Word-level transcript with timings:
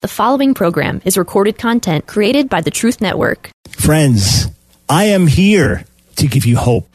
The 0.00 0.06
following 0.06 0.54
program 0.54 1.02
is 1.04 1.18
recorded 1.18 1.58
content 1.58 2.06
created 2.06 2.48
by 2.48 2.60
the 2.60 2.70
Truth 2.70 3.00
Network. 3.00 3.50
Friends, 3.70 4.46
I 4.88 5.06
am 5.06 5.26
here 5.26 5.86
to 6.14 6.28
give 6.28 6.46
you 6.46 6.56
hope. 6.56 6.88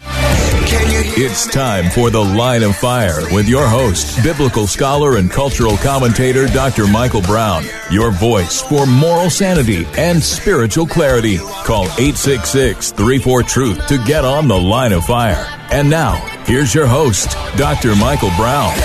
It's 1.16 1.46
time 1.52 1.89
for 1.89 2.10
The 2.10 2.24
Line 2.24 2.63
of 2.63 2.78
Fire 2.78 3.20
with 3.34 3.50
your 3.50 3.68
host, 3.68 4.24
biblical 4.24 4.68
scholar 4.68 5.18
and 5.18 5.29
cultural 5.29 5.76
commentator 5.76 6.47
Dr. 6.47 6.88
Michael 6.88 7.21
Brown. 7.21 7.66
Your 7.92 8.12
voice 8.12 8.62
for 8.62 8.86
moral 8.86 9.29
sanity 9.29 9.85
and 9.97 10.24
spiritual 10.24 10.88
clarity. 10.88 11.40
Call 11.65 11.83
866 11.99 12.94
34 12.94 13.44
Truth 13.44 13.88
to 13.88 13.97
get 14.06 14.24
on 14.24 14.47
The 14.47 14.58
Line 14.58 14.94
of 14.94 15.04
Fire. 15.04 15.53
And 15.74 15.90
now, 15.90 16.17
here's 16.45 16.76
your 16.76 16.85
host, 16.85 17.31
Dr. 17.58 17.95
Michael 17.95 18.30
Brown. 18.38 18.77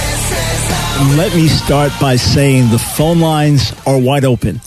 Let 1.19 1.37
me 1.37 1.47
start 1.47 1.93
by 2.01 2.17
saying 2.17 2.71
the 2.71 2.79
phone 2.79 3.21
lines 3.21 3.75
are 3.87 3.99
wide 3.99 4.25
open. 4.25 4.63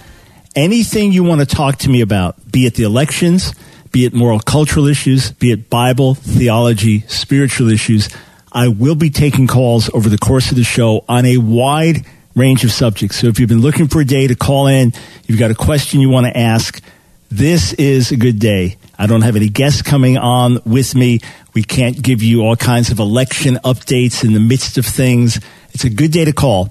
Anything 0.56 1.14
you 1.14 1.24
want 1.24 1.42
to 1.42 1.48
talk 1.48 1.78
to 1.78 1.90
me 1.90 2.02
about, 2.02 2.52
be 2.52 2.68
it 2.68 2.76
the 2.76 2.84
elections, 2.84 3.56
be 3.92 4.06
it 4.06 4.14
moral 4.14 4.40
cultural 4.40 4.86
issues, 4.86 5.32
be 5.32 5.52
it 5.52 5.68
Bible, 5.68 6.14
theology, 6.14 7.00
spiritual 7.08 7.70
issues, 7.70 8.08
I 8.52 8.68
will 8.68 8.94
be 8.94 9.10
taking 9.10 9.48
calls 9.48 9.90
over 9.92 10.08
the 10.08 10.20
course 10.20 10.52
of 10.52 10.58
the 10.58 10.64
show 10.64 11.04
on 11.10 11.26
a 11.26 11.38
wide 11.38 12.06
range 12.36 12.64
of 12.64 12.72
subjects. 12.72 13.18
So 13.18 13.30
if 13.30 13.40
you've 13.40 13.50
been 13.50 13.62
looking 13.62 13.88
for 13.88 14.00
a 14.00 14.06
day 14.06 14.28
to 14.28 14.36
call 14.36 14.68
in, 14.68 14.94
you've 15.26 15.40
got 15.40 15.50
a 15.50 15.56
question 15.56 16.02
you 16.02 16.10
want 16.10 16.28
to 16.28 16.38
ask, 16.38 16.84
this 17.32 17.74
is 17.74 18.12
a 18.12 18.16
good 18.16 18.38
day. 18.38 18.78
I 19.02 19.08
don't 19.08 19.24
have 19.24 19.36
any 19.36 19.50
guests 19.50 19.82
coming 19.82 20.20
on 20.20 20.60
with 20.64 20.94
me. 20.94 21.22
We 21.56 21.64
can't 21.64 22.00
give 22.00 22.22
you 22.22 22.44
all 22.44 22.56
kinds 22.56 22.92
of 22.92 23.00
election 23.00 23.56
updates 23.66 24.24
in 24.24 24.34
the 24.34 24.40
midst 24.40 24.78
of 24.78 24.86
things. 24.86 25.40
It's 25.72 25.84
a 25.84 25.90
good 25.90 26.12
day 26.12 26.24
to 26.24 26.34
call 26.34 26.66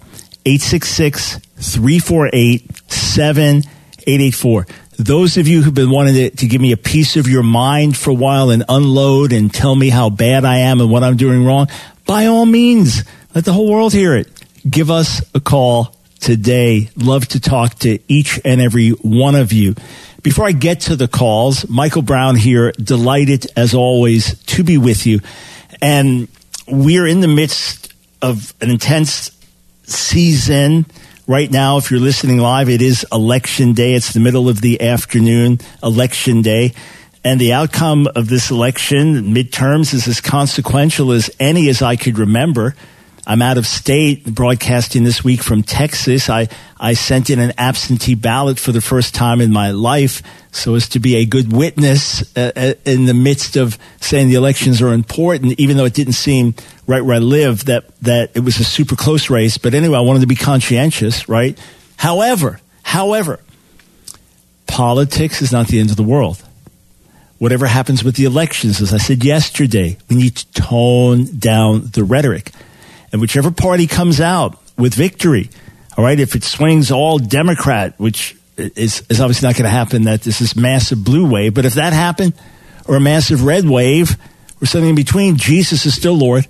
866 0.47 1.39
348 1.57 2.71
7884. 2.89 4.67
Those 4.97 5.39
of 5.39 5.49
you 5.49 5.63
who've 5.63 5.75
been 5.75 5.91
wanting 5.91 6.15
to, 6.15 6.31
to, 6.31 6.47
give 6.47 6.61
me 6.61 6.71
a 6.71 6.77
piece 6.77 7.17
of 7.17 7.27
your 7.27 7.43
mind 7.43 7.97
for 7.97 8.11
a 8.11 8.15
while 8.15 8.51
and 8.51 8.63
unload 8.69 9.33
and 9.33 9.53
tell 9.53 9.75
me 9.75 9.89
how 9.89 10.09
bad 10.09 10.45
I 10.45 10.59
am 10.59 10.81
and 10.81 10.89
what 10.89 11.03
I'm 11.03 11.17
doing 11.17 11.45
wrong, 11.45 11.67
by 12.07 12.27
all 12.27 12.47
means, 12.47 13.03
let 13.35 13.45
the 13.45 13.53
whole 13.53 13.69
world 13.69 13.93
hear 13.93 14.15
it. 14.15 14.29
Give 14.71 14.89
us 14.89 15.21
a 15.35 15.41
call 15.41 15.97
today. 16.21 16.91
Love 16.97 17.27
to 17.29 17.41
talk 17.41 17.75
to 17.81 17.99
each 18.07 18.39
and 18.45 18.61
every 18.61 18.91
one 18.91 19.35
of 19.35 19.53
you. 19.53 19.75
Before 20.23 20.45
I 20.45 20.53
get 20.53 20.81
to 20.81 20.97
the 20.97 21.09
calls, 21.09 21.67
Michael 21.69 22.03
Brown 22.03 22.37
here, 22.37 22.73
delighted 22.73 23.47
as 23.57 23.73
always 23.73 24.39
to 24.45 24.63
be 24.63 24.77
with 24.77 25.07
you. 25.07 25.21
And 25.81 26.29
we're 26.69 27.07
in 27.07 27.21
the 27.21 27.29
midst 27.29 27.95
of 28.21 28.53
an 28.61 28.71
intense 28.71 29.31
season 29.85 30.85
right 31.27 31.51
now. 31.51 31.79
If 31.79 31.91
you're 31.91 32.01
listening 32.01 32.37
live, 32.37 32.69
it 32.69 32.83
is 32.83 33.07
election 33.11 33.73
day. 33.73 33.95
It's 33.95 34.13
the 34.13 34.21
middle 34.21 34.49
of 34.51 34.61
the 34.61 34.83
afternoon, 34.83 35.59
election 35.83 36.43
day. 36.43 36.75
And 37.25 37.41
the 37.41 37.55
outcome 37.55 38.07
of 38.15 38.29
this 38.29 38.51
election, 38.51 39.33
midterms, 39.35 39.95
is 39.95 40.07
as 40.07 40.21
consequential 40.21 41.13
as 41.13 41.31
any 41.41 41.71
as 41.71 41.81
I 41.81 41.97
could 41.97 42.19
remember. 42.19 42.75
I'm 43.31 43.43
out 43.43 43.59
of 43.59 43.67
state 43.69 44.25
broadcasting 44.25 45.05
this 45.05 45.23
week 45.23 45.41
from 45.41 45.63
Texas. 45.63 46.29
I, 46.29 46.49
I 46.81 46.95
sent 46.95 47.31
in 47.31 47.39
an 47.39 47.53
absentee 47.57 48.17
ballot 48.17 48.59
for 48.59 48.73
the 48.73 48.81
first 48.81 49.15
time 49.15 49.41
in 49.41 49.53
my 49.53 49.71
life 49.71 50.21
so 50.51 50.75
as 50.75 50.89
to 50.89 50.99
be 50.99 51.15
a 51.15 51.27
good 51.27 51.53
witness 51.53 52.37
uh, 52.37 52.51
uh, 52.57 52.75
in 52.85 53.05
the 53.05 53.15
midst 53.15 53.55
of 53.55 53.79
saying 54.01 54.31
the 54.31 54.35
elections 54.35 54.83
are 54.83 54.93
important, 54.93 55.61
even 55.61 55.77
though 55.77 55.85
it 55.85 55.95
didn't 55.95 56.15
seem 56.15 56.57
right 56.89 57.05
where 57.05 57.15
I 57.15 57.19
live 57.21 57.67
that, 57.67 57.97
that 58.01 58.33
it 58.35 58.41
was 58.41 58.59
a 58.59 58.65
super 58.65 58.97
close 58.97 59.31
race. 59.31 59.59
But 59.59 59.75
anyway, 59.75 59.97
I 59.97 60.01
wanted 60.01 60.23
to 60.23 60.27
be 60.27 60.35
conscientious, 60.35 61.29
right? 61.29 61.57
However, 61.99 62.59
however, 62.83 63.39
politics 64.67 65.41
is 65.41 65.53
not 65.53 65.69
the 65.69 65.79
end 65.79 65.91
of 65.91 65.97
the 65.97 66.03
world. 66.03 66.43
Whatever 67.39 67.69
happens 67.69 68.03
with 68.03 68.17
the 68.17 68.25
elections, 68.25 68.81
as 68.81 68.93
I 68.93 68.99
said 68.99 69.23
yesterday, 69.25 69.99
we 70.09 70.17
need 70.17 70.35
to 70.35 70.51
tone 70.51 71.27
down 71.39 71.91
the 71.93 72.03
rhetoric. 72.03 72.51
And 73.13 73.21
whichever 73.21 73.51
party 73.51 73.87
comes 73.87 74.21
out 74.21 74.59
with 74.77 74.95
victory, 74.95 75.51
all 75.97 76.05
right, 76.05 76.19
if 76.19 76.35
it 76.35 76.45
swings 76.45 76.91
all 76.91 77.19
Democrat, 77.19 77.95
which 77.99 78.37
is, 78.57 79.03
is 79.09 79.21
obviously 79.21 79.49
not 79.49 79.57
going 79.57 79.65
to 79.65 79.71
happen, 79.71 80.05
that 80.05 80.23
this 80.23 80.41
is 80.41 80.57
massive 80.57 81.03
blue 81.05 81.29
wave, 81.29 81.55
but 81.55 81.65
if 81.65 81.75
that 81.75 81.93
happened, 81.93 82.35
or 82.87 82.97
a 82.97 83.01
massive 83.01 83.45
red 83.45 83.69
wave, 83.69 84.17
or 84.63 84.67
something 84.67 84.91
in 84.91 84.95
between, 84.95 85.37
Jesus 85.37 85.87
is 85.87 85.95
still 85.95 86.15
Lord. 86.15 86.47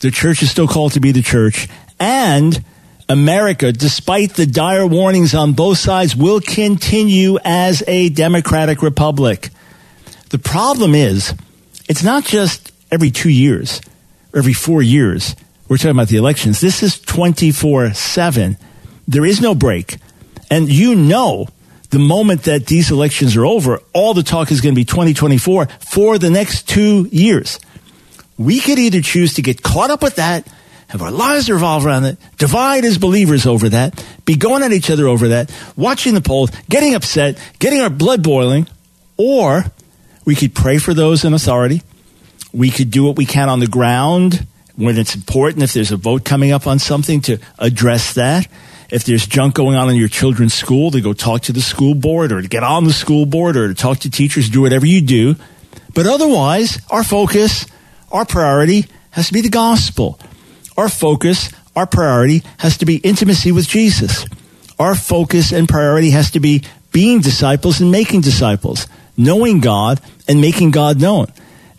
The 0.00 0.10
church 0.10 0.42
is 0.42 0.50
still 0.50 0.68
called 0.68 0.92
to 0.92 1.00
be 1.00 1.12
the 1.12 1.22
church. 1.22 1.68
And 1.98 2.62
America, 3.08 3.72
despite 3.72 4.34
the 4.34 4.46
dire 4.46 4.86
warnings 4.86 5.34
on 5.34 5.54
both 5.54 5.78
sides, 5.78 6.14
will 6.14 6.40
continue 6.40 7.38
as 7.44 7.82
a 7.88 8.10
democratic 8.10 8.82
republic. 8.82 9.50
The 10.30 10.38
problem 10.38 10.94
is, 10.94 11.34
it's 11.88 12.04
not 12.04 12.24
just 12.24 12.70
every 12.92 13.10
two 13.10 13.30
years 13.30 13.80
every 14.34 14.52
four 14.52 14.82
years 14.82 15.34
we're 15.68 15.76
talking 15.76 15.90
about 15.90 16.08
the 16.08 16.16
elections. 16.16 16.60
This 16.60 16.82
is 16.82 16.98
24 17.00 17.92
7. 17.92 18.56
There 19.06 19.24
is 19.24 19.40
no 19.40 19.54
break. 19.54 19.98
And 20.50 20.68
you 20.68 20.94
know, 20.94 21.48
the 21.90 21.98
moment 21.98 22.44
that 22.44 22.66
these 22.66 22.90
elections 22.90 23.36
are 23.36 23.46
over, 23.46 23.80
all 23.92 24.14
the 24.14 24.22
talk 24.22 24.50
is 24.50 24.60
going 24.60 24.74
to 24.74 24.78
be 24.78 24.84
2024 24.84 25.66
for 25.80 26.18
the 26.18 26.30
next 26.30 26.68
two 26.68 27.08
years. 27.10 27.60
We 28.38 28.60
could 28.60 28.78
either 28.78 29.00
choose 29.00 29.34
to 29.34 29.42
get 29.42 29.62
caught 29.62 29.90
up 29.90 30.02
with 30.02 30.16
that, 30.16 30.46
have 30.88 31.02
our 31.02 31.10
lives 31.10 31.50
revolve 31.50 31.84
around 31.84 32.04
it, 32.04 32.18
divide 32.38 32.84
as 32.84 32.96
believers 32.98 33.46
over 33.46 33.68
that, 33.70 34.02
be 34.24 34.36
going 34.36 34.62
at 34.62 34.72
each 34.72 34.90
other 34.90 35.06
over 35.06 35.28
that, 35.28 35.50
watching 35.76 36.14
the 36.14 36.20
polls, 36.20 36.50
getting 36.68 36.94
upset, 36.94 37.38
getting 37.58 37.80
our 37.80 37.90
blood 37.90 38.22
boiling, 38.22 38.66
or 39.16 39.64
we 40.24 40.34
could 40.34 40.54
pray 40.54 40.78
for 40.78 40.94
those 40.94 41.24
in 41.24 41.34
authority. 41.34 41.82
We 42.52 42.70
could 42.70 42.90
do 42.90 43.04
what 43.04 43.16
we 43.16 43.26
can 43.26 43.48
on 43.48 43.60
the 43.60 43.66
ground 43.66 44.46
when 44.78 44.96
it's 44.96 45.16
important, 45.16 45.64
if 45.64 45.72
there's 45.72 45.90
a 45.90 45.96
vote 45.96 46.24
coming 46.24 46.52
up 46.52 46.68
on 46.68 46.78
something, 46.78 47.20
to 47.22 47.38
address 47.58 48.14
that. 48.14 48.46
If 48.90 49.04
there's 49.04 49.26
junk 49.26 49.54
going 49.54 49.76
on 49.76 49.90
in 49.90 49.96
your 49.96 50.08
children's 50.08 50.54
school, 50.54 50.92
to 50.92 51.00
go 51.00 51.12
talk 51.12 51.42
to 51.42 51.52
the 51.52 51.60
school 51.60 51.94
board 51.94 52.30
or 52.30 52.40
to 52.40 52.48
get 52.48 52.62
on 52.62 52.84
the 52.84 52.92
school 52.92 53.26
board 53.26 53.56
or 53.56 53.66
to 53.66 53.74
talk 53.74 53.98
to 54.00 54.10
teachers, 54.10 54.48
do 54.48 54.62
whatever 54.62 54.86
you 54.86 55.00
do. 55.00 55.34
But 55.94 56.06
otherwise, 56.06 56.80
our 56.90 57.02
focus, 57.02 57.66
our 58.12 58.24
priority 58.24 58.86
has 59.10 59.26
to 59.26 59.32
be 59.32 59.40
the 59.40 59.48
gospel. 59.48 60.18
Our 60.76 60.88
focus, 60.88 61.50
our 61.74 61.86
priority 61.86 62.44
has 62.58 62.78
to 62.78 62.86
be 62.86 62.98
intimacy 62.98 63.50
with 63.50 63.66
Jesus. 63.66 64.24
Our 64.78 64.94
focus 64.94 65.52
and 65.52 65.68
priority 65.68 66.10
has 66.10 66.30
to 66.30 66.40
be 66.40 66.62
being 66.92 67.20
disciples 67.20 67.80
and 67.80 67.90
making 67.90 68.20
disciples, 68.20 68.86
knowing 69.16 69.58
God 69.58 70.00
and 70.28 70.40
making 70.40 70.70
God 70.70 71.00
known. 71.00 71.26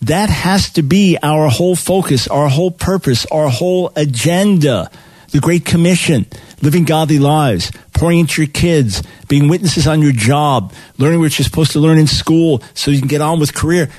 That 0.04 0.30
has 0.30 0.72
to 0.72 0.82
be 0.82 1.18
our 1.22 1.50
whole 1.50 1.76
focus, 1.76 2.28
our 2.28 2.48
whole 2.48 2.72
purpose, 2.72 3.26
our 3.28 3.50
whole 3.50 3.92
agenda. 3.96 4.90
The 5.32 5.40
Great 5.40 5.64
Commission, 5.64 6.26
living 6.62 6.86
godly 6.86 7.20
lives, 7.20 7.72
pouring 7.94 8.20
into 8.20 8.42
your 8.42 8.50
kids, 8.50 9.04
being 9.28 9.48
witnesses 9.48 9.86
on 9.86 10.02
your 10.02 10.12
job, 10.12 10.74
learning 10.98 11.20
what 11.20 11.38
you're 11.38 11.44
supposed 11.44 11.74
to 11.74 11.80
learn 11.80 12.00
in 12.00 12.08
school 12.08 12.64
so 12.74 12.90
you 12.90 12.98
can 13.00 13.08
get 13.08 13.22
on 13.22 13.40
with 13.40 13.54
career. 13.54 13.92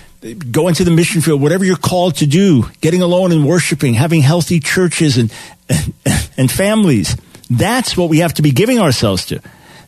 Go 0.51 0.67
into 0.67 0.83
the 0.83 0.91
mission 0.91 1.21
field, 1.21 1.41
whatever 1.41 1.65
you're 1.65 1.77
called 1.77 2.17
to 2.17 2.27
do, 2.27 2.65
getting 2.81 3.01
alone 3.01 3.31
and 3.31 3.47
worshiping, 3.47 3.95
having 3.95 4.23
healthy 4.23 4.59
churches 4.59 5.19
and, 5.19 5.33
and, 5.69 5.95
and 6.37 6.51
families. 6.51 7.17
That's 7.49 7.97
what 7.97 8.09
we 8.09 8.19
have 8.19 8.35
to 8.35 8.43
be 8.43 8.51
giving 8.51 8.81
ourselves 8.81 9.27
to. 9.27 9.41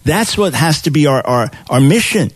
That's 0.04 0.38
what 0.38 0.54
has 0.54 0.82
to 0.82 0.90
be 0.90 1.06
our, 1.06 1.26
our, 1.26 1.50
our 1.68 1.80
mission. 1.80 2.30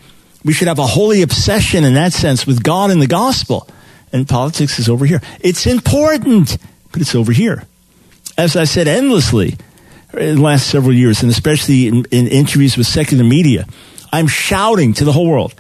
We 0.47 0.53
should 0.53 0.69
have 0.69 0.79
a 0.79 0.87
holy 0.87 1.23
obsession 1.23 1.83
in 1.83 1.95
that 1.95 2.13
sense 2.13 2.47
with 2.47 2.63
God 2.63 2.93
and 2.93 3.03
the 3.03 3.09
gospel. 3.09 3.69
And 4.13 4.29
politics 4.29 4.79
is 4.79 4.89
over 4.89 5.05
here. 5.05 5.21
It's 5.41 5.67
important, 5.67 6.57
but 6.93 7.01
it's 7.01 7.17
over 7.17 7.33
here. 7.33 7.65
As 8.39 8.55
I 8.55 8.63
said 8.63 8.87
endlessly 8.87 9.57
in 10.13 10.37
the 10.37 10.41
last 10.41 10.69
several 10.69 10.95
years, 10.95 11.23
and 11.23 11.33
especially 11.33 11.89
in, 11.89 12.05
in 12.13 12.29
interviews 12.29 12.77
with 12.77 12.87
secular 12.87 13.25
media, 13.25 13.67
I'm 14.13 14.29
shouting 14.29 14.95
to 14.95 15.05
the 15.05 15.11
whole 15.11 15.27
world 15.27 15.53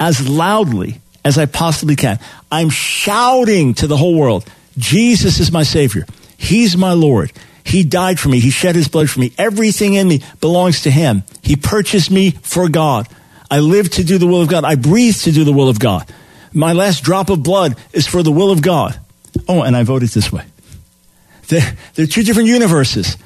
as 0.00 0.26
loudly 0.26 1.02
as 1.22 1.36
I 1.36 1.44
possibly 1.44 1.94
can. 1.94 2.18
I'm 2.50 2.70
shouting 2.70 3.74
to 3.74 3.86
the 3.86 3.98
whole 3.98 4.18
world 4.18 4.50
Jesus 4.78 5.38
is 5.38 5.52
my 5.52 5.64
Savior. 5.64 6.06
He's 6.38 6.78
my 6.78 6.94
Lord. 6.94 7.30
He 7.62 7.84
died 7.84 8.18
for 8.18 8.30
me. 8.30 8.40
He 8.40 8.48
shed 8.48 8.74
his 8.74 8.88
blood 8.88 9.10
for 9.10 9.20
me. 9.20 9.34
Everything 9.36 9.92
in 9.92 10.08
me 10.08 10.22
belongs 10.40 10.82
to 10.82 10.90
him. 10.90 11.24
He 11.42 11.56
purchased 11.56 12.10
me 12.10 12.30
for 12.30 12.70
God. 12.70 13.06
I 13.50 13.58
live 13.58 13.90
to 13.92 14.04
do 14.04 14.18
the 14.18 14.26
will 14.26 14.42
of 14.42 14.48
God. 14.48 14.64
I 14.64 14.76
breathe 14.76 15.16
to 15.22 15.32
do 15.32 15.44
the 15.44 15.52
will 15.52 15.68
of 15.68 15.78
God. 15.78 16.10
My 16.52 16.72
last 16.72 17.02
drop 17.02 17.30
of 17.30 17.42
blood 17.42 17.76
is 17.92 18.06
for 18.06 18.22
the 18.22 18.32
will 18.32 18.50
of 18.50 18.62
God. 18.62 18.98
Oh, 19.48 19.62
and 19.62 19.76
I 19.76 19.82
voted 19.82 20.10
this 20.10 20.32
way. 20.32 20.44
They're, 21.48 21.76
they're 21.94 22.06
two 22.06 22.22
different 22.22 22.48
universes, 22.48 23.16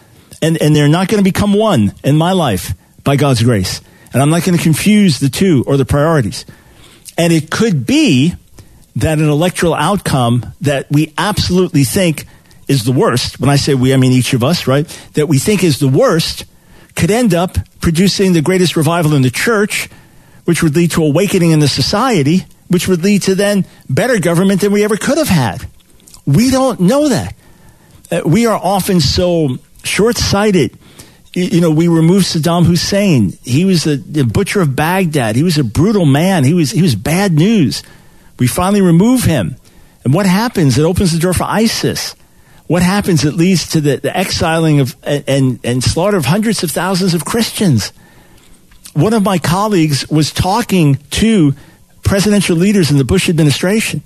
and, 0.40 0.60
and 0.60 0.74
they're 0.74 0.88
not 0.88 1.08
going 1.08 1.22
to 1.22 1.30
become 1.30 1.52
one 1.54 1.94
in 2.02 2.16
my 2.16 2.32
life 2.32 2.74
by 3.02 3.16
God's 3.16 3.42
grace. 3.42 3.80
And 4.12 4.22
I'm 4.22 4.30
not 4.30 4.44
going 4.44 4.56
to 4.56 4.62
confuse 4.62 5.18
the 5.18 5.28
two 5.28 5.64
or 5.66 5.76
the 5.76 5.84
priorities. 5.84 6.46
And 7.18 7.32
it 7.32 7.50
could 7.50 7.86
be 7.86 8.34
that 8.96 9.18
an 9.18 9.28
electoral 9.28 9.74
outcome 9.74 10.46
that 10.60 10.86
we 10.90 11.12
absolutely 11.18 11.84
think 11.84 12.26
is 12.68 12.84
the 12.84 12.92
worst, 12.92 13.40
when 13.40 13.50
I 13.50 13.56
say 13.56 13.74
we, 13.74 13.92
I 13.92 13.96
mean 13.96 14.12
each 14.12 14.32
of 14.32 14.42
us, 14.42 14.66
right? 14.66 14.86
That 15.14 15.26
we 15.26 15.38
think 15.38 15.62
is 15.62 15.78
the 15.78 15.88
worst 15.88 16.44
could 16.94 17.10
end 17.10 17.34
up 17.34 17.58
producing 17.80 18.32
the 18.32 18.40
greatest 18.40 18.76
revival 18.76 19.14
in 19.14 19.22
the 19.22 19.30
church, 19.30 19.88
which 20.44 20.62
would 20.62 20.74
lead 20.74 20.90
to 20.92 21.02
awakening 21.02 21.50
in 21.50 21.58
the 21.58 21.68
society, 21.68 22.44
which 22.68 22.88
would 22.88 23.02
lead 23.02 23.22
to 23.22 23.34
then 23.34 23.64
better 23.88 24.18
government 24.18 24.60
than 24.60 24.72
we 24.72 24.84
ever 24.84 24.96
could 24.96 25.18
have 25.18 25.28
had. 25.28 25.66
We 26.26 26.50
don't 26.50 26.80
know 26.80 27.08
that. 27.08 27.34
Uh, 28.10 28.22
we 28.24 28.46
are 28.46 28.56
often 28.56 29.00
so 29.00 29.58
short 29.82 30.16
sighted. 30.16 30.76
You, 31.34 31.44
you 31.44 31.60
know, 31.60 31.70
we 31.70 31.88
removed 31.88 32.26
Saddam 32.26 32.64
Hussein. 32.64 33.32
He 33.42 33.64
was 33.64 33.84
the, 33.84 33.96
the 33.96 34.24
butcher 34.24 34.60
of 34.60 34.76
Baghdad. 34.76 35.36
He 35.36 35.42
was 35.42 35.58
a 35.58 35.64
brutal 35.64 36.06
man. 36.06 36.44
He 36.44 36.54
was, 36.54 36.70
he 36.70 36.82
was 36.82 36.94
bad 36.94 37.32
news. 37.32 37.82
We 38.38 38.46
finally 38.46 38.82
remove 38.82 39.24
him. 39.24 39.56
And 40.04 40.12
what 40.12 40.26
happens? 40.26 40.76
It 40.78 40.82
opens 40.82 41.12
the 41.12 41.18
door 41.18 41.32
for 41.32 41.44
ISIS. 41.44 42.14
What 42.66 42.82
happens? 42.82 43.24
It 43.24 43.34
leads 43.34 43.68
to 43.68 43.80
the, 43.80 43.96
the 43.96 44.16
exiling 44.16 44.80
of 44.80 44.96
and, 45.02 45.24
and, 45.26 45.60
and 45.64 45.84
slaughter 45.84 46.16
of 46.16 46.26
hundreds 46.26 46.62
of 46.62 46.70
thousands 46.70 47.14
of 47.14 47.24
Christians. 47.24 47.92
One 48.94 49.12
of 49.12 49.22
my 49.22 49.38
colleagues 49.38 50.08
was 50.08 50.32
talking 50.32 50.96
to 51.10 51.54
presidential 52.02 52.56
leaders 52.56 52.90
in 52.90 52.98
the 52.98 53.04
Bush 53.04 53.28
administration, 53.28 54.02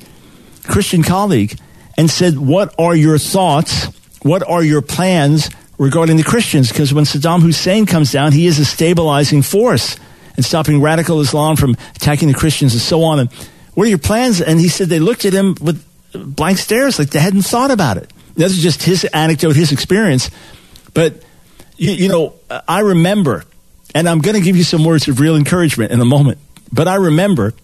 Christian 0.65 1.03
colleague, 1.03 1.59
and 1.97 2.11
said, 2.11 2.39
What 2.39 2.75
are 2.79 2.97
your 2.97 3.19
thoughts? 3.19 3.87
What 4.23 4.43
are 4.49 4.63
your 4.63 4.83
plans 4.83 5.51
regarding 5.79 6.17
the 6.17 6.25
Christians? 6.25 6.71
Because 6.71 6.93
when 6.93 7.05
Saddam 7.05 7.43
Hussein 7.43 7.87
comes 7.87 8.13
down, 8.13 8.33
he 8.33 8.47
is 8.47 8.59
a 8.59 8.65
stabilizing 8.65 9.43
force 9.43 9.97
and 10.37 10.45
stopping 10.45 10.81
radical 10.81 11.21
Islam 11.21 11.57
from 11.57 11.77
attacking 11.97 12.29
the 12.29 12.35
Christians 12.35 12.73
and 12.73 12.81
so 12.81 13.03
on. 13.03 13.19
And 13.19 13.33
what 13.75 13.87
are 13.87 13.91
your 13.91 13.99
plans? 13.99 14.41
And 14.41 14.59
he 14.59 14.69
said 14.69 14.89
they 14.89 15.01
looked 15.01 15.25
at 15.25 15.33
him 15.33 15.57
with 15.61 15.85
blank 16.13 16.59
stares, 16.59 16.99
like 16.99 17.11
they 17.11 17.21
hadn't 17.21 17.43
thought 17.43 17.71
about 17.71 17.97
it. 17.97 18.11
This 18.35 18.53
is 18.53 18.63
just 18.63 18.83
his 18.83 19.05
anecdote, 19.05 19.57
his 19.57 19.73
experience. 19.73 20.31
But, 20.95 21.23
you, 21.77 21.91
you 21.91 22.09
know, 22.09 22.35
I 22.67 22.81
remember, 22.81 23.45
and 23.95 24.09
I'm 24.09 24.21
going 24.21 24.37
to 24.37 24.43
give 24.43 24.57
you 24.57 24.65
some 24.65 24.85
words 24.85 25.09
of 25.09 25.21
real 25.21 25.37
encouragement 25.37 25.93
in 25.93 26.01
a 26.01 26.05
moment, 26.05 26.39
but 26.73 26.89
I 26.89 26.97
remember 26.97 27.55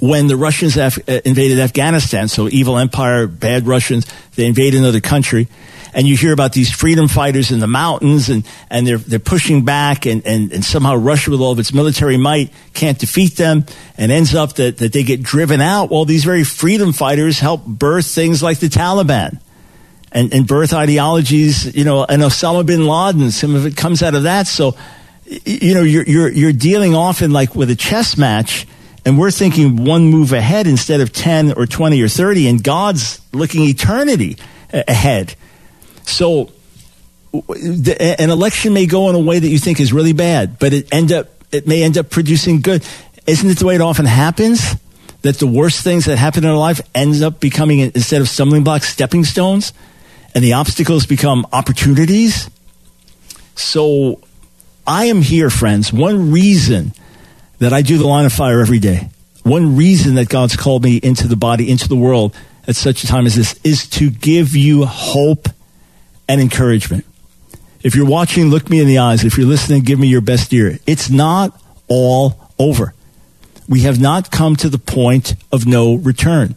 when 0.00 0.26
the 0.26 0.36
Russians 0.36 0.76
Af- 0.76 1.08
uh, 1.08 1.20
invaded 1.24 1.60
Afghanistan, 1.60 2.28
so 2.28 2.48
evil 2.48 2.78
empire, 2.78 3.26
bad 3.26 3.66
Russians, 3.66 4.06
they 4.34 4.46
invade 4.46 4.74
another 4.74 5.00
country 5.00 5.48
and 5.94 6.08
you 6.08 6.16
hear 6.16 6.32
about 6.32 6.52
these 6.52 6.70
freedom 6.70 7.06
fighters 7.06 7.52
in 7.52 7.60
the 7.60 7.68
mountains 7.68 8.28
and, 8.28 8.46
and 8.68 8.86
they're, 8.86 8.98
they're 8.98 9.18
pushing 9.20 9.64
back 9.64 10.06
and, 10.06 10.26
and, 10.26 10.52
and 10.52 10.64
somehow 10.64 10.96
Russia 10.96 11.30
with 11.30 11.40
all 11.40 11.52
of 11.52 11.58
its 11.58 11.72
military 11.72 12.16
might 12.16 12.52
can't 12.74 12.98
defeat 12.98 13.36
them 13.36 13.64
and 13.96 14.10
ends 14.10 14.34
up 14.34 14.54
that, 14.54 14.78
that 14.78 14.92
they 14.92 15.04
get 15.04 15.22
driven 15.22 15.60
out. 15.60 15.90
Well, 15.90 16.04
these 16.04 16.24
very 16.24 16.42
freedom 16.42 16.92
fighters 16.92 17.38
help 17.38 17.64
birth 17.64 18.06
things 18.06 18.42
like 18.42 18.58
the 18.58 18.66
Taliban 18.66 19.38
and, 20.10 20.34
and 20.34 20.46
birth 20.46 20.72
ideologies, 20.72 21.74
you 21.74 21.84
know, 21.84 22.04
and 22.04 22.22
Osama 22.22 22.66
bin 22.66 22.86
Laden, 22.86 23.30
some 23.30 23.54
of 23.54 23.64
it 23.64 23.76
comes 23.76 24.02
out 24.02 24.14
of 24.14 24.24
that. 24.24 24.46
So, 24.48 24.76
you 25.26 25.74
know, 25.74 25.82
you're, 25.82 26.04
you're, 26.04 26.30
you're 26.30 26.52
dealing 26.52 26.94
often 26.94 27.30
like 27.30 27.54
with 27.54 27.70
a 27.70 27.76
chess 27.76 28.16
match 28.16 28.66
and 29.04 29.18
we're 29.18 29.30
thinking 29.30 29.84
one 29.84 30.04
move 30.04 30.32
ahead 30.32 30.66
instead 30.66 31.00
of 31.00 31.12
10 31.12 31.52
or 31.52 31.66
20 31.66 32.00
or 32.02 32.08
30 32.08 32.48
and 32.48 32.64
God's 32.64 33.20
looking 33.32 33.64
eternity 33.64 34.36
ahead. 34.72 35.34
So 36.04 36.50
an 37.32 38.30
election 38.30 38.72
may 38.72 38.86
go 38.86 39.10
in 39.10 39.14
a 39.14 39.20
way 39.20 39.38
that 39.38 39.48
you 39.48 39.58
think 39.58 39.80
is 39.80 39.92
really 39.92 40.12
bad, 40.12 40.58
but 40.58 40.72
it 40.72 40.92
end 40.92 41.12
up 41.12 41.28
it 41.52 41.66
may 41.66 41.82
end 41.82 41.98
up 41.98 42.10
producing 42.10 42.60
good. 42.60 42.84
Isn't 43.26 43.48
it 43.48 43.58
the 43.58 43.66
way 43.66 43.74
it 43.76 43.80
often 43.80 44.06
happens? 44.06 44.74
That 45.22 45.38
the 45.38 45.46
worst 45.46 45.82
things 45.82 46.04
that 46.04 46.18
happen 46.18 46.44
in 46.44 46.50
our 46.50 46.56
life 46.56 46.80
ends 46.94 47.22
up 47.22 47.40
becoming 47.40 47.78
instead 47.78 48.20
of 48.20 48.28
stumbling 48.28 48.64
blocks, 48.64 48.88
stepping 48.88 49.24
stones, 49.24 49.72
and 50.34 50.44
the 50.44 50.52
obstacles 50.52 51.06
become 51.06 51.46
opportunities. 51.52 52.50
So 53.54 54.20
I 54.86 55.06
am 55.06 55.22
here, 55.22 55.50
friends. 55.50 55.92
One 55.92 56.30
reason 56.30 56.92
that 57.58 57.72
I 57.72 57.82
do 57.82 57.96
the 57.98 58.06
line 58.06 58.26
of 58.26 58.32
fire 58.32 58.60
every 58.60 58.78
day, 58.78 59.08
one 59.42 59.76
reason 59.76 60.14
that 60.16 60.28
God's 60.28 60.56
called 60.56 60.84
me 60.84 60.96
into 60.96 61.28
the 61.28 61.36
body, 61.36 61.70
into 61.70 61.88
the 61.88 61.96
world 61.96 62.34
at 62.66 62.76
such 62.76 63.04
a 63.04 63.06
time 63.06 63.26
as 63.26 63.34
this, 63.34 63.58
is 63.64 63.88
to 63.90 64.10
give 64.10 64.54
you 64.54 64.84
hope 64.84 65.48
and 66.28 66.40
encouragement. 66.40 67.04
If 67.82 67.94
you're 67.94 68.06
watching, 68.06 68.46
look 68.46 68.70
me 68.70 68.80
in 68.80 68.86
the 68.86 68.98
eyes. 68.98 69.24
If 69.24 69.36
you're 69.36 69.46
listening, 69.46 69.82
give 69.82 69.98
me 69.98 70.06
your 70.06 70.22
best 70.22 70.52
ear. 70.52 70.78
It's 70.86 71.10
not 71.10 71.58
all 71.88 72.50
over. 72.58 72.94
We 73.68 73.82
have 73.82 74.00
not 74.00 74.30
come 74.30 74.56
to 74.56 74.68
the 74.68 74.78
point 74.78 75.34
of 75.52 75.66
no 75.66 75.94
return. 75.94 76.56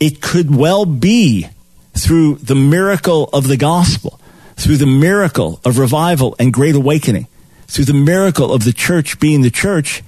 It 0.00 0.20
could 0.20 0.54
well 0.54 0.84
be 0.84 1.48
through 1.94 2.36
the 2.36 2.54
miracle 2.54 3.28
of 3.32 3.48
the 3.48 3.56
gospel, 3.56 4.20
through 4.56 4.76
the 4.76 4.86
miracle 4.86 5.60
of 5.64 5.78
revival 5.78 6.36
and 6.38 6.52
great 6.52 6.74
awakening, 6.74 7.26
through 7.68 7.86
the 7.86 7.94
miracle 7.94 8.52
of 8.52 8.64
the 8.64 8.72
church 8.72 9.18
being 9.20 9.42
the 9.42 9.50
church, 9.50 10.02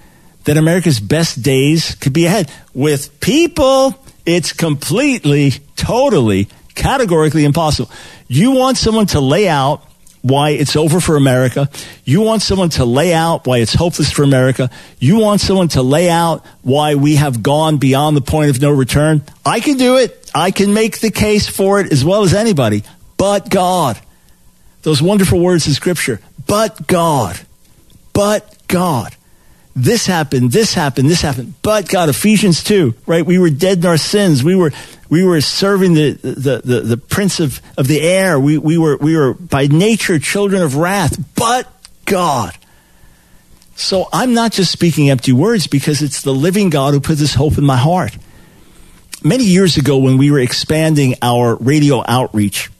that 0.44 0.56
America's 0.56 1.00
best 1.00 1.42
days 1.42 1.94
could 1.96 2.12
be 2.12 2.26
ahead. 2.26 2.50
With 2.72 3.20
people, 3.20 3.94
it's 4.24 4.52
completely, 4.52 5.52
totally, 5.76 6.48
categorically 6.74 7.44
impossible. 7.44 7.90
You 8.28 8.52
want 8.52 8.76
someone 8.76 9.06
to 9.08 9.20
lay 9.20 9.48
out 9.48 9.84
why 10.22 10.50
it's 10.50 10.76
over 10.76 11.00
for 11.00 11.16
America. 11.16 11.68
You 12.04 12.22
want 12.22 12.42
someone 12.42 12.70
to 12.70 12.84
lay 12.84 13.14
out 13.14 13.46
why 13.46 13.58
it's 13.58 13.74
hopeless 13.74 14.10
for 14.10 14.22
America. 14.22 14.70
You 14.98 15.18
want 15.18 15.40
someone 15.40 15.68
to 15.68 15.82
lay 15.82 16.10
out 16.10 16.44
why 16.62 16.94
we 16.94 17.16
have 17.16 17.42
gone 17.42 17.78
beyond 17.78 18.16
the 18.16 18.20
point 18.20 18.50
of 18.50 18.60
no 18.60 18.70
return. 18.70 19.22
I 19.44 19.60
can 19.60 19.76
do 19.76 19.96
it. 19.96 20.30
I 20.34 20.50
can 20.50 20.74
make 20.74 21.00
the 21.00 21.10
case 21.10 21.48
for 21.48 21.80
it 21.80 21.92
as 21.92 22.04
well 22.04 22.22
as 22.22 22.34
anybody. 22.34 22.84
But 23.16 23.48
God. 23.48 23.98
Those 24.82 25.02
wonderful 25.02 25.40
words 25.40 25.66
in 25.66 25.72
Scripture. 25.72 26.20
But 26.46 26.86
God. 26.86 27.38
But 28.18 28.66
God 28.66 29.14
this 29.84 30.06
happened, 30.06 30.50
this 30.50 30.74
happened, 30.74 31.08
this 31.08 31.22
happened. 31.22 31.54
But 31.62 31.88
God, 31.88 32.08
Ephesians 32.08 32.64
2, 32.64 32.94
right? 33.06 33.24
We 33.24 33.38
were 33.38 33.50
dead 33.50 33.78
in 33.78 33.86
our 33.86 33.96
sins. 33.96 34.42
We 34.42 34.56
were, 34.56 34.72
we 35.08 35.22
were 35.22 35.40
serving 35.40 35.94
the, 35.94 36.12
the, 36.14 36.60
the, 36.64 36.80
the 36.80 36.96
prince 36.96 37.38
of, 37.38 37.60
of 37.76 37.86
the 37.86 38.00
air. 38.00 38.40
We, 38.40 38.58
we, 38.58 38.76
were, 38.76 38.96
we 38.96 39.16
were 39.16 39.34
by 39.34 39.68
nature 39.68 40.18
children 40.18 40.62
of 40.62 40.74
wrath. 40.74 41.16
But 41.36 41.70
God. 42.06 42.54
So 43.76 44.08
I'm 44.12 44.34
not 44.34 44.50
just 44.50 44.72
speaking 44.72 45.10
empty 45.10 45.32
words 45.32 45.68
because 45.68 46.02
it's 46.02 46.22
the 46.22 46.34
living 46.34 46.70
God 46.70 46.94
who 46.94 47.00
put 47.00 47.18
this 47.18 47.34
hope 47.34 47.56
in 47.56 47.64
my 47.64 47.76
heart. 47.76 48.16
Many 49.22 49.44
years 49.44 49.76
ago, 49.76 49.98
when 49.98 50.18
we 50.18 50.32
were 50.32 50.40
expanding 50.40 51.14
our 51.22 51.54
radio 51.54 52.02
outreach, 52.06 52.70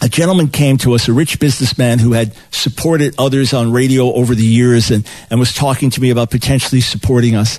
a 0.00 0.08
gentleman 0.08 0.48
came 0.48 0.78
to 0.78 0.94
us, 0.94 1.08
a 1.08 1.12
rich 1.12 1.40
businessman 1.40 1.98
who 1.98 2.12
had 2.12 2.32
supported 2.52 3.14
others 3.18 3.52
on 3.52 3.72
radio 3.72 4.12
over 4.12 4.34
the 4.34 4.44
years 4.44 4.90
and, 4.90 5.06
and 5.30 5.40
was 5.40 5.52
talking 5.52 5.90
to 5.90 6.00
me 6.00 6.10
about 6.10 6.30
potentially 6.30 6.80
supporting 6.80 7.34
us. 7.34 7.58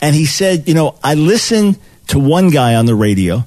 And 0.00 0.14
he 0.14 0.26
said, 0.26 0.68
You 0.68 0.74
know, 0.74 0.98
I 1.02 1.14
listen 1.14 1.76
to 2.08 2.18
one 2.18 2.50
guy 2.50 2.74
on 2.74 2.84
the 2.86 2.94
radio, 2.94 3.46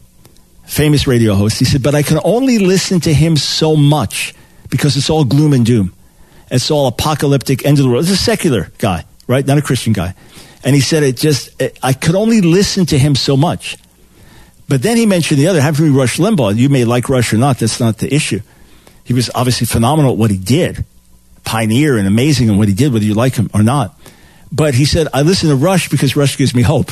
famous 0.66 1.06
radio 1.06 1.36
host. 1.36 1.60
He 1.60 1.66
said, 1.66 1.84
But 1.84 1.94
I 1.94 2.02
can 2.02 2.20
only 2.24 2.58
listen 2.58 3.00
to 3.02 3.14
him 3.14 3.38
so 3.38 3.76
much 3.76 4.34
because 4.70 4.98
it's 4.98 5.10
all 5.10 5.24
gloom 5.24 5.54
and 5.54 5.66
doom. 5.66 5.94
It's 6.50 6.72
all 6.72 6.88
apocalyptic, 6.88 7.66
end 7.66 7.78
of 7.78 7.84
the 7.84 7.90
world. 7.90 8.04
It's 8.04 8.14
a 8.14 8.18
secular 8.18 8.72
guy, 8.80 9.06
right? 9.28 9.46
Not 9.46 9.58
a 9.58 9.62
Christian 9.62 9.94
guy. 9.94 10.16
And 10.64 10.74
he 10.74 10.82
said, 10.82 11.04
It 11.04 11.18
just, 11.18 11.62
it, 11.62 11.78
I 11.84 11.94
could 11.94 12.16
only 12.16 12.42
listen 12.42 12.88
to 12.88 12.98
him 12.98 13.14
so 13.14 13.38
much. 13.38 13.78
But 14.68 14.82
then 14.82 14.98
he 14.98 15.06
mentioned 15.06 15.40
the 15.40 15.48
other, 15.48 15.62
having 15.62 15.86
to 15.86 15.98
Rush 15.98 16.18
Limbaugh. 16.18 16.56
You 16.56 16.70
may 16.70 16.84
like 16.84 17.10
Rush 17.10 17.34
or 17.34 17.38
not, 17.38 17.60
that's 17.60 17.80
not 17.80 18.00
the 18.00 18.14
issue. 18.14 18.42
He 19.04 19.14
was 19.14 19.30
obviously 19.34 19.66
phenomenal 19.66 20.12
at 20.12 20.18
what 20.18 20.32
he 20.32 20.38
did, 20.38 20.84
pioneer 21.46 21.98
and 21.98 22.06
amazing 22.06 22.50
in 22.50 22.58
what 22.58 22.68
he 22.68 22.74
did, 22.74 22.92
whether 22.92 23.06
you 23.06 23.14
like 23.14 23.36
him 23.36 23.50
or 23.54 23.64
not. 23.64 23.98
But 24.52 24.74
he 24.74 24.86
said, 24.86 25.08
I 25.14 25.22
listen 25.22 25.50
to 25.50 25.56
Rush 25.56 25.90
because 25.90 26.16
Rush 26.16 26.38
gives 26.38 26.54
me 26.54 26.62
hope. 26.62 26.92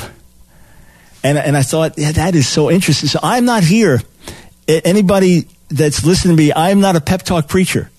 And, 1.22 1.36
and 1.36 1.56
I 1.56 1.62
thought, 1.62 1.98
yeah, 1.98 2.12
that 2.12 2.34
is 2.34 2.48
so 2.48 2.70
interesting. 2.70 3.08
So 3.08 3.18
I'm 3.22 3.44
not 3.44 3.62
here. 3.64 4.00
Anybody 4.68 5.46
that's 5.68 6.04
listening 6.04 6.36
to 6.36 6.42
me, 6.42 6.52
I'm 6.54 6.80
not 6.80 6.96
a 6.96 7.00
pep 7.00 7.22
talk 7.22 7.48
preacher. 7.48 7.90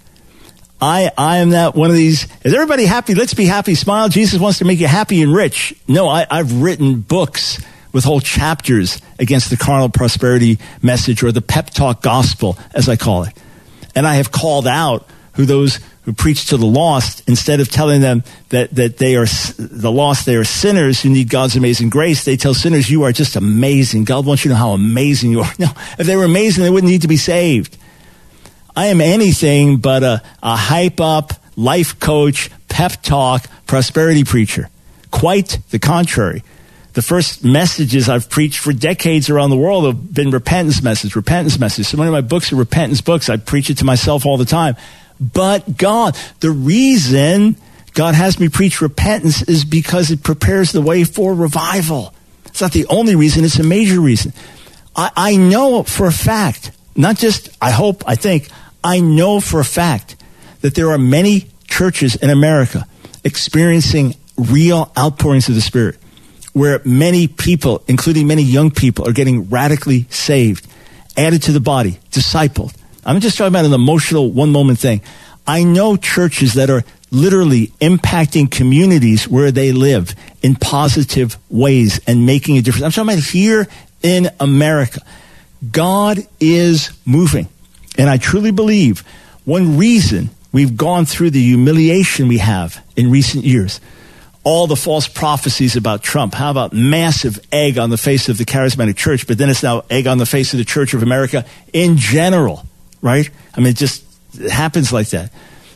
I, 0.79 1.11
I 1.17 1.37
am 1.37 1.49
not 1.49 1.75
one 1.75 1.89
of 1.89 1.95
these. 1.95 2.27
Is 2.43 2.53
everybody 2.53 2.85
happy? 2.85 3.15
Let's 3.15 3.33
be 3.33 3.45
happy. 3.45 3.75
Smile. 3.75 4.09
Jesus 4.09 4.39
wants 4.39 4.59
to 4.59 4.65
make 4.65 4.79
you 4.79 4.87
happy 4.87 5.21
and 5.21 5.33
rich. 5.33 5.73
No, 5.87 6.07
I, 6.07 6.25
I've 6.29 6.61
written 6.61 7.01
books 7.01 7.59
with 7.97 8.03
whole 8.03 8.19
chapters 8.19 9.01
against 9.17 9.49
the 9.49 9.57
carnal 9.57 9.89
prosperity 9.89 10.59
message 10.83 11.23
or 11.23 11.31
the 11.31 11.41
pep 11.41 11.71
talk 11.71 11.99
gospel, 12.03 12.55
as 12.75 12.87
I 12.87 12.95
call 12.95 13.23
it. 13.23 13.33
And 13.95 14.05
I 14.05 14.17
have 14.17 14.31
called 14.31 14.67
out 14.67 15.09
who 15.33 15.45
those 15.45 15.79
who 16.03 16.13
preach 16.13 16.49
to 16.49 16.57
the 16.57 16.65
lost 16.67 17.27
instead 17.27 17.59
of 17.59 17.69
telling 17.69 18.01
them 18.01 18.23
that, 18.49 18.69
that 18.75 18.97
they 18.97 19.15
are 19.15 19.25
the 19.57 19.91
lost, 19.91 20.27
they 20.27 20.35
are 20.35 20.43
sinners 20.43 21.01
who 21.01 21.09
need 21.09 21.27
God's 21.27 21.55
amazing 21.55 21.89
grace. 21.89 22.23
They 22.23 22.37
tell 22.37 22.53
sinners, 22.53 22.87
you 22.87 23.01
are 23.01 23.11
just 23.11 23.35
amazing. 23.35 24.03
God 24.03 24.27
wants 24.27 24.45
you 24.45 24.49
to 24.49 24.53
know 24.53 24.59
how 24.59 24.71
amazing 24.73 25.31
you 25.31 25.39
are. 25.39 25.51
No, 25.57 25.71
if 25.97 26.05
they 26.05 26.15
were 26.15 26.25
amazing, 26.25 26.65
they 26.65 26.69
wouldn't 26.69 26.91
need 26.91 27.01
to 27.01 27.07
be 27.07 27.17
saved. 27.17 27.79
I 28.75 28.87
am 28.87 29.01
anything 29.01 29.77
but 29.77 30.03
a, 30.03 30.21
a 30.43 30.55
hype 30.55 31.01
up, 31.01 31.33
life 31.55 31.99
coach, 31.99 32.51
pep 32.69 33.01
talk, 33.01 33.47
prosperity 33.65 34.23
preacher. 34.23 34.69
Quite 35.09 35.57
the 35.71 35.79
contrary 35.79 36.43
the 36.97 37.03
first 37.03 37.45
messages 37.45 38.09
I've 38.09 38.27
preached 38.27 38.57
for 38.57 38.73
decades 38.73 39.29
around 39.29 39.51
the 39.51 39.55
world 39.55 39.85
have 39.85 40.15
been 40.15 40.31
repentance 40.31 40.81
message, 40.81 41.15
repentance 41.15 41.59
message. 41.59 41.85
So 41.85 41.95
many 41.95 42.07
of 42.07 42.13
my 42.13 42.21
books 42.21 42.51
are 42.51 42.55
repentance 42.55 43.01
books. 43.01 43.29
I 43.29 43.37
preach 43.37 43.69
it 43.69 43.77
to 43.77 43.85
myself 43.85 44.25
all 44.25 44.35
the 44.37 44.45
time. 44.45 44.75
but 45.19 45.77
God. 45.77 46.17
The 46.39 46.49
reason 46.49 47.55
God 47.93 48.15
has 48.15 48.39
me 48.39 48.49
preach 48.49 48.81
repentance 48.81 49.43
is 49.43 49.63
because 49.63 50.09
it 50.09 50.23
prepares 50.23 50.71
the 50.71 50.81
way 50.81 51.03
for 51.03 51.35
revival. 51.35 52.15
It's 52.47 52.61
not 52.61 52.71
the 52.71 52.87
only 52.87 53.15
reason, 53.15 53.45
it's 53.45 53.59
a 53.59 53.63
major 53.63 54.01
reason. 54.01 54.33
I, 54.95 55.11
I 55.15 55.35
know 55.35 55.83
for 55.83 56.07
a 56.07 56.11
fact, 56.11 56.71
not 56.95 57.17
just 57.17 57.55
I 57.61 57.69
hope, 57.69 58.05
I 58.07 58.15
think, 58.15 58.49
I 58.83 59.01
know 59.01 59.39
for 59.39 59.59
a 59.59 59.65
fact 59.65 60.15
that 60.61 60.73
there 60.73 60.89
are 60.89 60.97
many 60.97 61.51
churches 61.67 62.15
in 62.15 62.31
America 62.31 62.87
experiencing 63.23 64.15
real 64.35 64.91
outpourings 64.97 65.47
of 65.47 65.53
the 65.53 65.61
Spirit 65.61 65.99
where 66.57 66.81
many 66.83 67.27
people, 67.27 67.83
including 67.87 68.25
many 68.25 68.41
young 68.41 68.71
people, 68.71 69.07
are 69.07 69.13
getting 69.13 69.47
radically 69.49 70.07
saved, 70.09 70.67
added 71.15 71.43
to 71.43 71.51
the 71.51 71.59
body, 71.59 71.99
discipled. 72.11 72.73
I'm 73.05 73.19
just 73.19 73.37
talking 73.37 73.53
about 73.53 73.65
an 73.65 73.73
emotional 73.73 74.31
one 74.31 74.51
moment 74.51 74.79
thing. 74.79 75.01
I 75.45 75.63
know 75.63 75.95
churches 75.95 76.55
that 76.55 76.69
are 76.69 76.83
literally 77.11 77.67
impacting 77.79 78.49
communities 78.49 79.27
where 79.27 79.51
they 79.51 79.71
live 79.71 80.15
in 80.41 80.55
positive 80.55 81.37
ways 81.49 82.01
and 82.07 82.25
making 82.25 82.57
a 82.57 82.61
difference. 82.61 82.83
I'm 82.83 82.91
talking 82.91 83.13
about 83.13 83.23
here 83.23 83.67
in 84.01 84.29
America. 84.39 85.01
God 85.71 86.19
is 86.39 86.91
moving. 87.05 87.47
And 87.97 88.09
I 88.09 88.17
truly 88.17 88.51
believe 88.51 89.01
one 89.45 89.77
reason 89.77 90.31
we've 90.51 90.75
gone 90.75 91.05
through 91.05 91.29
the 91.29 91.41
humiliation 91.41 92.27
we 92.27 92.39
have 92.39 92.83
in 92.95 93.11
recent 93.11 93.45
years 93.45 93.79
all 94.47 94.65
the 94.65 94.77
false 94.77 95.09
prophecies 95.09 95.75
about 95.75 96.01
Trump. 96.01 96.33
How 96.33 96.51
about 96.51 96.71
massive 96.71 97.37
egg 97.51 97.77
on 97.77 97.89
the 97.89 97.97
face 97.97 98.29
of 98.29 98.37
the 98.37 98.45
charismatic 98.45 98.95
church, 98.95 99.27
but 99.27 99.37
then 99.37 99.49
it's 99.49 99.61
now 99.61 99.83
egg 99.89 100.07
on 100.07 100.19
the 100.19 100.25
face 100.25 100.53
of 100.53 100.57
the 100.57 100.63
Church 100.63 100.93
of 100.93 101.03
America 101.03 101.43
in 101.73 101.97
general, 101.97 102.65
right? 103.01 103.29
I 103.53 103.59
mean, 103.59 103.71
it 103.71 103.75
just 103.75 104.05
it 104.39 104.49
happens 104.49 104.93
like 104.93 105.09
that. 105.09 105.33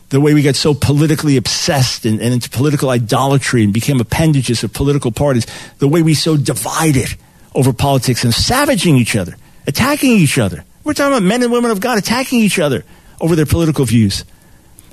The 0.08 0.22
way 0.22 0.34
we 0.34 0.42
get 0.42 0.56
so 0.56 0.74
politically 0.74 1.36
obsessed 1.36 2.06
and, 2.06 2.22
and 2.22 2.34
into 2.34 2.50
political 2.50 2.90
idolatry 2.90 3.66
and 3.66 3.74
became 3.74 4.00
appendages 4.00 4.64
of 4.64 4.72
political 4.72 5.12
parties, 5.12 5.46
the 5.80 5.90
way 5.90 6.02
we 6.02 6.14
so 6.14 6.38
divided 6.38 7.14
over 7.54 7.74
politics 7.74 8.24
and 8.24 8.34
savaging 8.34 8.96
each 8.96 9.18
other, 9.18 9.36
attacking 9.68 10.12
each 10.12 10.38
other. 10.38 10.64
We're 10.86 10.94
talking 10.94 11.12
about 11.12 11.24
men 11.24 11.44
and 11.44 11.52
women 11.52 11.72
of 11.72 11.82
God 11.82 11.98
attacking 11.98 12.40
each 12.40 12.58
other 12.58 12.86
over 13.20 13.36
their 13.36 13.46
political 13.46 13.84
views 13.84 14.24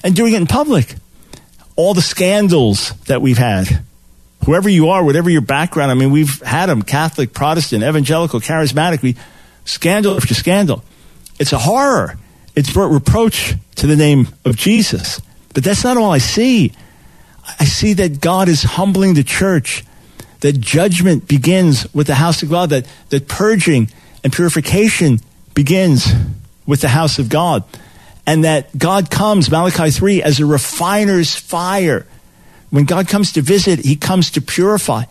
and 0.03 0.17
doing 0.17 0.33
it 0.33 0.39
in 0.39 0.49
public 0.49 0.97
all 1.79 1.95
the 1.95 2.03
scandals 2.03 2.93
that 3.07 3.23
we've 3.23 3.39
had. 3.39 3.85
Whoever 4.45 4.69
you 4.69 4.89
are, 4.89 5.05
whatever 5.05 5.31
your 5.31 5.43
background, 5.43 5.93
I 5.93 5.95
mean, 5.95 6.11
we've 6.11 6.43
had 6.43 6.67
them 6.67 6.83
Catholic, 6.83 7.33
Protestant, 7.33 7.85
evangelical, 7.85 8.41
charismatic. 8.41 9.01
We 9.01 9.15
scandal 9.65 10.17
after 10.17 10.35
scandal. 10.35 10.83
It's 11.39 11.53
a 11.53 11.59
horror. 11.59 12.19
It's 12.57 12.73
brought 12.73 12.91
reproach 12.91 13.55
to 13.77 13.87
the 13.87 13.95
name 13.95 14.27
of 14.45 14.57
Jesus. 14.57 15.21
But 15.55 15.63
that's 15.63 15.85
not 15.85 15.97
all 15.97 16.11
I 16.11 16.19
see. 16.19 16.73
I 17.61 17.65
see 17.65 17.93
that 17.93 18.21
God 18.21 18.49
is 18.49 18.65
humbling 18.65 19.15
the 19.15 19.23
church, 19.23 19.85
that 20.41 20.61
judgment 20.61 21.29
begins 21.29 21.93
with 21.95 22.09
the 22.09 22.17
house 22.17 22.43
of 22.43 22.51
God, 22.51 22.71
that, 22.71 22.89
that 23.11 23.29
purging 23.29 23.89
and 24.25 24.33
purification 24.33 25.21
begins 25.55 26.09
with 26.67 26.81
the 26.81 26.89
house 26.89 27.21
of 27.21 27.29
God 27.29 27.63
and 28.29 28.45
that 28.45 28.77
God 28.77 29.11
comes, 29.11 29.51
Malachi 29.51 29.91
3, 29.91 30.23
as 30.23 30.39
a 30.39 30.45
refiner's 30.45 31.35
fire. 31.35 32.07
When 32.69 32.85
God 32.85 33.09
comes 33.09 33.33
to 33.33 33.41
visit, 33.41 33.79
he 33.79 33.97
comes 33.97 34.33
to 34.33 34.43
purify. 34.43 35.05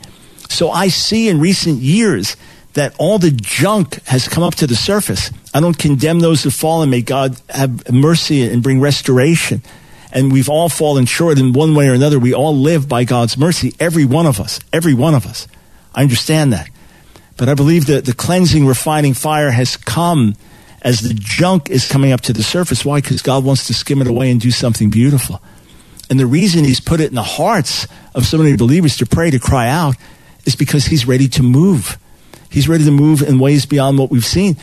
So 0.50 0.70
I 0.70 0.90
see 0.90 1.28
in 1.28 1.40
recent 1.40 1.80
years 1.82 2.38
that 2.74 2.94
all 3.00 3.18
the 3.18 3.32
junk 3.32 4.04
has 4.04 4.28
come 4.28 4.44
up 4.44 4.54
to 4.58 4.68
the 4.68 4.76
surface. 4.76 5.32
I 5.52 5.62
don't 5.62 5.80
condemn 5.80 6.20
those 6.20 6.44
who 6.44 6.52
fall, 6.52 6.84
and 6.84 6.92
may 6.92 7.02
God 7.02 7.42
have 7.50 7.92
mercy 7.92 8.44
and 8.44 8.62
bring 8.62 8.80
restoration. 8.80 9.64
And 10.12 10.32
we've 10.32 10.48
all 10.48 10.70
fallen 10.70 11.08
short 11.08 11.40
in 11.40 11.54
one 11.54 11.74
way 11.74 11.88
or 11.88 11.96
another. 11.96 12.20
We 12.20 12.36
all 12.36 12.56
live 12.56 12.88
by 12.88 13.04
God's 13.04 13.36
mercy, 13.36 13.74
every 13.80 14.06
one 14.06 14.28
of 14.28 14.40
us, 14.40 14.60
every 14.72 14.94
one 14.94 15.16
of 15.16 15.26
us. 15.26 15.48
I 15.96 16.04
understand 16.04 16.54
that. 16.54 16.70
But 17.36 17.50
I 17.50 17.56
believe 17.56 17.88
that 17.88 18.06
the 18.06 18.14
cleansing, 18.14 18.68
refining 18.68 19.16
fire 19.16 19.50
has 19.50 19.76
come 19.76 20.36
as 20.88 21.02
the 21.02 21.14
junk 21.14 21.70
is 21.70 21.86
coming 21.86 22.14
up 22.14 22.22
to 22.22 22.32
the 22.32 22.42
surface. 22.42 22.86
Why? 22.86 23.02
Because 23.02 23.22
God 23.22 23.44
wants 23.44 23.68
to 23.68 23.74
skim 23.74 24.00
it 24.00 24.08
away 24.08 24.32
and 24.32 24.40
do 24.40 24.52
something 24.52 24.90
beautiful. 24.90 25.42
And 26.10 26.18
the 26.18 26.26
reason 26.26 26.64
He's 26.64 26.80
put 26.80 27.02
it 27.02 27.10
in 27.10 27.16
the 27.16 27.22
hearts 27.22 27.88
of 28.16 28.26
so 28.26 28.38
many 28.38 28.56
believers 28.56 28.96
to 28.98 29.06
pray, 29.06 29.30
to 29.30 29.38
cry 29.38 29.68
out, 29.68 29.98
is 30.46 30.56
because 30.56 30.86
He's 30.86 31.06
ready 31.06 31.28
to 31.28 31.44
move. 31.44 31.98
He's 32.50 32.70
ready 32.70 32.86
to 32.86 32.92
move 32.92 33.22
in 33.22 33.38
ways 33.38 33.66
beyond 33.66 34.00
what 34.00 34.10
we've 34.10 34.26
seen. 34.26 34.56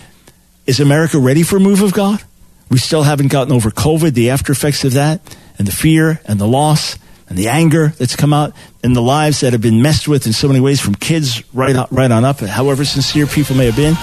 Is 0.65 0.81
America 0.81 1.19
ready 1.19 1.43
for 1.43 1.59
a 1.59 1.61
move 1.61 1.83
of 1.83 1.93
God? 1.93 2.23
We 2.71 2.79
still 2.79 3.03
haven't 3.03 3.29
gotten 3.29 3.53
over 3.53 3.71
COVID, 3.71 4.15
the 4.15 4.31
after 4.31 4.51
effects 4.51 4.83
of 4.83 4.95
that, 4.95 5.21
and 5.59 5.69
the 5.69 5.73
fear 5.73 6.23
and 6.25 6.41
the 6.41 6.49
loss 6.49 6.97
and 7.29 7.37
the 7.37 7.49
anger 7.49 7.89
that's 7.89 8.17
come 8.17 8.33
out 8.33 8.55
and 8.83 8.97
the 8.97 9.03
lives 9.03 9.41
that 9.41 9.53
have 9.53 9.61
been 9.61 9.83
messed 9.83 10.09
with 10.09 10.27
in 10.27 10.33
so 10.33 10.49
many 10.49 10.61
ways 10.61 10.81
from 10.81 10.95
kids 10.95 11.45
right, 11.53 11.77
right 11.91 12.11
on 12.11 12.25
up, 12.25 12.41
however 12.41 12.87
sincere 12.87 13.27
people 13.27 13.57
may 13.57 13.67
have 13.67 13.77
been 13.77 13.95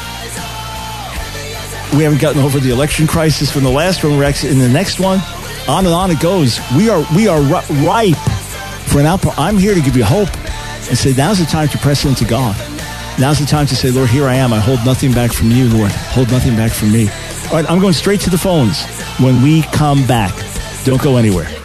we 1.93 2.03
haven't 2.03 2.21
gotten 2.21 2.41
over 2.41 2.59
the 2.59 2.71
election 2.71 3.07
crisis 3.07 3.51
from 3.51 3.63
the 3.63 3.69
last 3.69 4.03
one. 4.03 4.21
Actually 4.23 4.51
in 4.51 4.59
the 4.59 4.69
next 4.69 4.99
one. 4.99 5.19
On 5.67 5.85
and 5.85 5.93
on 5.93 6.09
it 6.11 6.19
goes. 6.19 6.59
We 6.75 6.89
are 6.89 7.05
we 7.15 7.27
are 7.27 7.41
ripe 7.41 8.15
for 8.87 8.99
an 8.99 9.05
outpour. 9.05 9.33
I'm 9.37 9.57
here 9.57 9.75
to 9.75 9.81
give 9.81 9.95
you 9.95 10.03
hope 10.03 10.29
and 10.89 10.97
say 10.97 11.13
now's 11.13 11.39
the 11.39 11.45
time 11.45 11.67
to 11.69 11.77
press 11.77 12.05
into 12.05 12.25
God. 12.25 12.55
Now's 13.19 13.39
the 13.39 13.45
time 13.45 13.67
to 13.67 13.75
say, 13.75 13.91
Lord, 13.91 14.09
here 14.09 14.25
I 14.25 14.35
am. 14.35 14.53
I 14.53 14.59
hold 14.59 14.79
nothing 14.85 15.11
back 15.11 15.31
from 15.31 15.51
you, 15.51 15.69
Lord. 15.69 15.91
Hold 15.91 16.31
nothing 16.31 16.55
back 16.55 16.71
from 16.71 16.91
me. 16.91 17.09
All 17.49 17.57
right, 17.57 17.69
I'm 17.69 17.79
going 17.79 17.93
straight 17.93 18.21
to 18.21 18.29
the 18.29 18.37
phones 18.37 18.83
when 19.19 19.41
we 19.43 19.61
come 19.63 20.07
back. 20.07 20.33
Don't 20.85 21.01
go 21.01 21.17
anywhere. 21.17 21.60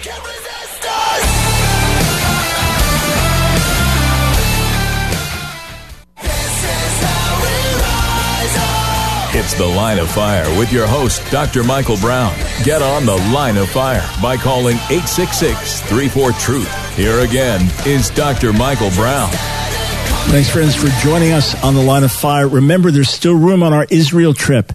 It's 9.46 9.54
The 9.54 9.64
Line 9.64 10.00
of 10.00 10.10
Fire 10.10 10.58
with 10.58 10.72
your 10.72 10.88
host, 10.88 11.22
Dr. 11.30 11.62
Michael 11.62 11.96
Brown. 11.98 12.34
Get 12.64 12.82
on 12.82 13.06
The 13.06 13.14
Line 13.32 13.56
of 13.58 13.70
Fire 13.70 14.04
by 14.20 14.36
calling 14.36 14.74
866 14.90 15.82
34 15.82 16.32
Truth. 16.32 16.96
Here 16.96 17.20
again 17.20 17.70
is 17.86 18.10
Dr. 18.10 18.52
Michael 18.52 18.90
Brown. 18.90 19.30
Thanks, 20.32 20.50
friends, 20.50 20.74
for 20.74 20.88
joining 21.00 21.30
us 21.30 21.54
on 21.62 21.76
The 21.76 21.80
Line 21.80 22.02
of 22.02 22.10
Fire. 22.10 22.48
Remember, 22.48 22.90
there's 22.90 23.08
still 23.08 23.36
room 23.36 23.62
on 23.62 23.72
our 23.72 23.86
Israel 23.88 24.34
trip. 24.34 24.72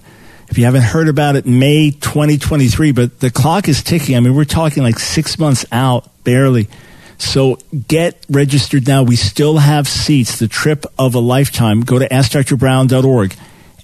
If 0.47 0.57
you 0.57 0.63
haven't 0.63 0.83
heard 0.83 1.09
about 1.09 1.35
it, 1.35 1.45
May 1.45 1.91
2023, 1.91 2.93
but 2.93 3.19
the 3.19 3.29
clock 3.29 3.67
is 3.67 3.83
ticking. 3.83 4.15
I 4.15 4.21
mean, 4.21 4.35
we're 4.35 4.45
talking 4.45 4.83
like 4.83 4.99
six 4.99 5.37
months 5.37 5.65
out, 5.73 6.23
barely. 6.23 6.69
So 7.17 7.57
get 7.89 8.25
registered 8.29 8.87
now. 8.87 9.03
We 9.03 9.17
still 9.17 9.57
have 9.57 9.89
seats. 9.89 10.39
The 10.39 10.47
trip 10.47 10.85
of 10.97 11.13
a 11.13 11.19
lifetime. 11.19 11.81
Go 11.81 11.99
to 11.99 12.07
AskDrBrown.org 12.07 13.35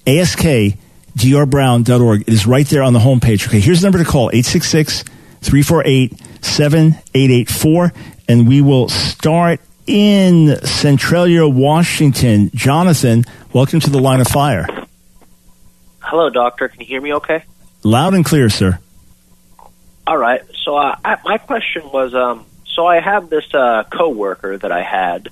askdrbrown.org. 0.08 2.22
It 2.22 2.28
is 2.28 2.46
right 2.46 2.66
there 2.66 2.82
on 2.82 2.94
the 2.94 2.98
homepage. 2.98 3.46
Okay, 3.46 3.60
here's 3.60 3.82
the 3.82 3.86
number 3.86 3.98
to 3.98 4.04
call 4.04 4.30
866 4.30 5.04
348 5.42 6.18
7884, 6.40 7.92
and 8.28 8.48
we 8.48 8.62
will 8.62 8.88
start 8.88 9.60
in 9.86 10.56
Centralia, 10.64 11.46
Washington. 11.46 12.50
Jonathan, 12.54 13.24
welcome 13.52 13.80
to 13.80 13.90
the 13.90 13.98
line 13.98 14.20
of 14.20 14.28
fire. 14.28 14.66
Hello, 16.00 16.30
doctor. 16.30 16.68
Can 16.68 16.80
you 16.80 16.86
hear 16.86 17.02
me 17.02 17.12
okay? 17.14 17.42
Loud 17.82 18.14
and 18.14 18.24
clear, 18.24 18.48
sir. 18.48 18.78
All 20.06 20.16
right. 20.16 20.42
So, 20.64 20.76
uh, 20.76 20.96
I, 21.04 21.18
my 21.24 21.38
question 21.38 21.82
was 21.92 22.14
um, 22.14 22.46
so 22.64 22.86
I 22.86 23.00
have 23.00 23.28
this 23.28 23.52
uh, 23.52 23.82
coworker 23.84 24.56
that 24.56 24.72
I 24.72 24.82
had 24.82 25.28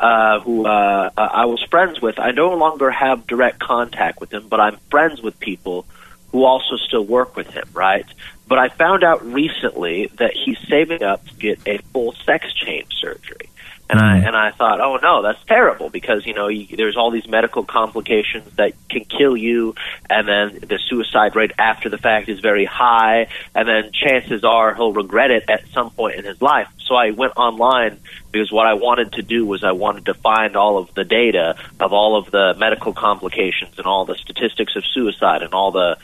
uh, 0.00 0.40
who 0.40 0.66
uh, 0.66 1.10
uh, 1.16 1.20
I 1.20 1.46
was 1.46 1.62
friends 1.70 2.00
with. 2.00 2.18
I 2.18 2.32
no 2.32 2.54
longer 2.54 2.90
have 2.90 3.26
direct 3.26 3.60
contact 3.60 4.20
with 4.20 4.32
him, 4.32 4.48
but 4.48 4.60
I'm 4.60 4.76
friends 4.90 5.22
with 5.22 5.38
people 5.38 5.86
who 6.32 6.44
also 6.44 6.76
still 6.76 7.04
work 7.04 7.36
with 7.36 7.48
him, 7.48 7.68
right? 7.72 8.06
But 8.48 8.58
I 8.58 8.68
found 8.68 9.04
out 9.04 9.24
recently 9.24 10.08
that 10.18 10.32
he's 10.34 10.58
saving 10.68 11.02
up 11.02 11.24
to 11.26 11.34
get 11.34 11.60
a 11.66 11.78
full 11.92 12.12
sex 12.12 12.52
change 12.52 12.92
surgery. 12.94 13.50
And 13.90 14.00
I 14.00 14.20
mm. 14.20 14.26
and 14.26 14.34
I 14.34 14.50
thought, 14.50 14.80
oh 14.80 14.96
no, 14.96 15.22
that's 15.22 15.42
terrible 15.44 15.90
because 15.90 16.24
you 16.26 16.32
know 16.32 16.48
you, 16.48 16.74
there's 16.74 16.96
all 16.96 17.10
these 17.10 17.28
medical 17.28 17.64
complications 17.64 18.50
that 18.56 18.72
can 18.88 19.04
kill 19.04 19.36
you, 19.36 19.74
and 20.08 20.26
then 20.26 20.58
the 20.60 20.78
suicide 20.88 21.36
rate 21.36 21.52
after 21.58 21.90
the 21.90 21.98
fact 21.98 22.30
is 22.30 22.40
very 22.40 22.64
high, 22.64 23.28
and 23.54 23.68
then 23.68 23.92
chances 23.92 24.42
are 24.42 24.74
he'll 24.74 24.92
regret 24.92 25.30
it 25.30 25.44
at 25.48 25.68
some 25.68 25.90
point 25.90 26.16
in 26.16 26.24
his 26.24 26.40
life. 26.40 26.68
So 26.86 26.94
I 26.94 27.10
went 27.10 27.34
online 27.36 28.00
because 28.32 28.50
what 28.50 28.66
I 28.66 28.74
wanted 28.74 29.12
to 29.12 29.22
do 29.22 29.46
was 29.46 29.62
I 29.62 29.72
wanted 29.72 30.06
to 30.06 30.14
find 30.14 30.56
all 30.56 30.78
of 30.78 30.92
the 30.94 31.04
data 31.04 31.56
of 31.78 31.92
all 31.92 32.16
of 32.16 32.30
the 32.30 32.54
medical 32.58 32.92
complications 32.92 33.78
and 33.78 33.86
all 33.86 34.04
the 34.04 34.16
statistics 34.16 34.76
of 34.76 34.84
suicide 34.84 35.42
and 35.42 35.54
all 35.54 35.70
the 35.70 35.98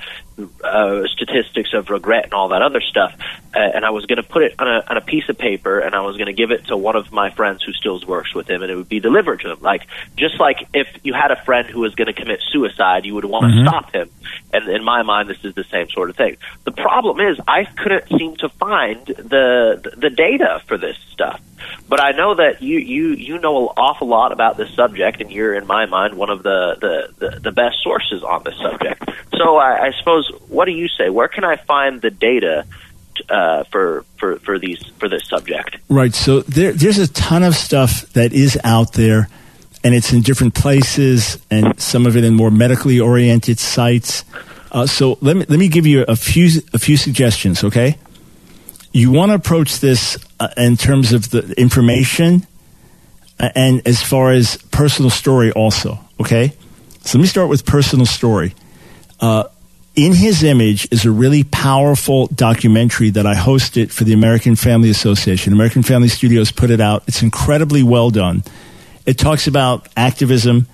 uh, 0.62 1.06
statistics 1.08 1.72
of 1.74 1.90
regret 1.90 2.24
and 2.24 2.34
all 2.34 2.48
that 2.48 2.62
other 2.62 2.80
stuff, 2.80 3.14
uh, 3.54 3.58
and 3.58 3.84
I 3.84 3.90
was 3.90 4.06
going 4.06 4.16
to 4.16 4.22
put 4.22 4.42
it 4.42 4.54
on 4.58 4.68
a, 4.68 4.84
on 4.88 4.96
a 4.96 5.00
piece 5.00 5.28
of 5.28 5.36
paper, 5.38 5.78
and 5.80 5.94
I 5.94 6.00
was 6.00 6.16
going 6.16 6.26
to 6.26 6.32
give 6.32 6.50
it 6.50 6.66
to 6.68 6.76
one 6.76 6.96
of 6.96 7.10
my 7.12 7.30
friends 7.30 7.62
who 7.62 7.72
still 7.72 8.00
works 8.06 8.34
with 8.34 8.48
him, 8.48 8.62
and 8.62 8.70
it 8.70 8.76
would 8.76 8.88
be 8.88 9.00
delivered 9.00 9.40
to 9.40 9.50
him. 9.52 9.58
Like 9.60 9.86
just 10.16 10.38
like 10.40 10.66
if 10.72 10.86
you 11.02 11.12
had 11.14 11.30
a 11.30 11.42
friend 11.44 11.68
who 11.68 11.80
was 11.80 11.94
going 11.94 12.06
to 12.06 12.12
commit 12.12 12.40
suicide, 12.52 13.04
you 13.04 13.14
would 13.14 13.24
want 13.24 13.52
to 13.52 13.58
Mhm. 13.58 13.66
stop 13.68 13.92
him. 13.92 14.10
And 14.52 14.68
in 14.68 14.84
my 14.84 15.02
mind, 15.02 15.28
this 15.28 15.44
is 15.44 15.54
the 15.54 15.64
same 15.64 15.88
sort 15.90 16.10
of 16.10 16.16
thing. 16.16 16.36
The 16.64 16.72
problem 16.72 17.20
is, 17.20 17.38
I 17.46 17.64
couldn't 17.64 18.08
seem 18.08 18.36
to 18.36 18.48
find 18.48 19.04
the 19.06 19.92
the 19.96 20.10
data 20.10 20.62
for 20.66 20.76
this 20.78 20.96
stuff. 21.12 21.40
But 21.88 22.00
I 22.00 22.12
know 22.12 22.34
that 22.34 22.62
you 22.62 22.78
you 22.78 23.08
you 23.08 23.38
know 23.38 23.68
an 23.68 23.74
awful 23.76 24.08
lot 24.08 24.32
about 24.32 24.56
this 24.56 24.72
subject, 24.74 25.20
and 25.20 25.30
you're 25.30 25.54
in 25.54 25.66
my 25.66 25.86
mind 25.86 26.14
one 26.14 26.30
of 26.30 26.42
the 26.42 26.76
the 26.80 27.26
the, 27.30 27.40
the 27.40 27.52
best 27.52 27.82
sources 27.82 28.22
on 28.22 28.42
this 28.44 28.56
subject. 28.58 29.10
So 29.36 29.56
I, 29.56 29.86
I 29.86 29.92
suppose, 29.98 30.30
what 30.48 30.66
do 30.66 30.72
you 30.72 30.88
say? 30.88 31.08
Where 31.08 31.28
can 31.28 31.44
I 31.44 31.56
find 31.56 32.00
the 32.00 32.10
data? 32.10 32.66
Uh, 33.28 33.64
for 33.64 34.06
for 34.16 34.38
for 34.38 34.58
these 34.58 34.82
for 34.98 35.06
this 35.06 35.28
subject, 35.28 35.76
Right. 35.90 36.14
So 36.14 36.40
there, 36.40 36.72
there's 36.72 36.96
a 36.96 37.06
ton 37.06 37.42
of 37.42 37.54
stuff 37.54 38.10
that 38.14 38.32
is 38.32 38.58
out 38.64 38.94
there, 38.94 39.28
and 39.84 39.94
it's 39.94 40.14
in 40.14 40.22
different 40.22 40.54
places, 40.54 41.36
and 41.50 41.78
some 41.78 42.06
of 42.06 42.16
it 42.16 42.24
in 42.24 42.34
more 42.34 42.50
medically 42.50 42.98
oriented 42.98 43.58
sites. 43.58 44.24
Uh, 44.72 44.86
so 44.86 45.18
let 45.20 45.36
me 45.36 45.44
let 45.48 45.58
me 45.58 45.68
give 45.68 45.86
you 45.86 46.04
a 46.08 46.16
few 46.16 46.62
a 46.72 46.78
few 46.78 46.96
suggestions. 46.96 47.62
Okay. 47.62 47.98
You 48.92 49.10
want 49.10 49.30
to 49.30 49.34
approach 49.34 49.80
this 49.80 50.16
uh, 50.40 50.48
in 50.56 50.76
terms 50.76 51.12
of 51.12 51.30
the 51.30 51.54
information, 51.56 52.46
and 53.38 53.86
as 53.86 54.02
far 54.02 54.32
as 54.32 54.56
personal 54.70 55.10
story 55.10 55.52
also. 55.52 55.98
Okay. 56.18 56.52
So 57.04 57.18
let 57.18 57.22
me 57.22 57.28
start 57.28 57.48
with 57.48 57.64
personal 57.64 58.06
story. 58.06 58.54
Uh, 59.20 59.44
in 59.96 60.14
His 60.14 60.42
Image 60.42 60.86
is 60.90 61.04
a 61.04 61.10
really 61.10 61.44
powerful 61.44 62.26
documentary 62.28 63.10
that 63.10 63.26
I 63.26 63.34
hosted 63.34 63.90
for 63.90 64.04
the 64.04 64.12
American 64.12 64.56
Family 64.56 64.90
Association. 64.90 65.52
American 65.52 65.82
Family 65.82 66.08
Studios 66.08 66.52
put 66.52 66.70
it 66.70 66.80
out. 66.80 67.02
It's 67.06 67.22
incredibly 67.22 67.82
well 67.82 68.10
done. 68.10 68.44
It 69.06 69.18
talks 69.18 69.46
about 69.46 69.88
activism, 69.96 70.68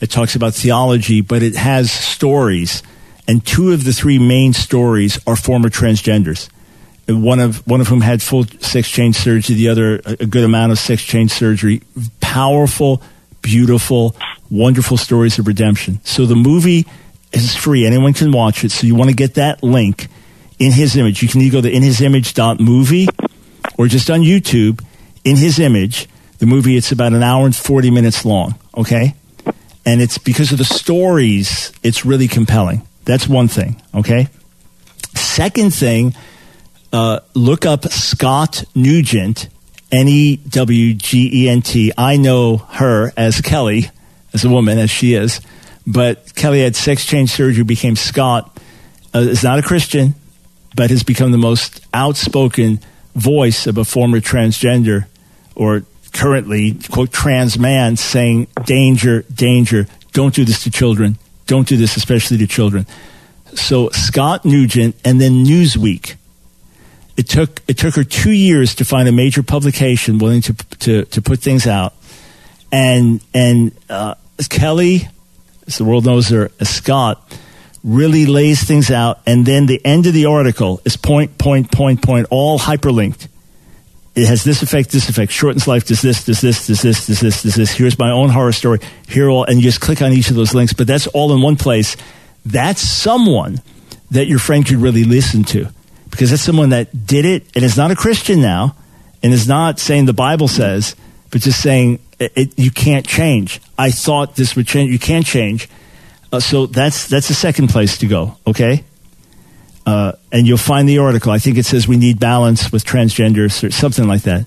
it 0.00 0.10
talks 0.10 0.34
about 0.34 0.54
theology, 0.54 1.20
but 1.20 1.42
it 1.42 1.56
has 1.56 1.90
stories. 1.90 2.82
And 3.26 3.44
two 3.44 3.72
of 3.72 3.84
the 3.84 3.92
three 3.92 4.18
main 4.18 4.52
stories 4.52 5.18
are 5.26 5.36
former 5.36 5.68
transgenders. 5.68 6.48
One 7.12 7.40
of 7.40 7.66
one 7.66 7.80
of 7.80 7.88
whom 7.88 8.00
had 8.00 8.22
full 8.22 8.44
sex 8.60 8.88
change 8.88 9.16
surgery, 9.16 9.56
the 9.56 9.68
other 9.68 10.00
a 10.04 10.26
good 10.26 10.44
amount 10.44 10.72
of 10.72 10.78
sex 10.78 11.02
change 11.02 11.32
surgery. 11.32 11.82
Powerful, 12.20 13.02
beautiful, 13.42 14.14
wonderful 14.50 14.96
stories 14.96 15.38
of 15.38 15.46
redemption. 15.46 16.00
So 16.04 16.26
the 16.26 16.36
movie 16.36 16.86
is 17.32 17.54
free. 17.54 17.86
Anyone 17.86 18.12
can 18.12 18.32
watch 18.32 18.64
it. 18.64 18.70
So 18.70 18.86
you 18.86 18.94
want 18.94 19.10
to 19.10 19.16
get 19.16 19.34
that 19.34 19.62
link 19.62 20.08
in 20.58 20.72
his 20.72 20.96
image. 20.96 21.22
You 21.22 21.28
can 21.28 21.40
either 21.40 21.62
go 21.62 21.68
to 21.68 21.72
inhisimage.movie 21.72 23.08
or 23.78 23.86
just 23.86 24.10
on 24.10 24.20
YouTube, 24.20 24.84
in 25.24 25.36
his 25.36 25.58
image, 25.58 26.08
the 26.38 26.46
movie, 26.46 26.76
it's 26.76 26.92
about 26.92 27.12
an 27.12 27.22
hour 27.22 27.44
and 27.44 27.54
40 27.54 27.90
minutes 27.90 28.24
long. 28.24 28.54
Okay. 28.76 29.14
And 29.84 30.00
it's 30.00 30.18
because 30.18 30.52
of 30.52 30.58
the 30.58 30.64
stories, 30.64 31.72
it's 31.82 32.04
really 32.04 32.28
compelling. 32.28 32.86
That's 33.04 33.26
one 33.28 33.48
thing. 33.48 33.80
Okay. 33.94 34.28
Second 35.14 35.74
thing, 35.74 36.14
uh, 36.92 37.20
look 37.34 37.66
up 37.66 37.84
Scott 37.86 38.64
Newgent, 38.74 39.48
N 39.92 40.08
E 40.08 40.36
W 40.36 40.94
G 40.94 41.44
E 41.44 41.48
N 41.48 41.62
T. 41.62 41.92
I 41.96 42.16
know 42.16 42.58
her 42.58 43.12
as 43.16 43.40
Kelly, 43.40 43.90
as 44.32 44.44
a 44.44 44.48
woman, 44.48 44.78
as 44.78 44.90
she 44.90 45.14
is. 45.14 45.40
But 45.86 46.34
Kelly 46.34 46.62
had 46.62 46.76
sex 46.76 47.04
change 47.06 47.30
surgery, 47.30 47.64
became 47.64 47.96
Scott. 47.96 48.58
Uh, 49.14 49.20
is 49.20 49.42
not 49.42 49.58
a 49.58 49.62
Christian, 49.62 50.14
but 50.76 50.90
has 50.90 51.02
become 51.02 51.32
the 51.32 51.38
most 51.38 51.80
outspoken 51.92 52.78
voice 53.14 53.66
of 53.66 53.76
a 53.76 53.84
former 53.84 54.20
transgender 54.20 55.06
or 55.56 55.82
currently, 56.12 56.74
quote, 56.90 57.12
trans 57.12 57.58
man 57.58 57.96
saying, 57.96 58.46
danger, 58.64 59.22
danger, 59.22 59.86
don't 60.12 60.34
do 60.34 60.44
this 60.44 60.62
to 60.64 60.70
children. 60.70 61.18
Don't 61.46 61.66
do 61.66 61.76
this, 61.76 61.96
especially 61.96 62.38
to 62.38 62.46
children. 62.46 62.86
So 63.54 63.90
Scott 63.90 64.44
Newgent 64.44 64.96
and 65.04 65.20
then 65.20 65.44
Newsweek. 65.44 66.14
It 67.16 67.28
took 67.28 67.60
it 67.68 67.76
took 67.76 67.96
her 67.96 68.04
two 68.04 68.32
years 68.32 68.74
to 68.76 68.84
find 68.84 69.08
a 69.08 69.12
major 69.12 69.42
publication 69.42 70.18
willing 70.18 70.42
to 70.42 70.54
to, 70.54 71.04
to 71.04 71.22
put 71.22 71.40
things 71.40 71.66
out, 71.66 71.94
and 72.72 73.20
and 73.34 73.72
uh, 73.88 74.14
Kelly, 74.48 75.08
as 75.66 75.78
the 75.78 75.84
world 75.84 76.06
knows 76.06 76.28
her 76.28 76.50
as 76.60 76.68
Scott, 76.68 77.38
really 77.84 78.26
lays 78.26 78.62
things 78.62 78.90
out, 78.90 79.20
and 79.26 79.44
then 79.44 79.66
the 79.66 79.84
end 79.84 80.06
of 80.06 80.14
the 80.14 80.26
article 80.26 80.80
is 80.84 80.96
point 80.96 81.36
point 81.36 81.70
point 81.70 82.02
point 82.02 82.26
all 82.30 82.58
hyperlinked. 82.58 83.28
It 84.14 84.26
has 84.26 84.42
this 84.42 84.62
effect, 84.62 84.90
this 84.90 85.08
effect, 85.08 85.30
shortens 85.30 85.68
life, 85.68 85.86
does 85.86 86.02
this, 86.02 86.24
does 86.24 86.40
this, 86.40 86.66
does 86.66 86.82
this, 86.82 87.06
does 87.06 87.20
this, 87.20 87.42
does 87.42 87.54
this. 87.54 87.70
Here's 87.70 87.98
my 87.98 88.10
own 88.10 88.28
horror 88.28 88.52
story. 88.52 88.80
Here 89.08 89.28
all, 89.28 89.44
and 89.44 89.56
you 89.56 89.62
just 89.62 89.80
click 89.80 90.02
on 90.02 90.12
each 90.12 90.30
of 90.30 90.36
those 90.36 90.52
links, 90.52 90.72
but 90.72 90.88
that's 90.88 91.06
all 91.08 91.32
in 91.32 91.42
one 91.42 91.56
place. 91.56 91.96
That's 92.44 92.80
someone 92.80 93.62
that 94.10 94.26
your 94.26 94.40
friend 94.40 94.66
could 94.66 94.78
really 94.78 95.04
listen 95.04 95.44
to 95.44 95.68
because 96.10 96.30
that's 96.30 96.42
someone 96.42 96.70
that 96.70 97.06
did 97.06 97.24
it 97.24 97.44
and 97.54 97.64
is 97.64 97.76
not 97.76 97.90
a 97.90 97.96
Christian 97.96 98.40
now 98.40 98.76
and 99.22 99.32
is 99.32 99.48
not 99.48 99.78
saying 99.78 100.06
the 100.06 100.12
Bible 100.12 100.48
says, 100.48 100.96
but 101.30 101.42
just 101.42 101.62
saying 101.62 102.00
it, 102.18 102.32
it, 102.36 102.58
you 102.58 102.70
can't 102.70 103.06
change. 103.06 103.60
I 103.78 103.90
thought 103.90 104.36
this 104.36 104.56
would 104.56 104.66
change. 104.66 104.90
You 104.90 104.98
can't 104.98 105.26
change. 105.26 105.68
Uh, 106.32 106.40
so 106.40 106.66
that's 106.66 107.06
that's 107.08 107.28
the 107.28 107.34
second 107.34 107.68
place 107.68 107.98
to 107.98 108.06
go. 108.06 108.36
Okay, 108.46 108.84
uh, 109.86 110.12
and 110.30 110.46
you'll 110.46 110.58
find 110.58 110.88
the 110.88 110.98
article. 110.98 111.32
I 111.32 111.38
think 111.38 111.58
it 111.58 111.64
says 111.64 111.88
we 111.88 111.96
need 111.96 112.20
balance 112.20 112.70
with 112.70 112.84
transgenders 112.84 113.66
or 113.66 113.70
something 113.70 114.06
like 114.06 114.22
that. 114.22 114.46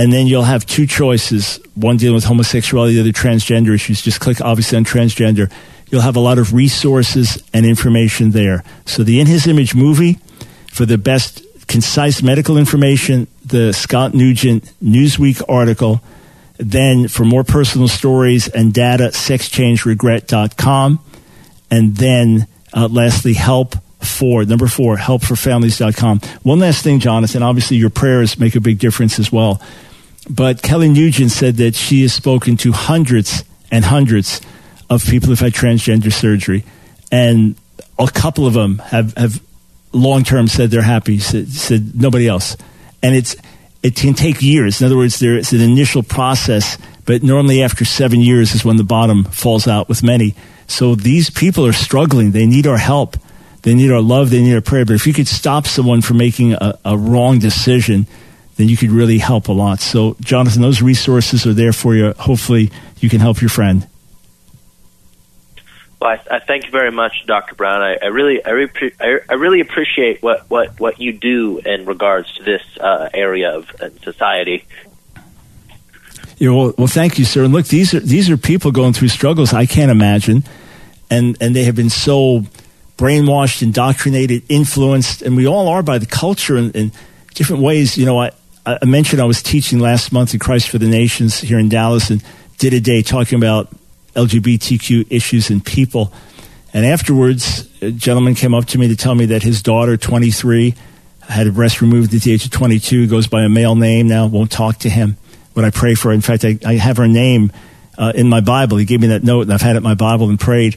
And 0.00 0.12
then 0.12 0.28
you'll 0.28 0.44
have 0.44 0.64
two 0.64 0.86
choices 0.86 1.58
one 1.74 1.96
dealing 1.96 2.14
with 2.14 2.22
homosexuality, 2.22 2.94
the 2.94 3.00
other 3.00 3.10
transgender 3.10 3.74
issues. 3.74 4.00
Just 4.00 4.20
click 4.20 4.40
obviously 4.40 4.78
on 4.78 4.84
transgender. 4.84 5.50
You'll 5.90 6.02
have 6.02 6.14
a 6.14 6.20
lot 6.20 6.38
of 6.38 6.54
resources 6.54 7.42
and 7.52 7.66
information 7.66 8.30
there. 8.30 8.62
So 8.86 9.02
the 9.02 9.18
In 9.18 9.26
His 9.26 9.48
Image 9.48 9.74
movie 9.74 10.20
for 10.78 10.86
the 10.86 10.96
best 10.96 11.42
concise 11.66 12.22
medical 12.22 12.56
information, 12.56 13.26
the 13.44 13.72
Scott 13.72 14.14
Newgent 14.14 14.72
Newsweek 14.80 15.42
article. 15.48 16.00
Then 16.56 17.08
for 17.08 17.24
more 17.24 17.42
personal 17.42 17.88
stories 17.88 18.46
and 18.46 18.72
data, 18.72 19.08
sexchangeregret.com. 19.08 21.00
And 21.68 21.96
then 21.96 22.46
uh, 22.72 22.86
lastly, 22.88 23.34
help 23.34 23.74
for 23.98 24.44
number 24.44 24.68
four, 24.68 24.96
helpforfamilies.com. 24.96 26.20
One 26.44 26.60
last 26.60 26.84
thing, 26.84 27.00
Jonathan. 27.00 27.42
Obviously, 27.42 27.76
your 27.76 27.90
prayers 27.90 28.38
make 28.38 28.54
a 28.54 28.60
big 28.60 28.78
difference 28.78 29.18
as 29.18 29.32
well. 29.32 29.60
But 30.30 30.62
Kelly 30.62 30.90
Newgent 30.90 31.32
said 31.32 31.56
that 31.56 31.74
she 31.74 32.02
has 32.02 32.12
spoken 32.12 32.56
to 32.58 32.70
hundreds 32.70 33.42
and 33.72 33.84
hundreds 33.84 34.40
of 34.88 35.04
people 35.04 35.30
who've 35.30 35.40
had 35.40 35.54
transgender 35.54 36.12
surgery, 36.12 36.62
and 37.10 37.56
a 37.98 38.06
couple 38.06 38.46
of 38.46 38.54
them 38.54 38.78
have, 38.78 39.12
have 39.16 39.42
long 39.92 40.24
term 40.24 40.48
said 40.48 40.70
they're 40.70 40.82
happy. 40.82 41.18
Said, 41.18 41.48
said 41.48 42.00
nobody 42.00 42.28
else, 42.28 42.56
and 43.02 43.14
it's 43.14 43.36
it 43.82 43.94
can 43.94 44.14
take 44.14 44.42
years. 44.42 44.80
In 44.80 44.86
other 44.86 44.96
words, 44.96 45.18
there 45.18 45.36
is 45.36 45.52
an 45.52 45.60
initial 45.60 46.02
process, 46.02 46.78
but 47.04 47.22
normally 47.22 47.62
after 47.62 47.84
seven 47.84 48.20
years 48.20 48.54
is 48.54 48.64
when 48.64 48.76
the 48.76 48.84
bottom 48.84 49.24
falls 49.24 49.68
out 49.68 49.88
with 49.88 50.02
many. 50.02 50.34
So 50.66 50.94
these 50.94 51.30
people 51.30 51.66
are 51.66 51.72
struggling. 51.72 52.32
They 52.32 52.46
need 52.46 52.66
our 52.66 52.78
help. 52.78 53.16
They 53.62 53.74
need 53.74 53.90
our 53.90 54.00
love. 54.00 54.30
They 54.30 54.42
need 54.42 54.54
our 54.54 54.60
prayer. 54.60 54.84
But 54.84 54.94
if 54.94 55.06
you 55.06 55.12
could 55.12 55.28
stop 55.28 55.66
someone 55.66 56.02
from 56.02 56.18
making 56.18 56.52
a, 56.54 56.78
a 56.84 56.96
wrong 56.96 57.38
decision, 57.38 58.06
then 58.56 58.68
you 58.68 58.76
could 58.76 58.90
really 58.90 59.18
help 59.18 59.48
a 59.48 59.52
lot. 59.52 59.80
So, 59.80 60.16
Jonathan, 60.20 60.62
those 60.62 60.82
resources 60.82 61.46
are 61.46 61.54
there 61.54 61.72
for 61.72 61.94
you. 61.94 62.12
Hopefully, 62.18 62.70
you 62.98 63.08
can 63.08 63.20
help 63.20 63.40
your 63.40 63.50
friend. 63.50 63.86
Well, 66.00 66.10
I, 66.10 66.36
I 66.36 66.38
thank 66.38 66.64
you 66.64 66.70
very 66.70 66.92
much, 66.92 67.26
Dr. 67.26 67.54
Brown. 67.54 67.82
I, 67.82 67.96
I 68.00 68.06
really, 68.06 68.44
I, 68.44 68.50
re- 68.50 68.92
I, 69.00 69.34
really 69.34 69.60
appreciate 69.60 70.22
what, 70.22 70.48
what, 70.48 70.78
what 70.78 71.00
you 71.00 71.12
do 71.12 71.58
in 71.58 71.86
regards 71.86 72.32
to 72.34 72.44
this 72.44 72.62
uh, 72.78 73.08
area 73.12 73.56
of 73.56 73.68
uh, 73.80 73.90
society. 74.02 74.64
Yeah, 76.38 76.50
well, 76.50 76.72
well, 76.78 76.86
thank 76.86 77.18
you, 77.18 77.24
sir. 77.24 77.42
And 77.42 77.52
look, 77.52 77.66
these 77.66 77.94
are 77.94 78.00
these 78.00 78.30
are 78.30 78.36
people 78.36 78.70
going 78.70 78.92
through 78.92 79.08
struggles 79.08 79.52
I 79.52 79.66
can't 79.66 79.90
imagine, 79.90 80.44
and 81.10 81.36
and 81.40 81.56
they 81.56 81.64
have 81.64 81.74
been 81.74 81.90
so 81.90 82.44
brainwashed, 82.96 83.60
indoctrinated, 83.60 84.44
influenced, 84.48 85.22
and 85.22 85.36
we 85.36 85.48
all 85.48 85.66
are 85.66 85.82
by 85.82 85.98
the 85.98 86.06
culture 86.06 86.56
in, 86.56 86.70
in 86.72 86.92
different 87.34 87.62
ways. 87.62 87.98
You 87.98 88.06
know, 88.06 88.20
I, 88.20 88.30
I 88.64 88.84
mentioned 88.84 89.20
I 89.20 89.24
was 89.24 89.42
teaching 89.42 89.80
last 89.80 90.12
month 90.12 90.32
in 90.32 90.38
Christ 90.38 90.68
for 90.68 90.78
the 90.78 90.86
Nations 90.86 91.40
here 91.40 91.58
in 91.58 91.68
Dallas 91.68 92.08
and 92.10 92.22
did 92.58 92.72
a 92.72 92.80
day 92.80 93.02
talking 93.02 93.36
about 93.36 93.72
LGBTQ 94.18 95.06
issues 95.10 95.50
and 95.50 95.64
people. 95.64 96.12
And 96.74 96.84
afterwards, 96.84 97.68
a 97.80 97.90
gentleman 97.90 98.34
came 98.34 98.54
up 98.54 98.66
to 98.66 98.78
me 98.78 98.88
to 98.88 98.96
tell 98.96 99.14
me 99.14 99.26
that 99.26 99.42
his 99.42 99.62
daughter, 99.62 99.96
23, 99.96 100.74
had 101.22 101.46
a 101.46 101.52
breast 101.52 101.80
removed 101.80 102.12
at 102.14 102.22
the 102.22 102.32
age 102.32 102.44
of 102.44 102.50
22, 102.50 103.06
goes 103.06 103.26
by 103.26 103.42
a 103.42 103.48
male 103.48 103.74
name 103.74 104.08
now, 104.08 104.26
won't 104.26 104.50
talk 104.50 104.78
to 104.78 104.90
him. 104.90 105.16
When 105.54 105.64
I 105.64 105.70
pray 105.70 105.94
for 105.94 106.08
her, 106.08 106.14
in 106.14 106.20
fact, 106.20 106.44
I, 106.44 106.58
I 106.64 106.74
have 106.74 106.98
her 106.98 107.08
name 107.08 107.52
uh, 107.96 108.12
in 108.14 108.28
my 108.28 108.40
Bible. 108.40 108.76
He 108.76 108.84
gave 108.84 109.00
me 109.00 109.08
that 109.08 109.24
note, 109.24 109.42
and 109.42 109.52
I've 109.52 109.62
had 109.62 109.76
it 109.76 109.78
in 109.78 109.82
my 109.82 109.94
Bible 109.94 110.28
and 110.28 110.38
prayed. 110.38 110.76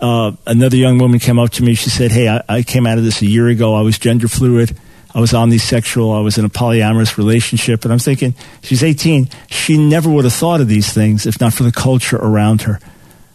Uh, 0.00 0.32
another 0.46 0.76
young 0.76 0.98
woman 0.98 1.18
came 1.18 1.38
up 1.38 1.50
to 1.50 1.62
me. 1.62 1.74
She 1.74 1.90
said, 1.90 2.10
Hey, 2.10 2.28
I, 2.28 2.42
I 2.48 2.62
came 2.62 2.86
out 2.86 2.98
of 2.98 3.04
this 3.04 3.22
a 3.22 3.26
year 3.26 3.48
ago. 3.48 3.74
I 3.74 3.82
was 3.82 3.98
gender 3.98 4.28
fluid. 4.28 4.76
I 5.14 5.20
was 5.20 5.32
omnisexual. 5.32 6.16
I 6.16 6.20
was 6.20 6.38
in 6.38 6.44
a 6.44 6.48
polyamorous 6.48 7.16
relationship. 7.16 7.84
And 7.84 7.92
I'm 7.92 7.98
thinking, 7.98 8.34
she's 8.62 8.82
18. 8.82 9.28
She 9.48 9.76
never 9.76 10.08
would 10.10 10.24
have 10.24 10.32
thought 10.32 10.60
of 10.60 10.68
these 10.68 10.92
things 10.92 11.26
if 11.26 11.40
not 11.40 11.52
for 11.52 11.62
the 11.64 11.72
culture 11.72 12.16
around 12.16 12.62
her. 12.62 12.80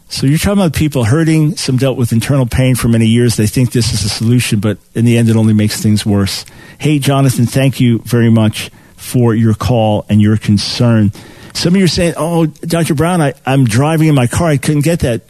So 0.10 0.26
you're 0.26 0.38
talking 0.38 0.60
about 0.60 0.74
people 0.74 1.04
hurting, 1.04 1.58
some 1.58 1.76
dealt 1.76 1.98
with 1.98 2.14
internal 2.14 2.46
pain 2.46 2.76
for 2.76 2.88
many 2.88 3.08
years. 3.08 3.36
They 3.36 3.48
think 3.48 3.72
this 3.72 3.94
is 3.94 4.06
a 4.06 4.10
solution, 4.10 4.62
but 4.62 4.78
in 4.96 5.04
the 5.04 5.18
end, 5.18 5.30
it 5.30 5.36
only 5.36 5.54
makes 5.54 5.82
things 5.82 6.06
worse. 6.06 6.46
Hey, 6.80 6.98
Jonathan, 7.00 7.46
thank 7.46 7.82
you 7.82 8.00
very 8.00 8.30
much 8.30 8.72
for 8.96 9.36
your 9.36 9.54
call 9.54 10.06
and 10.10 10.22
your 10.22 10.38
concern. 10.38 11.12
Some 11.54 11.74
of 11.74 11.78
you 11.78 11.86
are 11.86 11.90
saying, 11.90 12.14
oh, 12.16 12.46
Dr. 12.46 12.96
Brown, 12.96 13.22
I, 13.22 13.34
I'm 13.46 13.66
driving 13.66 14.08
in 14.08 14.16
my 14.16 14.28
car. 14.28 14.48
I 14.48 14.58
couldn't 14.58 14.84
get 14.84 15.00
that. 15.00 15.24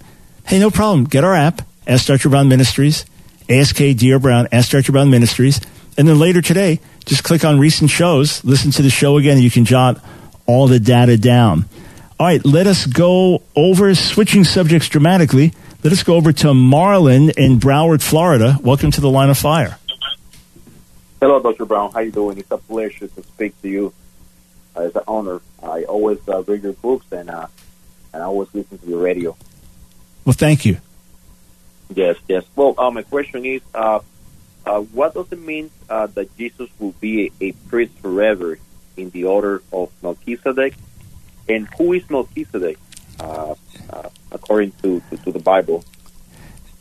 Hey, 0.45 0.59
no 0.59 0.69
problem. 0.69 1.05
Get 1.05 1.23
our 1.23 1.33
app, 1.33 1.63
Ask 1.87 2.05
Dr. 2.05 2.29
Brown 2.29 2.47
Ministries, 2.47 3.05
ASK 3.49 3.77
Dear 3.77 4.19
Brown, 4.19 4.47
Ask 4.51 4.71
Dr. 4.71 4.91
Brown 4.91 5.09
Ministries. 5.09 5.59
And 5.97 6.07
then 6.07 6.19
later 6.19 6.41
today, 6.41 6.79
just 7.05 7.23
click 7.23 7.43
on 7.43 7.59
recent 7.59 7.89
shows, 7.89 8.43
listen 8.43 8.69
to 8.71 8.83
the 8.83 8.89
show 8.89 9.17
again, 9.17 9.33
and 9.33 9.43
you 9.43 9.49
can 9.49 9.65
jot 9.65 10.03
all 10.45 10.67
the 10.67 10.79
data 10.79 11.17
down. 11.17 11.65
All 12.19 12.27
right, 12.27 12.43
let 12.45 12.67
us 12.67 12.85
go 12.85 13.41
over 13.55 13.93
switching 13.95 14.43
subjects 14.43 14.89
dramatically. 14.89 15.53
Let 15.83 15.93
us 15.93 16.03
go 16.03 16.15
over 16.15 16.31
to 16.33 16.47
Marlon 16.47 17.31
in 17.37 17.59
Broward, 17.59 18.01
Florida. 18.01 18.57
Welcome 18.61 18.91
to 18.91 19.01
the 19.01 19.09
Line 19.09 19.29
of 19.29 19.37
Fire. 19.37 19.77
Hello, 21.19 21.39
Dr. 21.39 21.65
Brown. 21.65 21.91
How 21.91 22.01
you 22.01 22.11
doing? 22.11 22.37
It's 22.37 22.51
a 22.51 22.57
pleasure 22.57 23.07
to 23.07 23.23
speak 23.23 23.59
to 23.63 23.67
you. 23.67 23.93
Uh, 24.75 24.83
it's 24.83 24.95
an 24.95 25.03
honor. 25.07 25.41
I 25.63 25.83
always 25.83 26.19
uh, 26.27 26.43
read 26.43 26.61
your 26.61 26.73
books 26.73 27.05
and 27.11 27.29
uh, 27.29 27.47
and 28.13 28.21
I 28.21 28.25
always 28.25 28.49
listen 28.53 28.77
to 28.77 28.87
your 28.87 28.99
radio. 28.99 29.35
Well, 30.25 30.33
thank 30.33 30.65
you. 30.65 30.77
Yes, 31.93 32.17
yes. 32.27 32.43
Well, 32.55 32.75
uh, 32.77 32.91
my 32.91 33.01
question 33.01 33.45
is, 33.45 33.61
uh, 34.67 34.81
what 34.81 35.13
does 35.13 35.31
it 35.31 35.39
mean 35.39 35.71
uh, 35.89 36.07
that 36.07 36.35
Jesus 36.37 36.69
will 36.79 36.91
be 36.93 37.31
a, 37.39 37.45
a 37.45 37.51
priest 37.69 37.93
forever 37.99 38.59
in 38.97 39.09
the 39.11 39.23
order 39.25 39.61
of 39.71 39.91
Melchizedek? 40.03 40.73
And 41.47 41.67
who 41.77 41.93
is 41.93 42.09
Melchizedek, 42.09 42.77
uh, 43.19 43.55
uh, 43.89 44.09
according 44.31 44.73
to, 44.83 45.01
to, 45.09 45.17
to, 45.17 45.31
the 45.31 45.39
Bible? 45.39 45.85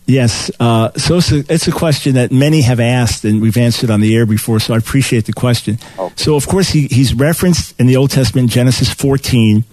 Yes, 0.06 0.50
uh, 0.58 0.92
so 0.96 1.18
it's 1.18 1.30
a, 1.30 1.44
it's 1.48 1.68
a, 1.68 1.72
question 1.72 2.14
that 2.14 2.32
many 2.32 2.62
have 2.62 2.80
asked, 2.80 3.24
and 3.24 3.40
we've 3.40 3.56
answered 3.56 3.90
on 3.90 4.00
the 4.00 4.16
air 4.16 4.26
before. 4.26 4.58
So 4.58 4.74
I 4.74 4.78
appreciate 4.78 5.26
the 5.26 5.32
question. 5.32 5.78
Okay. 5.98 6.14
So, 6.16 6.34
of 6.34 6.48
course, 6.48 6.70
he, 6.70 6.88
he's 6.88 7.14
referenced 7.14 7.78
in 7.78 7.86
the 7.86 7.96
Old 7.96 8.10
Testament, 8.10 8.50
Genesis 8.50 8.92
14. 8.92 9.64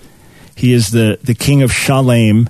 He 0.56 0.74
is 0.74 0.92
the, 0.92 1.18
the 1.24 1.34
king 1.34 1.64
of 1.64 1.72
Shalem, 1.72 2.50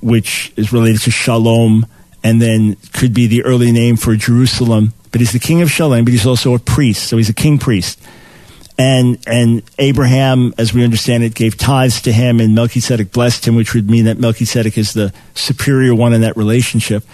which 0.00 0.52
is 0.56 0.72
related 0.72 1.00
to 1.02 1.10
Shalom, 1.10 1.86
and 2.22 2.40
then 2.40 2.76
could 2.92 3.12
be 3.12 3.26
the 3.26 3.42
early 3.44 3.72
name 3.72 3.96
for 3.96 4.16
Jerusalem. 4.16 4.92
But 5.10 5.20
he's 5.20 5.32
the 5.32 5.38
king 5.38 5.60
of 5.62 5.70
Shalem, 5.70 6.04
but 6.04 6.12
he's 6.12 6.26
also 6.26 6.54
a 6.54 6.58
priest, 6.58 7.08
so 7.08 7.16
he's 7.16 7.28
a 7.28 7.34
king 7.34 7.58
priest 7.58 8.00
and 8.78 9.18
and 9.26 9.62
Abraham, 9.78 10.54
as 10.58 10.72
we 10.72 10.84
understand 10.84 11.22
it, 11.22 11.34
gave 11.34 11.56
tithes 11.56 12.02
to 12.02 12.12
him, 12.12 12.40
and 12.40 12.54
Melchizedek 12.54 13.12
blessed 13.12 13.46
him, 13.46 13.54
which 13.54 13.74
would 13.74 13.90
mean 13.90 14.06
that 14.06 14.18
Melchizedek 14.18 14.78
is 14.78 14.92
the 14.92 15.12
superior 15.34 15.94
one 15.94 16.12
in 16.12 16.22
that 16.22 16.36
relationship. 16.36 17.04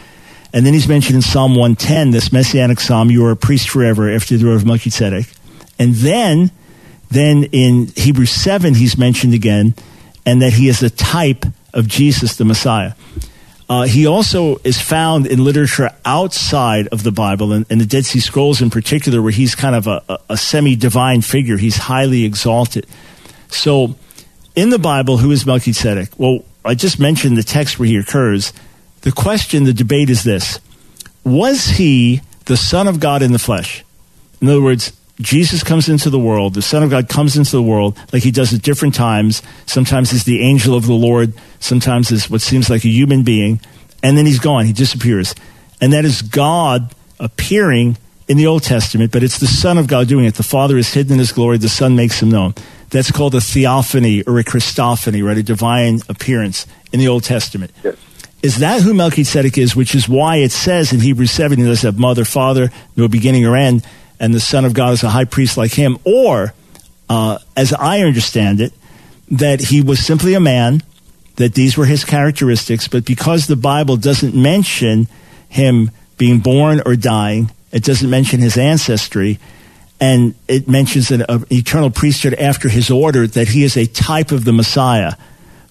And 0.52 0.64
then 0.64 0.72
he's 0.72 0.88
mentioned 0.88 1.16
in 1.16 1.22
Psalm 1.22 1.56
110, 1.56 2.10
this 2.10 2.32
messianic 2.32 2.80
psalm, 2.80 3.10
"You 3.10 3.24
are 3.26 3.32
a 3.32 3.36
priest 3.36 3.68
forever 3.68 4.10
after 4.10 4.36
the 4.36 4.46
order 4.46 4.56
of 4.56 4.64
Melchizedek." 4.64 5.26
And 5.78 5.94
then, 5.96 6.50
then 7.10 7.44
in 7.44 7.92
Hebrews 7.94 8.30
seven, 8.30 8.74
he's 8.74 8.96
mentioned 8.96 9.34
again, 9.34 9.74
and 10.24 10.40
that 10.40 10.54
he 10.54 10.68
is 10.68 10.82
a 10.82 10.90
type 10.90 11.44
of 11.74 11.86
Jesus, 11.86 12.36
the 12.36 12.44
Messiah. 12.44 12.92
Uh, 13.68 13.82
he 13.82 14.06
also 14.06 14.56
is 14.64 14.80
found 14.80 15.26
in 15.26 15.44
literature 15.44 15.90
outside 16.04 16.88
of 16.88 17.02
the 17.02 17.12
Bible, 17.12 17.52
and, 17.52 17.66
and 17.68 17.80
the 17.80 17.86
Dead 17.86 18.06
Sea 18.06 18.20
Scrolls 18.20 18.62
in 18.62 18.70
particular, 18.70 19.20
where 19.20 19.30
he's 19.30 19.54
kind 19.54 19.74
of 19.74 19.86
a, 19.86 20.02
a, 20.08 20.18
a 20.30 20.36
semi 20.36 20.74
divine 20.74 21.20
figure. 21.20 21.58
He's 21.58 21.76
highly 21.76 22.24
exalted. 22.24 22.86
So, 23.48 23.96
in 24.56 24.70
the 24.70 24.78
Bible, 24.78 25.18
who 25.18 25.30
is 25.30 25.44
Melchizedek? 25.44 26.08
Well, 26.16 26.44
I 26.64 26.74
just 26.74 26.98
mentioned 26.98 27.36
the 27.36 27.42
text 27.42 27.78
where 27.78 27.88
he 27.88 27.96
occurs. 27.96 28.52
The 29.02 29.12
question, 29.12 29.64
the 29.64 29.74
debate 29.74 30.10
is 30.10 30.24
this 30.24 30.60
Was 31.24 31.66
he 31.66 32.22
the 32.46 32.56
Son 32.56 32.88
of 32.88 33.00
God 33.00 33.22
in 33.22 33.32
the 33.32 33.38
flesh? 33.38 33.84
In 34.40 34.48
other 34.48 34.62
words, 34.62 34.97
Jesus 35.20 35.64
comes 35.64 35.88
into 35.88 36.10
the 36.10 36.18
world, 36.18 36.54
the 36.54 36.62
Son 36.62 36.82
of 36.82 36.90
God 36.90 37.08
comes 37.08 37.36
into 37.36 37.50
the 37.50 37.62
world 37.62 37.98
like 38.12 38.22
he 38.22 38.30
does 38.30 38.54
at 38.54 38.62
different 38.62 38.94
times. 38.94 39.42
Sometimes 39.66 40.12
as 40.12 40.24
the 40.24 40.40
angel 40.40 40.76
of 40.76 40.86
the 40.86 40.94
Lord, 40.94 41.32
sometimes 41.58 42.12
as 42.12 42.30
what 42.30 42.40
seems 42.40 42.70
like 42.70 42.84
a 42.84 42.88
human 42.88 43.24
being, 43.24 43.60
and 44.02 44.16
then 44.16 44.26
he's 44.26 44.38
gone, 44.38 44.64
he 44.64 44.72
disappears. 44.72 45.34
And 45.80 45.92
that 45.92 46.04
is 46.04 46.22
God 46.22 46.94
appearing 47.18 47.98
in 48.28 48.36
the 48.36 48.46
Old 48.46 48.62
Testament, 48.62 49.10
but 49.10 49.24
it's 49.24 49.38
the 49.38 49.46
Son 49.46 49.76
of 49.76 49.88
God 49.88 50.06
doing 50.06 50.24
it. 50.24 50.34
The 50.34 50.42
Father 50.44 50.76
is 50.76 50.92
hidden 50.92 51.14
in 51.14 51.18
his 51.18 51.32
glory, 51.32 51.58
the 51.58 51.68
Son 51.68 51.96
makes 51.96 52.22
him 52.22 52.30
known. 52.30 52.54
That's 52.90 53.10
called 53.10 53.34
a 53.34 53.40
theophany 53.40 54.22
or 54.22 54.38
a 54.38 54.44
Christophany, 54.44 55.24
right? 55.24 55.36
A 55.36 55.42
divine 55.42 56.00
appearance 56.08 56.66
in 56.92 57.00
the 57.00 57.08
Old 57.08 57.24
Testament. 57.24 57.72
Yes. 57.82 57.96
Is 58.40 58.58
that 58.60 58.82
who 58.82 58.94
Melchizedek 58.94 59.58
is, 59.58 59.74
which 59.74 59.96
is 59.96 60.08
why 60.08 60.36
it 60.36 60.52
says 60.52 60.92
in 60.92 61.00
Hebrews 61.00 61.32
7, 61.32 61.58
he 61.58 61.64
does 61.64 61.82
have 61.82 61.98
mother, 61.98 62.24
father, 62.24 62.70
no 62.96 63.08
beginning 63.08 63.44
or 63.44 63.56
end 63.56 63.84
and 64.20 64.34
the 64.34 64.40
Son 64.40 64.64
of 64.64 64.74
God 64.74 64.92
is 64.92 65.02
a 65.02 65.10
high 65.10 65.24
priest 65.24 65.56
like 65.56 65.72
him, 65.72 65.98
or, 66.04 66.54
uh, 67.08 67.38
as 67.56 67.72
I 67.72 68.00
understand 68.00 68.60
it, 68.60 68.72
that 69.30 69.60
he 69.60 69.82
was 69.82 70.04
simply 70.04 70.34
a 70.34 70.40
man, 70.40 70.82
that 71.36 71.54
these 71.54 71.76
were 71.76 71.84
his 71.84 72.04
characteristics, 72.04 72.88
but 72.88 73.04
because 73.04 73.46
the 73.46 73.56
Bible 73.56 73.96
doesn't 73.96 74.34
mention 74.34 75.06
him 75.48 75.90
being 76.16 76.40
born 76.40 76.82
or 76.84 76.96
dying, 76.96 77.50
it 77.70 77.84
doesn't 77.84 78.10
mention 78.10 78.40
his 78.40 78.56
ancestry, 78.56 79.38
and 80.00 80.34
it 80.46 80.68
mentions 80.68 81.10
an, 81.10 81.24
an 81.28 81.44
eternal 81.50 81.90
priesthood 81.90 82.34
after 82.34 82.68
his 82.68 82.90
order, 82.90 83.26
that 83.26 83.48
he 83.48 83.62
is 83.62 83.76
a 83.76 83.86
type 83.86 84.32
of 84.32 84.44
the 84.44 84.52
Messiah 84.52 85.12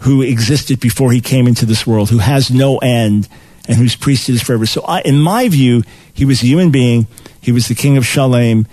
who 0.02 0.22
existed 0.22 0.80
before 0.80 1.12
he 1.12 1.22
came 1.22 1.48
into 1.48 1.66
this 1.66 1.88
world, 1.88 2.10
who 2.10 2.20
has 2.20 2.52
no 2.52 2.78
end, 2.78 3.28
and 3.68 3.78
whose 3.78 3.96
priesthood 3.96 4.36
is 4.36 4.44
forever. 4.44 4.66
So, 4.66 4.84
I, 4.84 5.02
in 5.02 5.20
my 5.20 5.50
view, 5.50 5.84
he 6.14 6.24
was 6.24 6.42
a 6.44 6.46
human 6.46 6.72
being 6.72 7.08
he 7.48 7.54
was 7.54 7.70
the 7.70 7.76
king 7.76 7.96
of 7.96 8.06
Shalem. 8.06 8.68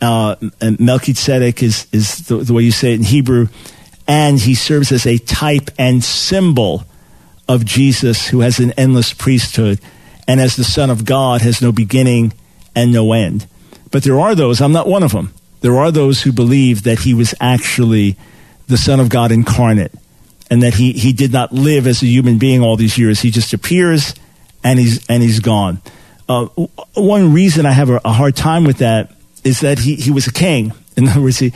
Uh, 0.00 0.36
Melchizedek 0.78 1.64
is, 1.64 1.88
is 1.90 2.28
the, 2.28 2.36
the 2.36 2.52
way 2.54 2.62
you 2.62 2.70
say 2.70 2.92
it 2.92 3.00
in 3.00 3.02
Hebrew. 3.02 3.48
And 4.06 4.38
he 4.38 4.54
serves 4.54 4.92
as 4.92 5.04
a 5.04 5.18
type 5.18 5.68
and 5.80 6.04
symbol 6.04 6.84
of 7.48 7.64
Jesus, 7.64 8.28
who 8.28 8.38
has 8.42 8.60
an 8.60 8.70
endless 8.76 9.12
priesthood, 9.12 9.80
and 10.28 10.40
as 10.40 10.54
the 10.54 10.62
Son 10.62 10.90
of 10.90 11.04
God 11.04 11.42
has 11.42 11.60
no 11.60 11.72
beginning 11.72 12.32
and 12.76 12.92
no 12.92 13.12
end. 13.12 13.48
But 13.90 14.04
there 14.04 14.20
are 14.20 14.36
those, 14.36 14.60
I'm 14.60 14.70
not 14.70 14.86
one 14.86 15.02
of 15.02 15.10
them, 15.10 15.34
there 15.60 15.76
are 15.76 15.90
those 15.90 16.22
who 16.22 16.30
believe 16.30 16.84
that 16.84 17.00
he 17.00 17.14
was 17.14 17.34
actually 17.40 18.16
the 18.68 18.78
Son 18.78 19.00
of 19.00 19.08
God 19.08 19.32
incarnate, 19.32 19.92
and 20.48 20.62
that 20.62 20.74
he, 20.74 20.92
he 20.92 21.12
did 21.12 21.32
not 21.32 21.50
live 21.50 21.88
as 21.88 22.00
a 22.00 22.06
human 22.06 22.38
being 22.38 22.62
all 22.62 22.76
these 22.76 22.96
years. 22.96 23.22
He 23.22 23.32
just 23.32 23.52
appears 23.52 24.14
and 24.62 24.78
he's, 24.78 25.04
and 25.08 25.20
he's 25.20 25.40
gone. 25.40 25.82
Uh, 26.30 26.46
one 26.94 27.34
reason 27.34 27.66
I 27.66 27.72
have 27.72 27.90
a, 27.90 28.00
a, 28.04 28.12
hard 28.12 28.36
time 28.36 28.62
with 28.62 28.78
that 28.78 29.10
is 29.42 29.62
that 29.62 29.80
he, 29.80 29.96
he 29.96 30.12
was 30.12 30.28
a 30.28 30.32
king. 30.32 30.72
In 30.96 31.08
other 31.08 31.22
words, 31.22 31.40
he, 31.40 31.52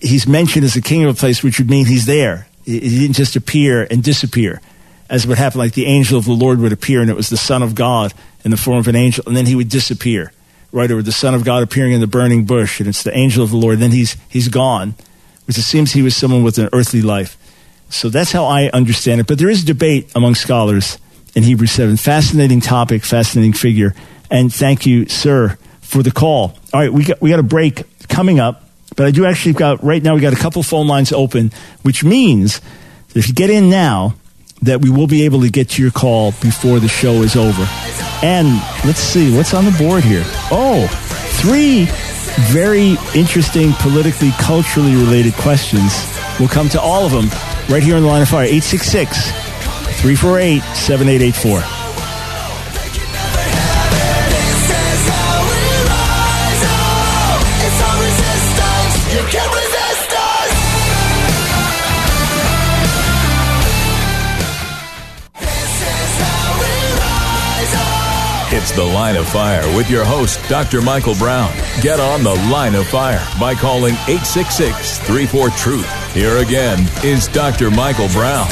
he's 0.00 0.26
mentioned 0.26 0.64
as 0.64 0.74
a 0.74 0.82
king 0.82 1.04
of 1.04 1.14
a 1.14 1.16
place, 1.16 1.44
which 1.44 1.58
would 1.58 1.70
mean 1.70 1.86
he's 1.86 2.04
there. 2.04 2.48
He, 2.64 2.80
he 2.80 2.98
didn't 2.98 3.14
just 3.14 3.36
appear 3.36 3.86
and 3.88 4.02
disappear, 4.02 4.60
as 5.08 5.28
would 5.28 5.38
happen, 5.38 5.60
like 5.60 5.74
the 5.74 5.86
angel 5.86 6.18
of 6.18 6.24
the 6.24 6.32
Lord 6.32 6.58
would 6.58 6.72
appear, 6.72 7.02
and 7.02 7.08
it 7.08 7.14
was 7.14 7.28
the 7.28 7.36
Son 7.36 7.62
of 7.62 7.76
God 7.76 8.12
in 8.44 8.50
the 8.50 8.56
form 8.56 8.78
of 8.78 8.88
an 8.88 8.96
angel, 8.96 9.22
and 9.28 9.36
then 9.36 9.46
he 9.46 9.54
would 9.54 9.68
disappear. 9.68 10.32
Right, 10.72 10.90
or 10.90 11.00
the 11.00 11.12
Son 11.12 11.32
of 11.32 11.44
God 11.44 11.62
appearing 11.62 11.92
in 11.92 12.00
the 12.00 12.08
burning 12.08 12.46
bush, 12.46 12.80
and 12.80 12.88
it's 12.88 13.04
the 13.04 13.16
angel 13.16 13.44
of 13.44 13.52
the 13.52 13.56
Lord, 13.56 13.74
and 13.74 13.82
then 13.84 13.92
he's, 13.92 14.16
he's 14.28 14.48
gone, 14.48 14.94
which 15.46 15.56
it 15.56 15.62
seems 15.62 15.92
he 15.92 16.02
was 16.02 16.16
someone 16.16 16.42
with 16.42 16.58
an 16.58 16.68
earthly 16.72 17.00
life. 17.00 17.36
So 17.90 18.08
that's 18.08 18.32
how 18.32 18.46
I 18.46 18.70
understand 18.70 19.20
it. 19.20 19.28
But 19.28 19.38
there 19.38 19.50
is 19.50 19.62
debate 19.62 20.10
among 20.16 20.34
scholars 20.34 20.98
in 21.34 21.42
Hebrews 21.42 21.72
7. 21.72 21.96
Fascinating 21.96 22.60
topic, 22.60 23.04
fascinating 23.04 23.52
figure. 23.52 23.94
And 24.30 24.52
thank 24.52 24.86
you, 24.86 25.06
sir, 25.06 25.58
for 25.80 26.02
the 26.02 26.10
call. 26.10 26.56
All 26.72 26.80
right, 26.80 26.92
we 26.92 27.04
got, 27.04 27.20
we 27.20 27.30
got 27.30 27.38
a 27.38 27.44
break 27.44 27.84
coming 28.08 28.40
up, 28.40 28.68
but 28.96 29.06
I 29.06 29.10
do 29.10 29.24
actually 29.24 29.54
got, 29.54 29.82
right 29.82 30.02
now, 30.02 30.14
we 30.14 30.20
got 30.20 30.32
a 30.32 30.36
couple 30.36 30.62
phone 30.62 30.86
lines 30.86 31.12
open, 31.12 31.52
which 31.82 32.04
means 32.04 32.60
that 33.08 33.16
if 33.16 33.28
you 33.28 33.34
get 33.34 33.50
in 33.50 33.70
now, 33.70 34.14
that 34.62 34.80
we 34.80 34.88
will 34.88 35.06
be 35.06 35.24
able 35.24 35.42
to 35.42 35.50
get 35.50 35.70
to 35.70 35.82
your 35.82 35.90
call 35.90 36.32
before 36.32 36.80
the 36.80 36.88
show 36.88 37.22
is 37.22 37.36
over. 37.36 37.68
And 38.22 38.48
let's 38.84 39.00
see, 39.00 39.36
what's 39.36 39.52
on 39.52 39.64
the 39.64 39.72
board 39.72 40.04
here? 40.04 40.22
Oh, 40.50 40.86
three 41.40 41.86
very 42.50 42.96
interesting, 43.14 43.72
politically, 43.74 44.30
culturally 44.38 44.94
related 44.94 45.34
questions. 45.34 45.92
We'll 46.38 46.48
come 46.48 46.68
to 46.70 46.80
all 46.80 47.04
of 47.04 47.12
them 47.12 47.28
right 47.68 47.82
here 47.82 47.96
on 47.96 48.02
the 48.02 48.08
line 48.08 48.22
of 48.22 48.28
fire. 48.28 48.44
866 48.44 49.43
348 50.04 50.60
7884. 50.76 51.64
It's 68.52 68.72
The 68.72 68.84
Line 68.84 69.16
of 69.16 69.26
Fire 69.26 69.62
with 69.74 69.88
your 69.88 70.04
host, 70.04 70.38
Dr. 70.50 70.82
Michael 70.82 71.14
Brown. 71.14 71.50
Get 71.80 71.98
on 71.98 72.22
The 72.22 72.34
Line 72.52 72.74
of 72.74 72.86
Fire 72.88 73.26
by 73.40 73.54
calling 73.54 73.94
866 74.06 74.98
34 74.98 75.48
Truth. 75.48 76.12
Here 76.12 76.36
again 76.36 76.86
is 77.02 77.26
Dr. 77.28 77.70
Michael 77.70 78.08
Brown. 78.08 78.50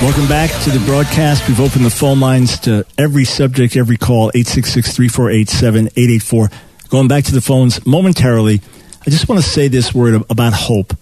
Welcome 0.00 0.28
back 0.28 0.50
to 0.62 0.70
the 0.70 0.78
broadcast. 0.86 1.48
We've 1.48 1.60
opened 1.60 1.84
the 1.84 1.90
phone 1.90 2.20
lines 2.20 2.60
to 2.60 2.86
every 2.96 3.24
subject, 3.24 3.74
every 3.74 3.96
call, 3.96 4.30
866 4.32 4.94
348 4.94 5.48
7884. 5.48 6.50
Going 6.88 7.08
back 7.08 7.24
to 7.24 7.32
the 7.32 7.40
phones 7.40 7.84
momentarily, 7.84 8.60
I 9.04 9.10
just 9.10 9.28
want 9.28 9.42
to 9.42 9.48
say 9.48 9.66
this 9.66 9.92
word 9.92 10.22
about 10.30 10.52
hope 10.52 10.94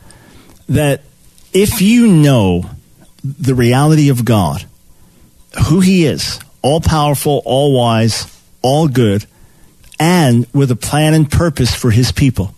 that 0.71 1.03
if 1.53 1.83
you 1.83 2.07
know 2.07 2.71
the 3.23 3.55
reality 3.55 4.09
of 4.09 4.25
God, 4.25 4.65
who 5.69 5.81
He 5.81 6.07
is, 6.07 6.41
all 6.63 6.81
powerful, 6.81 7.43
all 7.45 7.77
wise, 7.77 8.27
all 8.63 8.89
good, 8.89 9.27
and 10.01 10.47
with 10.55 10.71
a 10.71 10.77
plan 10.77 11.13
and 11.13 11.31
purpose 11.31 11.75
for 11.75 11.91
his 11.91 12.13
people. 12.13 12.55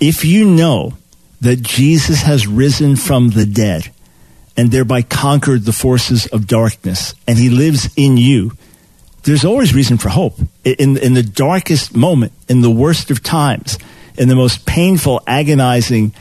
If 0.00 0.24
you 0.24 0.46
know 0.46 0.94
that 1.42 1.60
Jesus 1.60 2.22
has 2.22 2.46
risen 2.46 2.96
from 2.96 3.30
the 3.30 3.44
dead 3.44 3.90
and 4.56 4.70
thereby 4.70 5.02
conquered 5.02 5.64
the 5.64 5.72
forces 5.72 6.26
of 6.26 6.46
darkness 6.46 7.14
and 7.26 7.38
he 7.38 7.48
lives 7.48 7.92
in 7.96 8.16
you, 8.16 8.52
there's 9.24 9.44
always 9.44 9.74
reason 9.74 9.98
for 9.98 10.08
hope. 10.08 10.38
In, 10.64 10.96
in 10.96 11.14
the 11.14 11.22
darkest 11.22 11.94
moment, 11.94 12.32
in 12.48 12.60
the 12.60 12.70
worst 12.70 13.10
of 13.10 13.22
times, 13.22 13.78
in 14.16 14.28
the 14.28 14.34
most 14.34 14.66
painful, 14.66 15.20
agonizing 15.26 16.12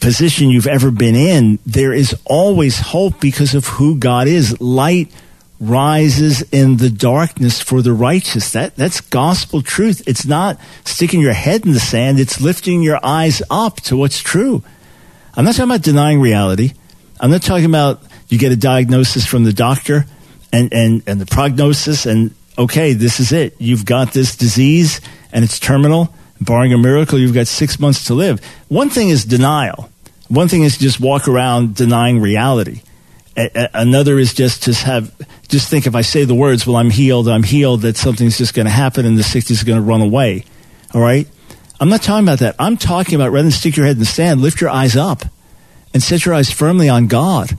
position 0.00 0.50
you've 0.50 0.66
ever 0.66 0.90
been 0.90 1.14
in, 1.14 1.58
there 1.66 1.92
is 1.92 2.16
always 2.24 2.78
hope 2.78 3.20
because 3.20 3.54
of 3.54 3.66
who 3.66 3.96
God 3.96 4.26
is. 4.26 4.60
Light 4.60 5.12
rises 5.60 6.42
in 6.50 6.78
the 6.78 6.90
darkness 6.90 7.60
for 7.60 7.82
the 7.82 7.92
righteous. 7.92 8.52
That, 8.52 8.74
that's 8.76 9.00
gospel 9.00 9.62
truth. 9.62 10.02
It's 10.08 10.26
not 10.26 10.58
sticking 10.84 11.20
your 11.20 11.32
head 11.32 11.64
in 11.64 11.72
the 11.72 11.80
sand. 11.80 12.18
It's 12.18 12.40
lifting 12.40 12.82
your 12.82 12.98
eyes 13.04 13.42
up 13.48 13.76
to 13.82 13.96
what's 13.96 14.20
true. 14.20 14.64
I'm 15.34 15.44
not 15.44 15.54
talking 15.54 15.70
about 15.70 15.82
denying 15.82 16.20
reality. 16.20 16.72
I'm 17.22 17.30
not 17.30 17.42
talking 17.42 17.64
about 17.64 18.02
you 18.28 18.38
get 18.38 18.52
a 18.52 18.56
diagnosis 18.56 19.24
from 19.24 19.44
the 19.44 19.52
doctor 19.52 20.04
and, 20.52 20.72
and, 20.72 21.02
and 21.06 21.20
the 21.20 21.26
prognosis 21.26 22.04
and 22.04 22.34
okay, 22.58 22.92
this 22.92 23.20
is 23.20 23.32
it. 23.32 23.54
You've 23.58 23.86
got 23.86 24.12
this 24.12 24.36
disease 24.36 25.00
and 25.32 25.44
it's 25.44 25.58
terminal. 25.58 26.14
Barring 26.40 26.72
a 26.72 26.78
miracle, 26.78 27.18
you've 27.18 27.34
got 27.34 27.46
six 27.46 27.78
months 27.78 28.06
to 28.06 28.14
live. 28.14 28.44
One 28.68 28.90
thing 28.90 29.08
is 29.10 29.24
denial. 29.24 29.88
One 30.28 30.48
thing 30.48 30.64
is 30.64 30.76
just 30.76 30.98
walk 30.98 31.28
around 31.28 31.76
denying 31.76 32.20
reality 32.20 32.82
another 33.36 34.18
is 34.18 34.34
just 34.34 34.64
to 34.64 34.74
have 34.74 35.14
just 35.48 35.68
think 35.68 35.86
if 35.86 35.94
I 35.94 36.02
say 36.02 36.24
the 36.24 36.34
words, 36.34 36.66
well, 36.66 36.76
I'm 36.76 36.90
healed, 36.90 37.28
I'm 37.28 37.42
healed, 37.42 37.82
that 37.82 37.96
something's 37.96 38.38
just 38.38 38.54
going 38.54 38.66
to 38.66 38.72
happen 38.72 39.06
and 39.06 39.16
the 39.16 39.22
sickness 39.22 39.58
is 39.58 39.64
going 39.64 39.78
to 39.78 39.84
run 39.84 40.00
away. 40.00 40.44
All 40.94 41.00
right? 41.00 41.28
I'm 41.80 41.88
not 41.88 42.02
talking 42.02 42.24
about 42.24 42.40
that. 42.40 42.56
I'm 42.58 42.76
talking 42.76 43.14
about 43.14 43.30
rather 43.30 43.44
than 43.44 43.52
stick 43.52 43.76
your 43.76 43.86
head 43.86 43.96
in 43.96 44.00
the 44.00 44.06
sand, 44.06 44.40
lift 44.40 44.60
your 44.60 44.70
eyes 44.70 44.96
up 44.96 45.24
and 45.92 46.02
set 46.02 46.24
your 46.24 46.34
eyes 46.34 46.50
firmly 46.50 46.88
on 46.88 47.06
God. 47.06 47.56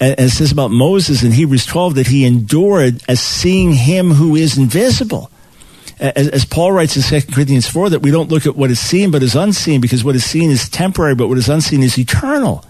And 0.00 0.18
it 0.18 0.30
says 0.30 0.52
about 0.52 0.70
Moses 0.70 1.22
in 1.22 1.32
Hebrews 1.32 1.66
12 1.66 1.96
that 1.96 2.06
he 2.06 2.24
endured 2.24 3.02
as 3.08 3.20
seeing 3.20 3.72
him 3.72 4.12
who 4.12 4.36
is 4.36 4.56
invisible. 4.56 5.30
As, 5.98 6.44
Paul 6.44 6.70
writes 6.70 6.96
in 6.96 7.20
2 7.20 7.32
Corinthians 7.32 7.68
4, 7.68 7.90
that 7.90 8.02
we 8.02 8.12
don't 8.12 8.30
look 8.30 8.46
at 8.46 8.54
what 8.54 8.70
is 8.70 8.78
seen 8.78 9.10
but 9.10 9.22
is 9.22 9.34
unseen 9.34 9.80
because 9.80 10.04
what 10.04 10.14
is 10.14 10.24
seen 10.24 10.50
is 10.50 10.68
temporary, 10.68 11.16
but 11.16 11.28
what 11.28 11.38
is 11.38 11.48
unseen 11.48 11.82
is 11.82 11.98
eternal. 11.98 12.64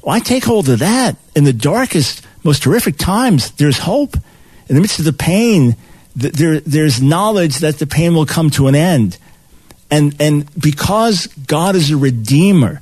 Why 0.00 0.20
take 0.20 0.44
hold 0.44 0.68
of 0.70 0.78
that? 0.78 1.16
In 1.36 1.44
the 1.44 1.52
darkest, 1.52 2.24
most 2.44 2.64
horrific 2.64 2.96
times, 2.96 3.50
there's 3.52 3.78
hope. 3.78 4.16
In 4.68 4.74
the 4.74 4.80
midst 4.80 4.98
of 4.98 5.04
the 5.04 5.12
pain, 5.12 5.76
there, 6.16 6.60
there's 6.60 7.02
knowledge 7.02 7.58
that 7.58 7.78
the 7.78 7.86
pain 7.86 8.14
will 8.14 8.26
come 8.26 8.48
to 8.50 8.68
an 8.68 8.74
end. 8.74 9.18
And, 9.90 10.16
and 10.20 10.48
because 10.58 11.26
God 11.26 11.76
is 11.76 11.90
a 11.90 11.96
redeemer, 11.96 12.80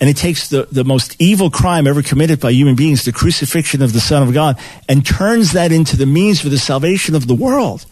and 0.00 0.08
it 0.08 0.16
takes 0.16 0.48
the, 0.48 0.68
the 0.70 0.84
most 0.84 1.16
evil 1.20 1.50
crime 1.50 1.86
ever 1.86 2.02
committed 2.02 2.40
by 2.40 2.50
human 2.50 2.76
beings, 2.76 3.04
the 3.04 3.12
crucifixion 3.12 3.82
of 3.82 3.92
the 3.92 4.00
Son 4.00 4.22
of 4.22 4.32
God, 4.32 4.58
and 4.88 5.04
turns 5.04 5.52
that 5.52 5.72
into 5.72 5.96
the 5.96 6.06
means 6.06 6.40
for 6.40 6.48
the 6.48 6.58
salvation 6.58 7.14
of 7.14 7.26
the 7.26 7.34
world, 7.34 7.84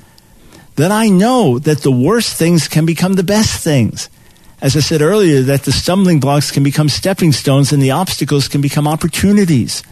then 0.76 0.92
I 0.92 1.08
know 1.08 1.58
that 1.58 1.78
the 1.78 1.90
worst 1.90 2.36
things 2.36 2.68
can 2.68 2.86
become 2.86 3.14
the 3.14 3.22
best 3.22 3.62
things 3.62 4.08
as 4.60 4.74
I 4.76 4.80
said 4.80 5.02
earlier, 5.02 5.42
that 5.42 5.64
the 5.64 5.72
stumbling 5.72 6.18
blocks 6.18 6.50
can 6.50 6.62
become 6.62 6.88
stepping 6.88 7.32
stones 7.32 7.72
and 7.72 7.82
the 7.82 7.90
obstacles 7.90 8.48
can 8.48 8.60
become 8.60 8.88
opportunities. 8.88 9.82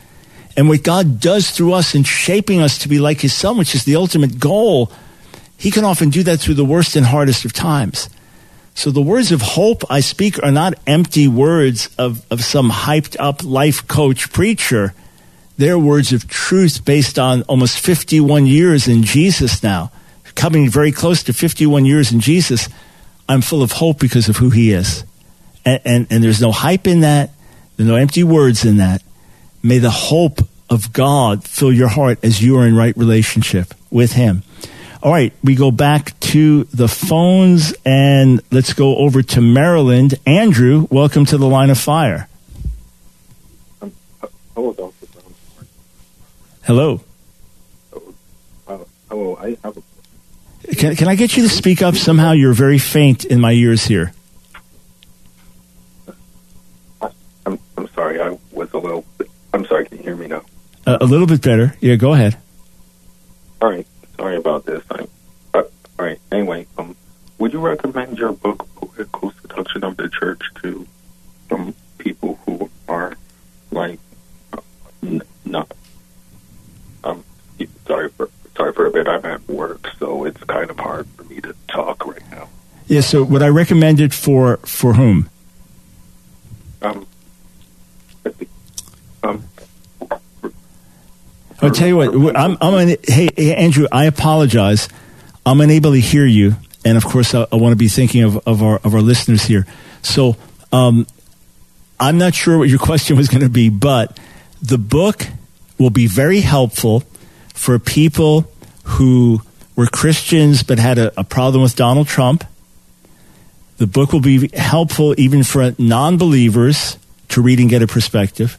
And 0.56 0.68
what 0.68 0.82
God 0.82 1.20
does 1.20 1.50
through 1.50 1.74
us 1.74 1.94
in 1.94 2.04
shaping 2.04 2.62
us 2.62 2.78
to 2.78 2.88
be 2.88 2.98
like 2.98 3.20
His 3.20 3.34
Son, 3.34 3.58
which 3.58 3.74
is 3.74 3.84
the 3.84 3.96
ultimate 3.96 4.38
goal, 4.40 4.90
He 5.58 5.70
can 5.70 5.84
often 5.84 6.08
do 6.08 6.22
that 6.22 6.38
through 6.38 6.54
the 6.54 6.64
worst 6.64 6.96
and 6.96 7.04
hardest 7.04 7.44
of 7.44 7.52
times. 7.52 8.08
So 8.74 8.90
the 8.90 9.00
words 9.00 9.32
of 9.32 9.40
hope 9.40 9.82
I 9.88 10.00
speak 10.00 10.42
are 10.42 10.50
not 10.50 10.74
empty 10.86 11.28
words 11.28 11.88
of, 11.96 12.26
of 12.30 12.42
some 12.42 12.70
hyped 12.70 13.16
up 13.18 13.44
life 13.44 13.86
coach 13.86 14.32
preacher. 14.32 14.94
They're 15.56 15.78
words 15.78 16.12
of 16.12 16.28
truth 16.28 16.84
based 16.84 17.18
on 17.18 17.42
almost 17.42 17.78
51 17.78 18.46
years 18.46 18.88
in 18.88 19.04
Jesus 19.04 19.62
now, 19.62 19.92
coming 20.34 20.68
very 20.68 20.90
close 20.90 21.22
to 21.22 21.32
51 21.32 21.84
years 21.84 22.12
in 22.12 22.18
Jesus 22.20 22.68
I'm 23.28 23.40
full 23.40 23.62
of 23.62 23.72
hope 23.72 23.98
because 23.98 24.28
of 24.28 24.36
who 24.36 24.50
he 24.50 24.72
is. 24.72 25.04
And, 25.64 25.80
and, 25.84 26.06
and 26.10 26.24
there's 26.24 26.40
no 26.40 26.52
hype 26.52 26.86
in 26.86 27.00
that. 27.00 27.30
There's 27.76 27.88
no 27.88 27.96
empty 27.96 28.22
words 28.22 28.64
in 28.64 28.76
that. 28.78 29.02
May 29.62 29.78
the 29.78 29.90
hope 29.90 30.40
of 30.68 30.92
God 30.92 31.44
fill 31.44 31.72
your 31.72 31.88
heart 31.88 32.18
as 32.22 32.42
you 32.42 32.58
are 32.58 32.66
in 32.66 32.76
right 32.76 32.96
relationship 32.96 33.74
with 33.90 34.12
him. 34.12 34.42
All 35.02 35.12
right, 35.12 35.32
we 35.42 35.54
go 35.54 35.70
back 35.70 36.18
to 36.34 36.64
the 36.64 36.88
phones 36.88 37.74
and 37.84 38.42
let's 38.50 38.72
go 38.72 38.96
over 38.96 39.22
to 39.22 39.40
Maryland. 39.40 40.14
Andrew, 40.26 40.88
welcome 40.90 41.24
to 41.24 41.38
the 41.38 41.46
line 41.46 41.70
of 41.70 41.78
fire. 41.78 42.28
Hello, 43.80 44.72
Dr. 44.72 45.06
Brown. 45.12 45.34
Hello. 46.64 47.00
Uh, 48.66 48.78
hello, 49.08 49.36
I 49.36 49.56
have 49.62 49.76
a 49.76 49.82
can, 50.76 50.96
can 50.96 51.06
I 51.06 51.14
get 51.14 51.36
you 51.36 51.44
to 51.44 51.48
speak 51.48 51.82
up 51.82 51.94
somehow? 51.94 52.32
You're 52.32 52.52
very 52.52 52.78
faint 52.78 53.24
in 53.24 53.40
my 53.40 53.52
ears 53.52 53.84
here. 53.84 54.12
I'm, 57.46 57.60
I'm 57.76 57.86
sorry. 57.94 58.20
I 58.20 58.36
was 58.50 58.72
a 58.72 58.78
little. 58.78 59.04
I'm 59.52 59.64
sorry. 59.66 59.86
Can 59.86 59.98
you 59.98 60.02
hear 60.02 60.16
me 60.16 60.26
now? 60.26 60.42
Uh, 60.84 60.98
a 61.00 61.04
little 61.04 61.28
bit 61.28 61.42
better. 61.42 61.76
Yeah, 61.80 61.94
go 61.94 62.12
ahead. 62.12 62.36
All 63.62 63.70
right. 63.70 63.86
Sorry 64.16 64.36
about 64.36 64.64
this. 64.64 64.82
I, 64.90 64.94
uh, 64.94 65.02
all 65.02 65.08
right. 66.04 66.20
Anyway, 66.30 66.66
um, 66.78 66.96
would 67.38 67.52
you 67.52 67.60
recommend 67.60 68.18
your 68.18 68.32
book, 68.32 68.68
Political 68.76 69.32
Seduction 69.42 69.84
of 69.84 69.96
the 69.96 70.08
Church, 70.08 70.42
to 70.62 70.86
some 71.48 71.74
people 71.98 72.38
who 72.44 72.70
are 72.88 73.16
like 73.70 73.98
n- 75.02 75.22
not? 75.44 75.72
Um, 77.02 77.24
sorry 77.86 78.10
for 78.10 78.30
sorry 78.56 78.72
for 78.72 78.86
a 78.86 78.90
bit. 78.90 79.08
I'm 79.08 79.24
at 79.24 79.48
work, 79.48 79.90
so 79.98 80.24
it's 80.24 80.42
kind 80.44 80.70
of 80.70 80.78
hard 80.78 81.06
for 81.16 81.24
me 81.24 81.40
to 81.40 81.54
talk 81.68 82.06
right 82.06 82.30
now. 82.30 82.48
Yeah. 82.86 83.00
So, 83.00 83.22
would 83.22 83.42
I 83.42 83.48
recommend 83.48 84.00
it 84.00 84.12
for 84.12 84.58
for 84.58 84.94
whom? 84.94 85.30
Um. 86.82 87.06
um. 89.22 89.44
I'll 91.62 91.70
tell 91.70 91.88
you 91.88 91.96
what. 91.96 92.36
I'm. 92.36 92.58
I'm. 92.60 92.74
An, 92.74 92.96
hey, 93.06 93.54
Andrew. 93.54 93.86
I 93.90 94.04
apologize. 94.04 94.88
I'm 95.46 95.60
unable 95.60 95.92
to 95.92 96.00
hear 96.00 96.26
you, 96.26 96.54
and 96.84 96.96
of 96.96 97.04
course, 97.04 97.34
I, 97.34 97.46
I 97.52 97.56
want 97.56 97.72
to 97.72 97.76
be 97.76 97.88
thinking 97.88 98.22
of, 98.22 98.36
of 98.46 98.62
our 98.62 98.78
of 98.78 98.94
our 98.94 99.00
listeners 99.00 99.44
here. 99.44 99.66
So, 100.02 100.36
um, 100.72 101.06
I'm 102.00 102.18
not 102.18 102.34
sure 102.34 102.58
what 102.58 102.68
your 102.68 102.78
question 102.90 103.16
was 103.16 103.28
going 103.28 103.42
to 103.42 103.48
be, 103.48 103.68
but 103.68 104.18
the 104.62 104.78
book 104.78 105.26
will 105.78 105.90
be 105.90 106.06
very 106.06 106.40
helpful 106.40 107.00
for 107.52 107.78
people 107.78 108.50
who 108.84 109.42
were 109.76 109.86
Christians 109.86 110.62
but 110.62 110.78
had 110.78 110.98
a, 110.98 111.20
a 111.20 111.24
problem 111.24 111.62
with 111.62 111.76
Donald 111.76 112.06
Trump. 112.06 112.44
The 113.76 113.86
book 113.86 114.12
will 114.12 114.20
be 114.20 114.48
helpful 114.54 115.14
even 115.18 115.42
for 115.42 115.74
non 115.78 116.16
believers 116.16 116.96
to 117.28 117.42
read 117.42 117.58
and 117.58 117.68
get 117.68 117.82
a 117.82 117.86
perspective. 117.86 118.58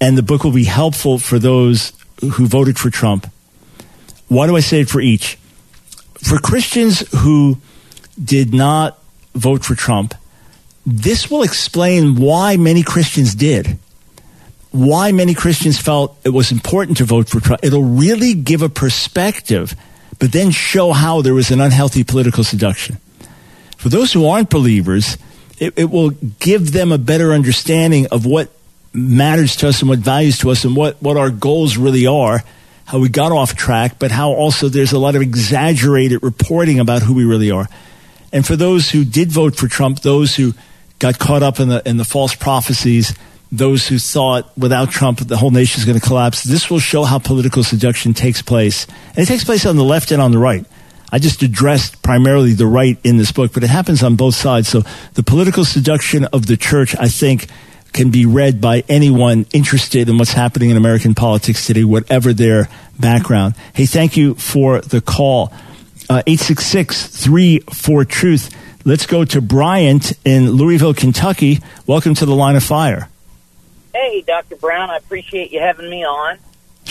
And 0.00 0.16
the 0.16 0.22
book 0.22 0.44
will 0.44 0.52
be 0.52 0.64
helpful 0.64 1.18
for 1.18 1.38
those 1.38 1.92
who 2.20 2.46
voted 2.46 2.78
for 2.78 2.90
Trump. 2.90 3.30
Why 4.28 4.46
do 4.46 4.56
I 4.56 4.60
say 4.60 4.80
it 4.80 4.88
for 4.88 5.00
each? 5.00 5.38
For 6.22 6.38
Christians 6.38 7.00
who 7.20 7.58
did 8.22 8.52
not 8.52 8.98
vote 9.34 9.64
for 9.64 9.74
Trump, 9.74 10.14
this 10.86 11.30
will 11.30 11.42
explain 11.42 12.16
why 12.16 12.56
many 12.56 12.82
Christians 12.82 13.34
did. 13.34 13.78
Why 14.70 15.12
many 15.12 15.34
Christians 15.34 15.80
felt 15.80 16.16
it 16.24 16.30
was 16.30 16.52
important 16.52 16.98
to 16.98 17.04
vote 17.04 17.28
for 17.28 17.40
Trump. 17.40 17.60
It'll 17.64 17.82
really 17.82 18.34
give 18.34 18.62
a 18.62 18.68
perspective, 18.68 19.74
but 20.18 20.32
then 20.32 20.50
show 20.50 20.92
how 20.92 21.22
there 21.22 21.34
was 21.34 21.50
an 21.50 21.60
unhealthy 21.60 22.04
political 22.04 22.44
seduction. 22.44 22.98
For 23.76 23.88
those 23.88 24.12
who 24.12 24.26
aren't 24.26 24.50
believers, 24.50 25.16
it, 25.58 25.74
it 25.76 25.90
will 25.90 26.10
give 26.10 26.72
them 26.72 26.92
a 26.92 26.98
better 26.98 27.32
understanding 27.32 28.06
of 28.08 28.26
what 28.26 28.50
matters 28.92 29.56
to 29.56 29.68
us 29.68 29.80
and 29.80 29.88
what 29.88 29.98
values 29.98 30.38
to 30.38 30.50
us 30.50 30.64
and 30.64 30.76
what, 30.76 31.00
what 31.02 31.16
our 31.16 31.30
goals 31.30 31.76
really 31.76 32.06
are, 32.06 32.42
how 32.90 32.98
we 32.98 33.08
got 33.08 33.30
off 33.30 33.54
track, 33.54 34.00
but 34.00 34.10
how 34.10 34.32
also 34.32 34.68
there's 34.68 34.90
a 34.90 34.98
lot 34.98 35.14
of 35.14 35.22
exaggerated 35.22 36.20
reporting 36.24 36.80
about 36.80 37.02
who 37.02 37.14
we 37.14 37.24
really 37.24 37.48
are. 37.48 37.68
And 38.32 38.44
for 38.44 38.56
those 38.56 38.90
who 38.90 39.04
did 39.04 39.30
vote 39.30 39.54
for 39.54 39.68
Trump, 39.68 40.00
those 40.00 40.34
who 40.34 40.54
got 40.98 41.16
caught 41.20 41.44
up 41.44 41.60
in 41.60 41.68
the 41.68 41.88
in 41.88 41.98
the 41.98 42.04
false 42.04 42.34
prophecies, 42.34 43.16
those 43.52 43.86
who 43.86 44.00
thought 44.00 44.50
without 44.58 44.90
Trump 44.90 45.20
the 45.20 45.36
whole 45.36 45.52
nation 45.52 45.78
is 45.78 45.84
going 45.84 46.00
to 46.00 46.04
collapse. 46.04 46.42
This 46.42 46.68
will 46.68 46.80
show 46.80 47.04
how 47.04 47.20
political 47.20 47.62
seduction 47.62 48.12
takes 48.12 48.42
place, 48.42 48.88
and 49.10 49.18
it 49.18 49.26
takes 49.26 49.44
place 49.44 49.66
on 49.66 49.76
the 49.76 49.84
left 49.84 50.10
and 50.10 50.20
on 50.20 50.32
the 50.32 50.38
right. 50.38 50.66
I 51.12 51.20
just 51.20 51.42
addressed 51.42 52.02
primarily 52.02 52.54
the 52.54 52.66
right 52.66 52.98
in 53.04 53.18
this 53.18 53.30
book, 53.30 53.52
but 53.52 53.62
it 53.62 53.70
happens 53.70 54.02
on 54.02 54.16
both 54.16 54.34
sides. 54.34 54.66
So 54.68 54.82
the 55.14 55.22
political 55.22 55.64
seduction 55.64 56.24
of 56.24 56.46
the 56.46 56.56
church, 56.56 56.96
I 56.98 57.06
think, 57.06 57.46
can 57.92 58.10
be 58.10 58.26
read 58.26 58.60
by 58.60 58.84
anyone 58.88 59.46
interested 59.52 60.08
in 60.08 60.18
what's 60.18 60.32
happening 60.32 60.70
in 60.70 60.76
American 60.76 61.14
politics 61.14 61.66
today, 61.66 61.84
whatever 61.84 62.32
their 62.32 62.68
background. 62.98 63.54
Hey, 63.74 63.86
thank 63.86 64.16
you 64.16 64.34
for 64.34 64.80
the 64.80 65.00
call. 65.00 65.52
Uh, 66.08 66.22
866 66.26 67.06
34 67.06 68.04
Truth. 68.04 68.56
Let's 68.84 69.06
go 69.06 69.24
to 69.26 69.40
Bryant 69.40 70.12
in 70.24 70.50
Louisville, 70.50 70.94
Kentucky. 70.94 71.60
Welcome 71.86 72.14
to 72.14 72.26
the 72.26 72.34
line 72.34 72.56
of 72.56 72.64
fire. 72.64 73.08
Hey, 73.94 74.22
Dr. 74.22 74.56
Brown, 74.56 74.90
I 74.90 74.96
appreciate 74.96 75.52
you 75.52 75.60
having 75.60 75.90
me 75.90 76.04
on. 76.04 76.38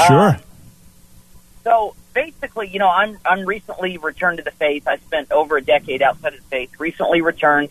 Sure. 0.07 0.29
Uh, 0.29 0.39
so 1.63 1.95
basically, 2.13 2.67
you 2.67 2.79
know, 2.79 2.89
I'm 2.89 3.17
I'm 3.25 3.45
recently 3.45 3.97
returned 3.97 4.37
to 4.37 4.43
the 4.43 4.51
faith. 4.51 4.87
I 4.87 4.97
spent 4.97 5.31
over 5.31 5.57
a 5.57 5.61
decade 5.61 6.01
outside 6.01 6.33
of 6.33 6.39
the 6.39 6.45
faith. 6.45 6.71
Recently 6.79 7.21
returned, 7.21 7.69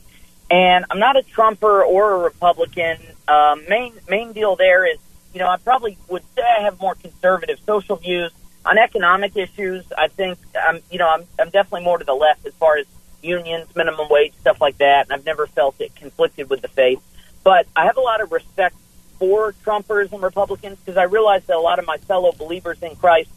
and 0.50 0.84
I'm 0.90 0.98
not 0.98 1.16
a 1.16 1.22
Trumper 1.22 1.82
or 1.84 2.14
a 2.14 2.18
Republican. 2.18 2.98
Uh, 3.28 3.56
main 3.68 3.92
main 4.08 4.32
deal 4.32 4.56
there 4.56 4.90
is, 4.90 4.98
you 5.34 5.40
know, 5.40 5.48
I 5.48 5.58
probably 5.58 5.98
would 6.08 6.24
say 6.34 6.42
I 6.42 6.62
have 6.62 6.80
more 6.80 6.94
conservative 6.94 7.58
social 7.66 7.96
views 7.96 8.32
on 8.64 8.78
economic 8.78 9.36
issues. 9.36 9.84
I 9.96 10.08
think 10.08 10.38
I'm, 10.60 10.80
you 10.90 10.98
know, 10.98 11.08
I'm 11.08 11.24
I'm 11.38 11.50
definitely 11.50 11.84
more 11.84 11.98
to 11.98 12.04
the 12.04 12.14
left 12.14 12.46
as 12.46 12.54
far 12.54 12.78
as 12.78 12.86
unions, 13.22 13.68
minimum 13.76 14.08
wage, 14.08 14.32
stuff 14.40 14.60
like 14.60 14.78
that. 14.78 15.06
And 15.06 15.12
I've 15.12 15.26
never 15.26 15.46
felt 15.46 15.80
it 15.80 15.94
conflicted 15.94 16.48
with 16.48 16.62
the 16.62 16.68
faith. 16.68 17.00
But 17.44 17.66
I 17.76 17.84
have 17.84 17.98
a 17.98 18.00
lot 18.00 18.22
of 18.22 18.32
respect 18.32 18.76
for 19.18 19.52
Trumpers 19.64 20.12
and 20.12 20.22
Republicans 20.22 20.78
because 20.78 20.96
I 20.96 21.04
realize 21.04 21.44
that 21.46 21.56
a 21.56 21.60
lot 21.60 21.78
of 21.78 21.86
my 21.86 21.98
fellow 21.98 22.32
believers 22.32 22.82
in 22.82 22.96
Christ 22.96 23.30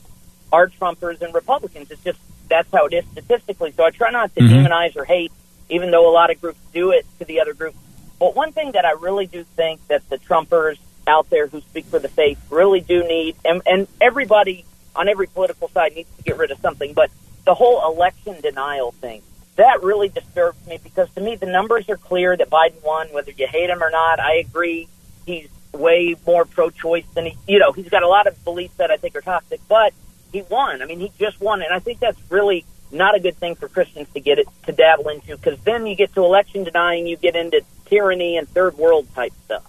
are 0.53 0.67
Trumpers 0.67 1.21
and 1.21 1.33
Republicans. 1.33 1.91
It's 1.91 2.03
just 2.03 2.19
that's 2.49 2.71
how 2.71 2.85
it 2.85 2.93
is 2.93 3.05
statistically. 3.11 3.71
So 3.71 3.83
I 3.83 3.89
try 3.91 4.11
not 4.11 4.33
to 4.35 4.41
mm-hmm. 4.41 4.53
demonize 4.53 4.95
or 4.95 5.05
hate, 5.05 5.31
even 5.69 5.91
though 5.91 6.09
a 6.09 6.13
lot 6.13 6.29
of 6.29 6.39
groups 6.39 6.59
do 6.73 6.91
it 6.91 7.05
to 7.19 7.25
the 7.25 7.39
other 7.39 7.53
group. 7.53 7.75
But 8.21 8.35
one 8.35 8.53
thing 8.53 8.73
that 8.73 8.85
I 8.85 8.91
really 8.91 9.25
do 9.25 9.43
think 9.43 9.85
that 9.87 10.07
the 10.09 10.17
Trumpers 10.17 10.77
out 11.07 11.29
there 11.31 11.47
who 11.47 11.59
speak 11.61 11.85
for 11.85 11.99
the 11.99 12.07
faith 12.07 12.39
really 12.51 12.79
do 12.79 13.03
need, 13.03 13.35
and, 13.43 13.61
and 13.65 13.87
everybody 13.99 14.63
on 14.95 15.09
every 15.09 15.25
political 15.25 15.67
side 15.69 15.95
needs 15.95 16.09
to 16.17 16.23
get 16.23 16.37
rid 16.37 16.51
of 16.51 16.59
something, 16.59 16.93
but 16.93 17.09
the 17.45 17.55
whole 17.55 17.83
election 17.91 18.39
denial 18.39 18.91
thing 18.91 19.23
that 19.55 19.83
really 19.83 20.09
disturbs 20.09 20.65
me 20.67 20.79
because 20.83 21.09
to 21.13 21.21
me 21.21 21.35
the 21.35 21.45
numbers 21.45 21.89
are 21.89 21.97
clear 21.97 22.37
that 22.37 22.49
Biden 22.49 22.83
won, 22.83 23.07
whether 23.09 23.31
you 23.31 23.47
hate 23.47 23.69
him 23.69 23.83
or 23.83 23.89
not. 23.89 24.19
I 24.19 24.35
agree 24.35 24.87
he's 25.25 25.49
way 25.73 26.15
more 26.25 26.45
pro-choice 26.45 27.05
than 27.13 27.25
he, 27.25 27.37
you 27.47 27.59
know, 27.59 27.71
he's 27.71 27.89
got 27.89 28.03
a 28.03 28.07
lot 28.07 28.27
of 28.27 28.43
beliefs 28.43 28.75
that 28.77 28.91
I 28.91 28.97
think 28.97 29.15
are 29.15 29.21
toxic, 29.21 29.61
but 29.67 29.93
he 30.31 30.41
won. 30.43 30.81
I 30.81 30.85
mean, 30.85 30.99
he 30.99 31.11
just 31.19 31.41
won, 31.41 31.61
and 31.61 31.73
I 31.73 31.79
think 31.79 31.99
that's 31.99 32.19
really 32.29 32.65
not 32.91 33.15
a 33.15 33.19
good 33.19 33.37
thing 33.37 33.55
for 33.55 33.67
Christians 33.67 34.07
to 34.13 34.19
get 34.19 34.39
it 34.39 34.47
to 34.65 34.71
dabble 34.71 35.09
into 35.09 35.37
because 35.37 35.59
then 35.61 35.85
you 35.85 35.95
get 35.95 36.13
to 36.15 36.23
election 36.23 36.63
denying, 36.63 37.07
you 37.07 37.17
get 37.17 37.35
into 37.35 37.61
tyranny 37.85 38.37
and 38.37 38.47
third 38.49 38.77
world 38.77 39.07
type 39.13 39.33
stuff. 39.45 39.65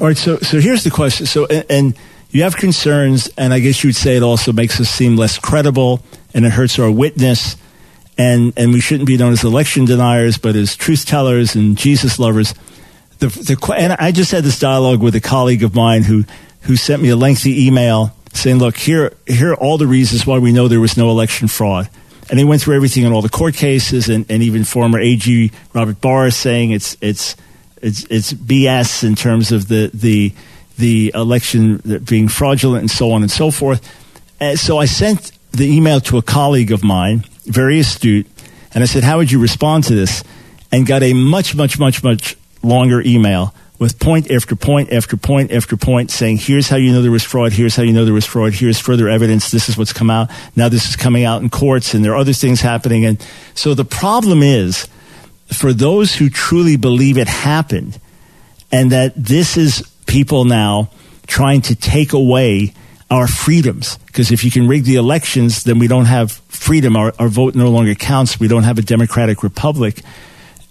All 0.00 0.06
right, 0.06 0.16
so 0.16 0.38
so 0.38 0.60
here's 0.60 0.84
the 0.84 0.90
question. 0.90 1.26
So 1.26 1.46
and, 1.46 1.64
and 1.68 1.98
you 2.30 2.42
have 2.42 2.56
concerns, 2.56 3.30
and 3.36 3.54
I 3.54 3.60
guess 3.60 3.84
you 3.84 3.88
would 3.88 3.96
say 3.96 4.16
it 4.16 4.22
also 4.22 4.52
makes 4.52 4.80
us 4.80 4.88
seem 4.88 5.16
less 5.16 5.38
credible, 5.38 6.02
and 6.32 6.44
it 6.44 6.52
hurts 6.52 6.78
our 6.78 6.90
witness 6.90 7.56
and 8.16 8.52
and 8.56 8.72
we 8.72 8.80
shouldn't 8.80 9.06
be 9.06 9.16
known 9.16 9.32
as 9.32 9.44
election 9.44 9.84
deniers, 9.84 10.38
but 10.38 10.56
as 10.56 10.76
truth 10.76 11.06
tellers 11.06 11.54
and 11.54 11.76
Jesus 11.76 12.18
lovers. 12.18 12.54
The, 13.18 13.28
the 13.28 13.74
and 13.76 13.92
I 13.94 14.12
just 14.12 14.30
had 14.30 14.44
this 14.44 14.58
dialogue 14.58 15.00
with 15.00 15.14
a 15.14 15.20
colleague 15.20 15.62
of 15.62 15.74
mine 15.74 16.02
who 16.02 16.24
who 16.62 16.76
sent 16.76 17.02
me 17.02 17.10
a 17.10 17.16
lengthy 17.16 17.66
email 17.66 18.14
saying, 18.32 18.58
"Look, 18.58 18.76
here 18.76 19.12
here 19.26 19.52
are 19.52 19.56
all 19.56 19.78
the 19.78 19.86
reasons 19.86 20.26
why 20.26 20.38
we 20.38 20.52
know 20.52 20.68
there 20.68 20.80
was 20.80 20.96
no 20.96 21.10
election 21.10 21.48
fraud." 21.48 21.88
And 22.30 22.38
they 22.38 22.44
went 22.44 22.62
through 22.62 22.76
everything 22.76 23.04
in 23.04 23.12
all 23.12 23.22
the 23.22 23.28
court 23.28 23.54
cases, 23.54 24.08
and, 24.08 24.24
and 24.30 24.42
even 24.42 24.64
former 24.64 24.98
AG 24.98 25.50
Robert 25.72 26.00
Barr 26.00 26.30
saying 26.30 26.70
it's 26.70 26.96
it's 27.00 27.36
it's 27.82 28.04
it's 28.04 28.32
BS 28.32 29.04
in 29.04 29.14
terms 29.14 29.52
of 29.52 29.68
the 29.68 29.90
the 29.92 30.32
the 30.78 31.12
election 31.14 32.00
being 32.04 32.28
fraudulent 32.28 32.82
and 32.82 32.90
so 32.90 33.12
on 33.12 33.22
and 33.22 33.30
so 33.30 33.50
forth. 33.50 33.82
And 34.40 34.58
so 34.58 34.78
I 34.78 34.86
sent 34.86 35.32
the 35.52 35.70
email 35.70 36.00
to 36.00 36.18
a 36.18 36.22
colleague 36.22 36.72
of 36.72 36.82
mine 36.82 37.24
very 37.44 37.78
astute. 37.78 38.26
And 38.74 38.82
I 38.82 38.86
said, 38.86 39.04
How 39.04 39.18
would 39.18 39.30
you 39.30 39.38
respond 39.38 39.84
to 39.84 39.94
this? 39.94 40.24
And 40.72 40.86
got 40.86 41.02
a 41.02 41.12
much, 41.12 41.54
much, 41.54 41.78
much, 41.78 42.02
much 42.02 42.36
longer 42.62 43.00
email 43.02 43.54
with 43.84 43.98
point 43.98 44.30
after 44.30 44.56
point 44.56 44.90
after 44.90 45.14
point 45.14 45.52
after 45.52 45.76
point 45.76 46.10
saying, 46.10 46.38
here's 46.38 46.70
how 46.70 46.76
you 46.76 46.90
know 46.90 47.02
there 47.02 47.12
was 47.12 47.22
fraud, 47.22 47.52
here's 47.52 47.76
how 47.76 47.82
you 47.82 47.92
know 47.92 48.06
there 48.06 48.14
was 48.14 48.24
fraud, 48.24 48.54
here's 48.54 48.78
further 48.80 49.10
evidence, 49.10 49.50
this 49.50 49.68
is 49.68 49.76
what's 49.76 49.92
come 49.92 50.08
out, 50.08 50.30
now 50.56 50.70
this 50.70 50.88
is 50.88 50.96
coming 50.96 51.24
out 51.24 51.42
in 51.42 51.50
courts, 51.50 51.92
and 51.92 52.02
there 52.02 52.12
are 52.12 52.16
other 52.16 52.32
things 52.32 52.62
happening. 52.62 53.04
And 53.04 53.20
so 53.54 53.74
the 53.74 53.84
problem 53.84 54.42
is, 54.42 54.88
for 55.48 55.74
those 55.74 56.14
who 56.14 56.30
truly 56.30 56.78
believe 56.78 57.18
it 57.18 57.28
happened, 57.28 58.00
and 58.72 58.90
that 58.90 59.12
this 59.16 59.58
is 59.58 59.82
people 60.06 60.46
now 60.46 60.88
trying 61.26 61.60
to 61.60 61.74
take 61.74 62.14
away 62.14 62.72
our 63.10 63.26
freedoms. 63.26 63.98
Because 64.06 64.32
if 64.32 64.44
you 64.44 64.50
can 64.50 64.66
rig 64.66 64.84
the 64.84 64.94
elections, 64.94 65.64
then 65.64 65.78
we 65.78 65.88
don't 65.88 66.06
have 66.06 66.32
freedom. 66.48 66.96
Our, 66.96 67.12
our 67.18 67.28
vote 67.28 67.54
no 67.54 67.68
longer 67.68 67.94
counts. 67.94 68.40
We 68.40 68.48
don't 68.48 68.62
have 68.62 68.78
a 68.78 68.82
democratic 68.82 69.42
republic. 69.42 70.00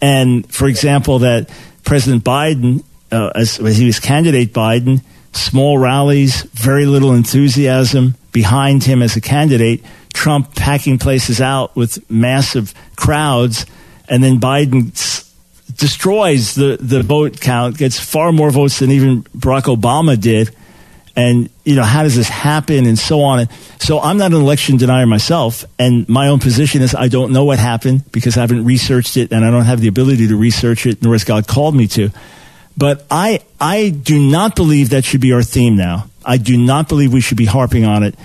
And 0.02 0.52
for 0.52 0.68
example, 0.68 1.20
that 1.20 1.52
President 1.84 2.24
Biden, 2.24 2.84
uh, 3.14 3.32
as, 3.36 3.60
as 3.60 3.78
he 3.78 3.86
was 3.86 4.00
candidate 4.00 4.54
Biden, 4.54 5.02
small 5.32 5.78
rallies, 5.78 6.44
very 6.54 6.86
little 6.86 7.14
enthusiasm 7.14 8.16
behind 8.32 8.84
him 8.84 9.02
as 9.02 9.16
a 9.16 9.22
candidate. 9.22 9.84
Trump 10.14 10.56
packing 10.56 11.00
places 11.00 11.42
out 11.42 11.76
with 11.76 12.10
massive 12.10 12.74
crowds, 12.96 13.66
and 14.10 14.24
then 14.24 14.40
Biden 14.40 14.92
destroys 15.78 16.56
the, 16.56 16.78
the 16.80 17.02
vote 17.02 17.40
count, 17.40 17.78
gets 17.78 18.00
far 18.00 18.32
more 18.32 18.52
votes 18.52 18.80
than 18.80 18.92
even 18.92 19.24
Barack 19.24 19.64
Obama 19.64 20.20
did 20.20 20.56
and 21.16 21.50
you 21.64 21.76
know 21.76 21.84
how 21.84 22.04
does 22.04 22.16
this 22.16 22.30
happen 22.30 22.86
and 22.86 22.98
so 22.98 23.22
on 23.22 23.48
so 23.80 24.00
i'm 24.00 24.18
not 24.18 24.32
an 24.32 24.42
election 24.42 24.78
denier 24.78 25.06
myself 25.06 25.64
and 25.78 26.08
my 26.10 26.28
own 26.28 26.40
position 26.40 26.82
is 26.82 26.96
i 26.96 27.08
don't 27.08 27.32
know 27.32 27.46
what 27.46 27.60
happened 27.60 28.04
because 28.12 28.36
i 28.38 28.42
haven't 28.42 28.66
researched 28.66 29.18
it 29.18 29.32
and 29.32 29.46
i 29.46 29.52
don't 29.52 29.66
have 29.66 29.80
the 29.80 29.88
ability 29.88 30.28
to 30.28 30.36
research 30.36 30.86
it 30.86 31.02
nor 31.02 31.14
has 31.14 31.24
god 31.24 31.48
called 31.48 31.76
me 31.76 31.88
to 31.88 32.10
but 32.78 33.06
i 33.10 33.40
i 33.60 33.90
do 33.90 34.20
not 34.20 34.56
believe 34.56 34.90
that 34.90 35.06
should 35.06 35.22
be 35.22 35.34
our 35.34 35.44
theme 35.44 35.76
now. 35.76 36.10
I 36.26 36.38
do 36.38 36.58
not 36.58 36.88
believe 36.88 37.12
we 37.12 37.22
should 37.22 37.38
be 37.38 37.46
harping 37.46 37.86
on 37.86 38.04
it. 38.04 38.16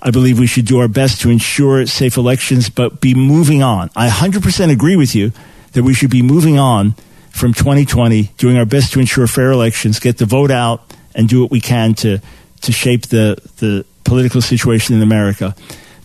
I 0.00 0.10
believe 0.12 0.38
we 0.38 0.46
should 0.46 0.66
do 0.66 0.78
our 0.78 0.86
best 0.86 1.22
to 1.22 1.30
ensure 1.30 1.84
safe 1.86 2.16
elections 2.16 2.70
but 2.70 3.00
be 3.00 3.14
moving 3.14 3.62
on. 3.64 3.90
I 3.96 4.08
100% 4.08 4.70
agree 4.70 4.94
with 4.94 5.14
you 5.14 5.32
that 5.72 5.82
we 5.82 5.92
should 5.92 6.10
be 6.10 6.22
moving 6.22 6.58
on 6.58 6.94
from 7.30 7.52
2020 7.52 8.30
doing 8.38 8.56
our 8.56 8.64
best 8.64 8.92
to 8.92 9.00
ensure 9.00 9.26
fair 9.26 9.50
elections 9.50 9.98
get 9.98 10.18
the 10.18 10.26
vote 10.26 10.50
out 10.50 10.94
and 11.14 11.28
do 11.28 11.42
what 11.42 11.50
we 11.50 11.60
can 11.60 11.94
to 11.94 12.20
to 12.60 12.72
shape 12.72 13.06
the, 13.06 13.36
the 13.58 13.84
political 14.04 14.40
situation 14.40 14.96
in 14.96 15.02
America. 15.02 15.54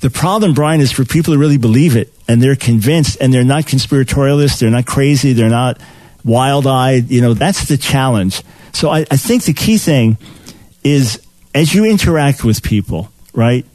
The 0.02 0.10
problem, 0.10 0.54
Brian, 0.54 0.82
is 0.82 0.92
for 0.92 1.06
people 1.06 1.34
who 1.34 1.39
really 1.39 1.58
believe 1.58 1.96
it 1.96 2.13
and 2.28 2.42
they're 2.42 2.56
convinced 2.56 3.17
and 3.21 3.34
they're 3.34 3.44
not 3.44 3.63
conspiratorialists, 3.63 4.60
they're 4.60 4.69
not 4.69 4.86
crazy, 4.86 5.34
they're 5.34 5.50
not 5.50 5.80
wild 6.24 6.67
eyed. 6.67 7.10
You 7.10 7.21
know, 7.21 7.34
that's 7.34 7.67
the 7.67 7.78
challenge. 7.78 8.44
So 8.74 8.90
I, 8.90 9.06
I 9.12 9.17
think 9.17 9.44
the 9.44 9.54
key 9.54 9.78
thing 9.78 10.17
is 10.84 11.21
as 11.54 11.74
you 11.74 11.86
interact 11.86 12.44
with 12.44 12.63
people, 12.63 13.10
right, 13.34 13.65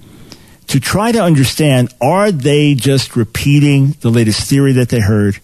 to 0.69 0.81
try 0.81 1.13
to 1.13 1.23
understand 1.23 1.93
are 2.01 2.31
they 2.31 2.75
just 2.75 3.17
repeating 3.17 3.97
the 4.01 4.11
latest 4.11 4.49
theory 4.49 4.73
that 4.73 4.89
they 4.91 5.01
heard 5.01 5.39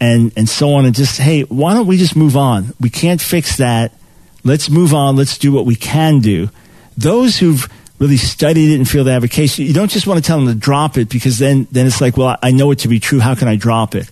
and, 0.00 0.32
and 0.36 0.48
so 0.48 0.74
on 0.74 0.84
and 0.84 0.94
just, 0.94 1.18
hey, 1.18 1.42
why 1.42 1.74
don't 1.74 1.86
we 1.86 1.96
just 1.96 2.16
move 2.16 2.36
on? 2.36 2.74
We 2.80 2.90
can't 2.90 3.20
fix 3.20 3.56
that. 3.58 3.92
Let's 4.44 4.68
move 4.68 4.92
on. 4.92 5.16
Let's 5.16 5.38
do 5.38 5.52
what 5.52 5.64
we 5.64 5.76
can 5.76 6.18
do. 6.18 6.50
Those 6.98 7.38
who've 7.38 7.68
really 7.98 8.16
studied 8.16 8.72
it 8.72 8.76
and 8.76 8.88
feel 8.88 9.04
they 9.04 9.12
have 9.12 9.24
a 9.24 9.28
case, 9.28 9.58
you 9.58 9.72
don't 9.72 9.90
just 9.90 10.06
want 10.08 10.22
to 10.22 10.26
tell 10.26 10.38
them 10.38 10.48
to 10.48 10.54
drop 10.54 10.98
it 10.98 11.08
because 11.08 11.38
then, 11.38 11.68
then 11.70 11.86
it's 11.86 12.00
like, 12.00 12.16
well, 12.16 12.36
I 12.42 12.50
know 12.50 12.72
it 12.72 12.80
to 12.80 12.88
be 12.88 12.98
true. 12.98 13.20
How 13.20 13.36
can 13.36 13.46
I 13.46 13.54
drop 13.54 13.94
it? 13.94 14.10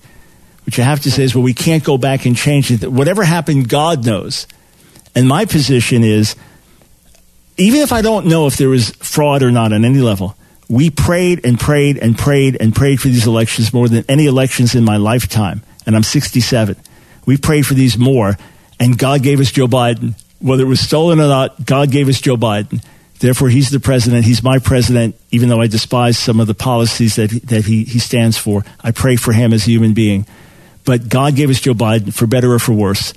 What 0.64 0.76
you 0.76 0.84
have 0.84 1.00
to 1.00 1.10
say 1.10 1.24
is, 1.24 1.34
well, 1.34 1.44
we 1.44 1.54
can't 1.54 1.82
go 1.82 1.98
back 1.98 2.26
and 2.26 2.36
change 2.36 2.70
it. 2.70 2.90
Whatever 2.90 3.24
happened, 3.24 3.68
God 3.68 4.04
knows. 4.04 4.46
And 5.14 5.26
my 5.26 5.44
position 5.44 6.04
is, 6.04 6.36
even 7.56 7.80
if 7.80 7.92
I 7.92 8.02
don't 8.02 8.26
know 8.26 8.46
if 8.46 8.56
there 8.56 8.68
was 8.68 8.90
fraud 8.90 9.42
or 9.42 9.50
not 9.50 9.72
on 9.72 9.84
any 9.84 9.98
level, 9.98 10.36
we 10.68 10.88
prayed 10.88 11.44
and 11.44 11.58
prayed 11.58 11.98
and 11.98 12.16
prayed 12.16 12.56
and 12.60 12.74
prayed 12.74 13.00
for 13.00 13.08
these 13.08 13.26
elections 13.26 13.72
more 13.74 13.88
than 13.88 14.04
any 14.08 14.26
elections 14.26 14.74
in 14.74 14.84
my 14.84 14.96
lifetime. 14.96 15.62
And 15.84 15.96
I'm 15.96 16.04
67. 16.04 16.76
We 17.26 17.36
prayed 17.36 17.66
for 17.66 17.74
these 17.74 17.98
more, 17.98 18.38
and 18.78 18.96
God 18.96 19.22
gave 19.22 19.40
us 19.40 19.50
Joe 19.50 19.66
Biden. 19.66 20.14
Whether 20.40 20.62
it 20.62 20.68
was 20.68 20.80
stolen 20.80 21.20
or 21.20 21.28
not, 21.28 21.66
God 21.66 21.90
gave 21.90 22.08
us 22.08 22.20
Joe 22.20 22.36
Biden. 22.36 22.82
Therefore, 23.18 23.50
he's 23.50 23.70
the 23.70 23.80
president. 23.80 24.24
He's 24.24 24.42
my 24.42 24.58
president, 24.58 25.14
even 25.30 25.50
though 25.50 25.60
I 25.60 25.66
despise 25.66 26.16
some 26.18 26.40
of 26.40 26.46
the 26.46 26.54
policies 26.54 27.16
that, 27.16 27.30
that 27.44 27.66
he, 27.66 27.84
he 27.84 27.98
stands 27.98 28.38
for. 28.38 28.64
I 28.80 28.92
pray 28.92 29.16
for 29.16 29.32
him 29.32 29.52
as 29.52 29.66
a 29.66 29.70
human 29.70 29.92
being. 29.92 30.26
But 30.90 31.08
God 31.08 31.36
gave 31.36 31.50
us 31.50 31.60
Joe 31.60 31.72
Biden 31.72 32.12
for 32.12 32.26
better 32.26 32.52
or 32.52 32.58
for 32.58 32.72
worse. 32.72 33.14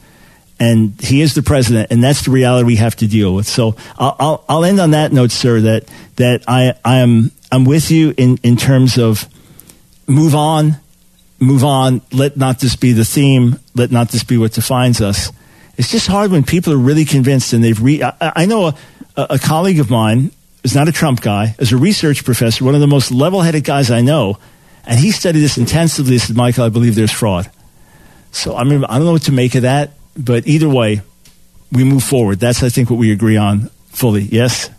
And 0.60 0.94
he 1.02 1.22
is 1.22 1.34
the 1.34 1.42
president, 1.42 1.90
and 1.90 2.04
that's 2.04 2.24
the 2.24 2.30
reality 2.30 2.68
we 2.68 2.76
have 2.76 2.96
to 2.98 3.08
deal 3.08 3.34
with. 3.34 3.48
So 3.48 3.76
I'll, 3.98 4.16
I'll, 4.20 4.46
I'll 4.48 4.64
end 4.64 4.80
on 4.80 4.92
that 4.92 5.12
note, 5.12 5.32
sir, 5.32 5.60
that, 5.62 5.90
that 6.18 6.44
I, 6.48 6.76
I 6.86 6.98
am 6.98 7.32
I'm 7.52 7.66
with 7.66 7.90
you 7.90 8.14
in, 8.16 8.38
in 8.44 8.58
terms 8.58 9.00
of 9.00 9.28
move 10.06 10.36
on, 10.36 10.76
move 11.40 11.64
on. 11.64 12.04
Let 12.12 12.38
not 12.38 12.60
this 12.60 12.76
be 12.76 12.92
the 12.92 13.06
theme. 13.06 13.58
Let 13.74 13.90
not 13.90 14.10
this 14.10 14.24
be 14.24 14.38
what 14.38 14.52
defines 14.52 15.02
us. 15.02 15.32
It's 15.76 15.90
just 15.90 16.06
hard 16.06 16.30
when 16.30 16.44
people 16.44 16.74
are 16.74 16.78
really 16.78 17.06
convinced 17.06 17.54
and 17.54 17.64
they've. 17.64 17.84
I, 18.04 18.14
I 18.22 18.46
know 18.46 18.68
a, 18.68 18.76
a 19.18 19.40
colleague 19.40 19.80
of 19.80 19.90
mine 19.90 20.30
is 20.64 20.76
not 20.76 20.88
a 20.88 20.92
Trump 20.92 21.22
guy, 21.22 21.56
is 21.58 21.72
a 21.72 21.78
research 21.78 22.24
professor, 22.24 22.66
one 22.66 22.76
of 22.76 22.82
the 22.82 22.88
most 22.88 23.10
level 23.10 23.42
headed 23.42 23.64
guys 23.64 23.90
I 23.90 24.02
know, 24.02 24.38
and 24.86 25.00
he 25.00 25.10
studied 25.10 25.40
this 25.40 25.58
intensively. 25.58 26.14
He 26.14 26.20
said, 26.20 26.36
Michael, 26.36 26.66
I 26.66 26.70
believe 26.70 26.94
there's 26.94 27.12
fraud. 27.12 27.50
So 28.34 28.56
I 28.56 28.66
mean, 28.66 28.84
I 28.84 28.98
don't 28.98 29.06
know 29.06 29.14
what 29.14 29.24
to 29.24 29.32
make 29.32 29.56
of 29.56 29.62
that, 29.62 29.92
but 30.18 30.46
either 30.48 30.68
way, 30.68 31.02
we 31.72 31.84
move 31.84 32.04
forward. 32.04 32.40
That's, 32.40 32.62
I 32.62 32.70
think, 32.70 32.90
what 32.90 33.00
we 33.00 33.12
agree 33.12 33.38
on 33.38 33.70
fully. 33.88 34.24
Yes? 34.24 34.70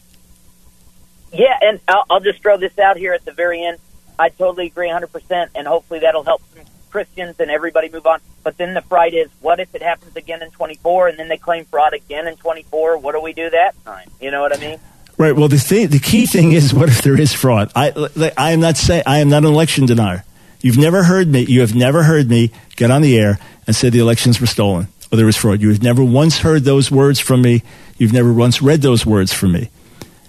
Yeah, 1.33 1.59
and 1.61 1.81
I'll, 1.89 2.05
I'll 2.11 2.21
just 2.21 2.41
throw 2.41 2.57
this 2.57 2.79
out 2.79 2.97
here 2.97 3.13
at 3.13 3.25
the 3.25 3.33
very 3.33 3.65
end. 3.65 3.79
I 4.19 4.29
totally 4.29 4.67
agree 4.67 4.89
100%, 4.89 5.49
and 5.55 5.67
hopefully 5.67 6.01
that'll 6.01 6.23
help 6.23 6.43
some 6.55 6.65
Christians 6.91 7.35
and 7.41 7.51
everybody 7.51 7.89
move 7.89 8.07
on. 8.07 8.21
But 8.45 8.57
then 8.57 8.75
the 8.75 8.83
fright 8.83 9.15
is, 9.15 9.29
what 9.41 9.59
if 9.59 9.75
it 9.75 9.83
happens 9.83 10.15
again 10.15 10.43
in 10.43 10.51
24, 10.51 11.09
and 11.09 11.19
then 11.19 11.29
they 11.29 11.37
claim 11.37 11.65
fraud 11.65 11.95
again 11.95 12.29
in 12.29 12.37
24? 12.37 12.99
What 12.99 13.13
do 13.13 13.21
we 13.21 13.33
do 13.33 13.51
that 13.51 13.75
time? 13.85 14.09
You 14.21 14.31
know 14.31 14.43
what 14.43 14.57
I 14.57 14.61
mean? 14.61 14.79
Right. 15.17 15.35
Well, 15.35 15.49
the 15.49 15.59
thing, 15.59 15.89
the 15.89 15.99
key 15.99 16.27
thing 16.27 16.53
is, 16.53 16.73
what 16.73 16.89
if 16.89 17.03
there 17.03 17.21
is 17.21 17.33
fraud? 17.33 17.73
I, 17.75 17.91
like, 17.91 18.35
I 18.37 18.53
am 18.53 18.61
not 18.61 18.77
say 18.77 19.03
I 19.05 19.19
am 19.19 19.29
not 19.29 19.39
an 19.39 19.51
election 19.51 19.87
denier. 19.87 20.25
You've 20.65 20.79
never 20.79 21.03
heard 21.03 21.29
me. 21.29 21.43
You 21.43 21.61
have 21.61 21.75
never 21.75 22.05
heard 22.05 22.31
me 22.31 22.51
get 22.77 22.91
on 22.91 23.03
the 23.03 23.19
air 23.19 23.39
and 23.67 23.77
say 23.77 23.91
the 23.91 23.99
elections 23.99 24.41
were 24.41 24.47
stolen 24.47 24.89
or 25.13 25.17
there 25.17 25.27
was 25.27 25.37
fraud. 25.37 25.61
You 25.61 25.69
have 25.69 25.83
never 25.83 26.03
once 26.03 26.39
heard 26.39 26.65
those 26.65 26.91
words 26.91 27.21
from 27.21 27.43
me. 27.43 27.63
You've 27.99 28.15
never 28.15 28.33
once 28.33 28.63
read 28.63 28.81
those 28.81 29.05
words 29.05 29.31
from 29.31 29.53
me. 29.53 29.69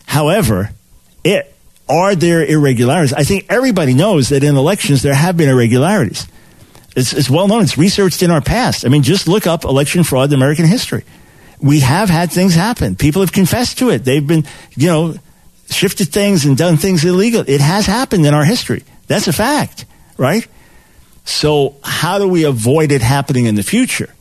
However, 0.08 0.72
it, 1.24 1.56
are 1.88 2.16
there 2.16 2.44
irregularities? 2.46 3.14
I 3.14 3.24
think 3.24 3.46
everybody 3.48 3.94
knows 3.94 4.28
that 4.28 4.44
in 4.44 4.58
elections 4.58 5.04
there 5.04 5.14
have 5.14 5.38
been 5.38 5.48
irregularities. 5.48 6.28
It's, 6.98 7.14
it's 7.14 7.30
well 7.30 7.48
known. 7.48 7.64
It's 7.64 7.78
researched 7.78 8.22
in 8.22 8.30
our 8.30 8.42
past. 8.42 8.86
I 8.86 8.90
mean, 8.90 9.04
just 9.04 9.30
look 9.30 9.48
up 9.48 9.64
election 9.64 10.04
fraud 10.04 10.32
in 10.32 10.36
American 10.36 10.66
history. 10.66 11.06
We 11.62 11.80
have 11.80 12.10
had 12.10 12.30
things 12.30 12.56
happen. 12.56 12.98
People 12.98 13.22
have 13.22 13.32
confessed 13.32 13.78
to 13.78 13.90
it. 13.90 14.04
They've 14.04 14.28
been, 14.28 14.44
you 14.76 14.88
know, 14.88 15.16
shifted 15.70 16.10
things 16.10 16.44
and 16.44 16.58
done 16.58 16.76
things 16.76 17.06
illegal. 17.06 17.46
It 17.48 17.62
has 17.62 17.86
happened 17.86 18.26
in 18.26 18.34
our 18.34 18.44
history. 18.44 18.84
That's 19.08 19.30
a 19.30 19.34
fact, 19.34 19.86
right? 20.18 20.47
So 21.24 21.76
how 21.84 22.20
do 22.20 22.28
we 22.28 22.43
avoid 22.43 22.91
it 22.91 23.01
happening 23.01 23.45
in 23.45 23.55
the 23.55 23.63
future? 23.63 24.13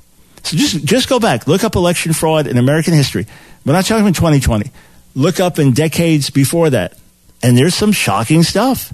So 0.42 0.56
just, 0.56 0.84
just 0.84 1.08
go 1.08 1.18
back, 1.18 1.46
look 1.46 1.64
up 1.64 1.76
election 1.76 2.12
fraud 2.12 2.46
in 2.46 2.58
American 2.58 2.94
history. 2.94 3.26
We're 3.64 3.72
not 3.72 3.84
talking 3.84 4.02
about 4.02 4.14
2020 4.14 4.70
look 5.14 5.40
up 5.40 5.58
in 5.58 5.72
decades 5.72 6.30
before 6.30 6.70
that, 6.70 6.96
and 7.42 7.56
there's 7.56 7.74
some 7.74 7.92
shocking 7.92 8.42
stuff. 8.42 8.92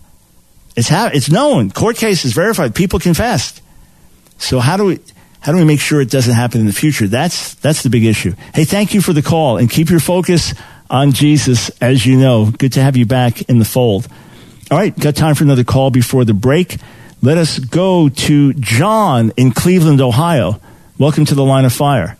It's 0.76 0.88
ha- 0.88 1.11
it's 1.12 1.30
known. 1.30 1.70
Court 1.70 1.96
cases 1.96 2.32
verified. 2.32 2.74
People 2.74 2.98
confessed. 2.98 3.61
So 4.38 4.61
how 4.61 4.76
do 4.76 4.84
we 4.84 5.01
how 5.40 5.53
do 5.53 5.59
we 5.59 5.64
make 5.64 5.80
sure 5.80 6.01
it 6.01 6.11
doesn't 6.11 6.34
happen 6.34 6.61
in 6.61 6.66
the 6.66 6.72
future? 6.72 7.09
That's 7.09 7.55
that's 7.55 7.82
the 7.82 7.90
big 7.90 8.05
issue. 8.05 8.34
Hey, 8.55 8.64
thank 8.64 8.94
you 8.94 9.01
for 9.01 9.12
the 9.12 9.22
call 9.22 9.57
and 9.57 9.68
keep 9.68 9.90
your 9.90 10.01
focus 10.01 10.55
on 10.88 11.12
Jesus. 11.12 11.70
As 11.80 12.07
you 12.07 12.18
know, 12.18 12.51
good 12.51 12.74
to 12.74 12.82
have 12.82 12.96
you 12.96 13.07
back 13.07 13.42
in 13.42 13.59
the 13.59 13.64
fold. 13.64 14.09
All 14.71 14.79
right, 14.79 14.97
got 14.97 15.16
time 15.16 15.35
for 15.35 15.43
another 15.43 15.64
call 15.64 15.91
before 15.91 16.25
the 16.25 16.33
break. 16.33 16.77
Let 17.23 17.39
us 17.39 17.59
go 17.59 18.09
to 18.09 18.53
John 18.53 19.33
in 19.37 19.51
Cleveland, 19.51 20.01
Ohio. 20.01 20.61
Welcome 20.97 21.25
to 21.25 21.35
the 21.35 21.43
line 21.43 21.64
of 21.64 21.73
fire. 21.73 22.16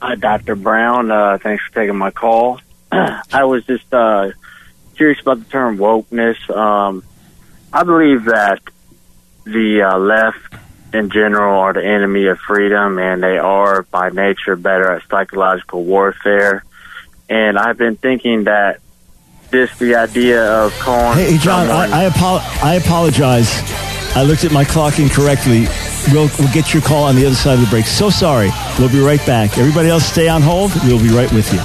Hi, 0.00 0.14
Dr. 0.14 0.54
Brown. 0.54 1.10
Uh, 1.10 1.38
thanks 1.38 1.64
for 1.64 1.74
taking 1.74 1.96
my 1.96 2.12
call. 2.12 2.60
I 2.92 3.42
was 3.46 3.64
just 3.64 3.92
uh, 3.92 4.30
curious 4.94 5.20
about 5.20 5.40
the 5.40 5.44
term 5.46 5.76
wokeness. 5.76 6.48
Um, 6.56 7.02
I 7.72 7.82
believe 7.82 8.26
that 8.26 8.60
the 9.42 9.82
uh, 9.82 9.98
left 9.98 10.54
in 10.94 11.10
general 11.10 11.58
are 11.58 11.72
the 11.72 11.84
enemy 11.84 12.26
of 12.26 12.38
freedom, 12.38 13.00
and 13.00 13.20
they 13.20 13.38
are 13.38 13.82
by 13.82 14.10
nature 14.10 14.54
better 14.54 14.92
at 14.92 15.02
psychological 15.08 15.82
warfare. 15.82 16.62
And 17.28 17.58
I've 17.58 17.76
been 17.76 17.96
thinking 17.96 18.44
that 18.44 18.78
this, 19.52 19.70
the 19.78 19.94
idea 19.94 20.42
of 20.42 20.72
calling. 20.80 21.16
Hey, 21.16 21.38
John, 21.38 21.68
someone, 21.68 21.92
I, 21.92 22.04
I, 22.04 22.06
apo- 22.06 22.66
I 22.66 22.74
apologize. 22.74 23.48
I 24.16 24.22
looked 24.24 24.44
at 24.44 24.50
my 24.52 24.64
clock 24.64 24.98
incorrectly. 24.98 25.66
We'll, 26.12 26.28
we'll 26.38 26.52
get 26.52 26.74
your 26.74 26.82
call 26.82 27.04
on 27.04 27.14
the 27.14 27.24
other 27.24 27.36
side 27.36 27.54
of 27.54 27.60
the 27.60 27.70
break. 27.70 27.86
So 27.86 28.10
sorry. 28.10 28.50
We'll 28.78 28.90
be 28.90 28.98
right 29.00 29.24
back. 29.24 29.56
Everybody 29.56 29.88
else 29.88 30.04
stay 30.04 30.28
on 30.28 30.42
hold. 30.42 30.72
We'll 30.84 31.00
be 31.00 31.10
right 31.10 31.30
with 31.32 31.52
you. 31.52 31.60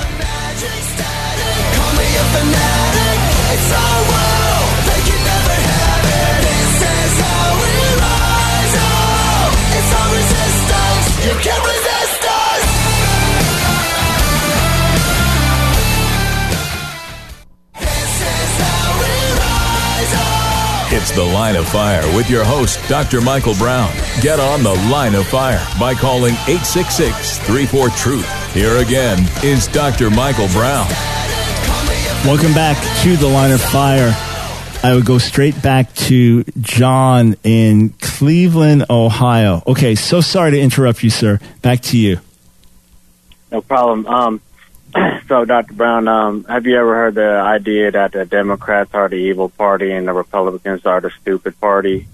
The 21.17 21.23
Line 21.23 21.55
of 21.55 21.67
Fire 21.67 22.05
with 22.15 22.29
your 22.29 22.43
host, 22.43 22.79
Dr. 22.87 23.21
Michael 23.21 23.55
Brown. 23.55 23.91
Get 24.21 24.39
on 24.39 24.61
The 24.61 24.75
Line 24.91 25.15
of 25.15 25.25
Fire 25.25 25.65
by 25.79 25.95
calling 25.95 26.35
866 26.45 27.39
34 27.39 27.89
Truth. 27.89 28.53
Here 28.53 28.77
again 28.77 29.27
is 29.43 29.65
Dr. 29.65 30.11
Michael 30.11 30.47
Brown. 30.49 30.85
Welcome 32.23 32.53
back 32.53 32.77
to 33.01 33.17
The 33.17 33.27
Line 33.27 33.49
of 33.49 33.59
Fire. 33.59 34.15
I 34.83 34.93
would 34.93 35.07
go 35.07 35.17
straight 35.17 35.59
back 35.59 35.91
to 35.95 36.43
John 36.61 37.35
in 37.43 37.95
Cleveland, 37.99 38.85
Ohio. 38.87 39.63
Okay, 39.65 39.95
so 39.95 40.21
sorry 40.21 40.51
to 40.51 40.59
interrupt 40.59 41.01
you, 41.01 41.09
sir. 41.09 41.39
Back 41.63 41.81
to 41.81 41.97
you. 41.97 42.19
No 43.51 43.61
problem. 43.61 44.05
Um, 44.05 44.41
so, 45.27 45.45
Dr. 45.45 45.73
Brown, 45.73 46.07
um, 46.07 46.43
have 46.45 46.65
you 46.65 46.77
ever 46.77 46.95
heard 46.95 47.15
the 47.15 47.29
idea 47.39 47.91
that 47.91 48.13
the 48.13 48.25
Democrats 48.25 48.93
are 48.93 49.09
the 49.09 49.15
evil 49.15 49.49
party 49.49 49.91
and 49.91 50.07
the 50.07 50.13
Republicans 50.13 50.85
are 50.85 51.01
the 51.01 51.11
stupid 51.21 51.59
party? 51.59 52.07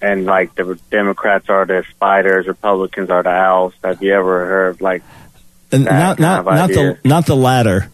And 0.00 0.24
like 0.24 0.54
the 0.56 0.78
Democrats 0.90 1.48
are 1.48 1.64
the 1.64 1.84
spiders, 1.90 2.46
Republicans 2.48 3.08
are 3.08 3.22
the 3.22 3.30
owls. 3.30 3.72
Have 3.84 4.02
you 4.02 4.12
ever 4.14 4.46
heard 4.46 4.80
like 4.80 5.02
And 5.70 5.86
that 5.86 6.18
not 6.18 6.18
kind 6.18 6.20
not 6.20 6.38
of 6.40 6.44
not 6.46 6.70
the 6.70 6.80
idea? 6.80 6.98
not 7.04 7.26
the 7.26 7.36
latter. 7.36 7.88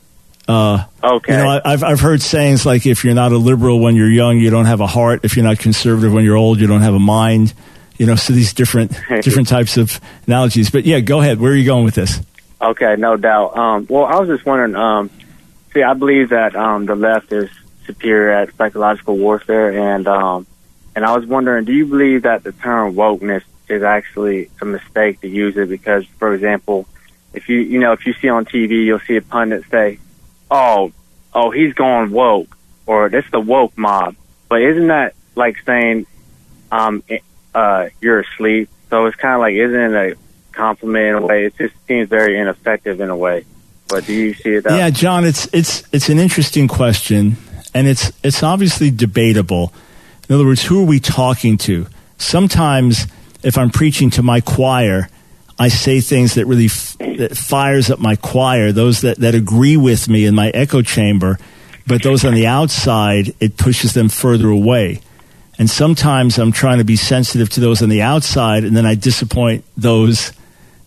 Uh, 0.48 0.84
Okay. 1.04 1.36
You 1.36 1.44
know, 1.44 1.50
I, 1.50 1.72
I've 1.72 1.84
I've 1.84 2.00
heard 2.00 2.22
sayings 2.22 2.64
like 2.64 2.86
if 2.86 3.04
you're 3.04 3.14
not 3.14 3.32
a 3.32 3.36
liberal 3.36 3.78
when 3.78 3.94
you're 3.94 4.08
young, 4.08 4.38
you 4.38 4.48
don't 4.48 4.64
have 4.64 4.80
a 4.80 4.86
heart. 4.86 5.20
If 5.22 5.36
you're 5.36 5.44
not 5.44 5.58
conservative 5.58 6.12
when 6.12 6.24
you're 6.24 6.36
old, 6.36 6.58
you 6.58 6.66
don't 6.66 6.80
have 6.80 6.94
a 6.94 6.98
mind. 6.98 7.52
You 7.98 8.06
know, 8.06 8.16
so 8.16 8.32
these 8.32 8.54
different 8.54 8.92
different 9.22 9.48
types 9.48 9.76
of 9.76 10.00
analogies. 10.26 10.70
But 10.70 10.86
yeah, 10.86 11.00
go 11.00 11.20
ahead. 11.20 11.38
Where 11.40 11.52
are 11.52 11.54
you 11.54 11.66
going 11.66 11.84
with 11.84 11.94
this? 11.94 12.20
Okay, 12.60 12.96
no 12.96 13.16
doubt. 13.16 13.56
Um, 13.56 13.86
well, 13.88 14.04
I 14.04 14.18
was 14.18 14.28
just 14.28 14.44
wondering. 14.44 14.74
Um, 14.74 15.10
see, 15.72 15.82
I 15.82 15.94
believe 15.94 16.30
that 16.30 16.56
um, 16.56 16.86
the 16.86 16.96
left 16.96 17.32
is 17.32 17.50
superior 17.86 18.32
at 18.32 18.54
psychological 18.56 19.16
warfare, 19.16 19.94
and 19.94 20.08
um, 20.08 20.46
and 20.96 21.04
I 21.04 21.16
was 21.16 21.26
wondering, 21.26 21.64
do 21.64 21.72
you 21.72 21.86
believe 21.86 22.22
that 22.22 22.42
the 22.42 22.52
term 22.52 22.94
wokeness 22.94 23.42
is 23.68 23.82
actually 23.82 24.50
a 24.60 24.64
mistake 24.64 25.20
to 25.20 25.28
use 25.28 25.56
it? 25.56 25.68
Because, 25.68 26.04
for 26.18 26.34
example, 26.34 26.88
if 27.32 27.48
you 27.48 27.58
you 27.60 27.78
know 27.78 27.92
if 27.92 28.04
you 28.06 28.12
see 28.14 28.28
on 28.28 28.44
TV, 28.44 28.84
you'll 28.84 28.98
see 29.00 29.16
a 29.16 29.22
pundit 29.22 29.64
say, 29.70 30.00
"Oh, 30.50 30.92
oh, 31.32 31.50
he's 31.50 31.74
going 31.74 32.10
woke," 32.10 32.56
or 32.86 33.08
"That's 33.08 33.30
the 33.30 33.40
woke 33.40 33.78
mob." 33.78 34.16
But 34.48 34.62
isn't 34.62 34.88
that 34.88 35.14
like 35.36 35.58
saying, 35.64 36.06
um, 36.72 37.04
uh, 37.54 37.90
you're 38.00 38.20
asleep? 38.20 38.68
So 38.90 39.06
it's 39.06 39.16
kind 39.16 39.34
of 39.34 39.40
like, 39.40 39.54
isn't 39.54 39.94
it 39.94 39.94
a 39.94 40.16
compliment 40.58 41.06
in 41.06 41.14
a 41.14 41.26
way? 41.26 41.46
It 41.46 41.56
just 41.56 41.74
seems 41.86 42.08
very 42.08 42.38
ineffective 42.38 43.00
in 43.00 43.08
a 43.08 43.16
way. 43.16 43.44
But 43.88 44.04
do 44.04 44.12
you 44.12 44.34
see 44.34 44.56
it? 44.56 44.64
That 44.64 44.76
Yeah, 44.76 44.90
John, 44.90 45.24
it's 45.24 45.48
it's 45.52 45.82
it's 45.92 46.08
an 46.10 46.18
interesting 46.18 46.68
question, 46.68 47.36
and 47.72 47.86
it's 47.86 48.12
it's 48.22 48.42
obviously 48.42 48.90
debatable. 48.90 49.72
In 50.28 50.34
other 50.34 50.44
words, 50.44 50.62
who 50.62 50.82
are 50.82 50.86
we 50.86 51.00
talking 51.00 51.56
to? 51.58 51.86
Sometimes, 52.18 53.06
if 53.42 53.56
I'm 53.56 53.70
preaching 53.70 54.10
to 54.10 54.22
my 54.22 54.42
choir, 54.42 55.08
I 55.58 55.68
say 55.68 56.00
things 56.00 56.34
that 56.34 56.46
really 56.46 56.66
f- 56.66 56.98
that 56.98 57.36
fires 57.36 57.90
up 57.90 57.98
my 57.98 58.16
choir, 58.16 58.72
those 58.72 59.00
that, 59.00 59.18
that 59.18 59.34
agree 59.34 59.76
with 59.76 60.08
me 60.08 60.26
in 60.26 60.34
my 60.34 60.50
echo 60.50 60.82
chamber, 60.82 61.38
but 61.86 62.02
those 62.02 62.24
on 62.24 62.34
the 62.34 62.46
outside, 62.46 63.34
it 63.40 63.56
pushes 63.56 63.94
them 63.94 64.10
further 64.10 64.48
away. 64.48 65.00
And 65.58 65.68
sometimes 65.68 66.38
I'm 66.38 66.52
trying 66.52 66.78
to 66.78 66.84
be 66.84 66.94
sensitive 66.94 67.48
to 67.50 67.60
those 67.60 67.82
on 67.82 67.88
the 67.88 68.02
outside, 68.02 68.64
and 68.64 68.76
then 68.76 68.86
I 68.86 68.94
disappoint 68.94 69.64
those 69.76 70.32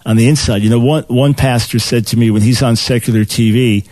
on 0.06 0.18
the 0.18 0.28
inside. 0.28 0.62
You 0.62 0.70
know, 0.70 0.80
one, 0.80 1.04
one 1.04 1.34
pastor 1.34 1.80
said 1.80 2.08
to 2.08 2.18
me 2.18 2.32
when 2.32 2.42
he's 2.42 2.62
on 2.64 2.76
secular 2.76 3.22
TV, 3.22 3.88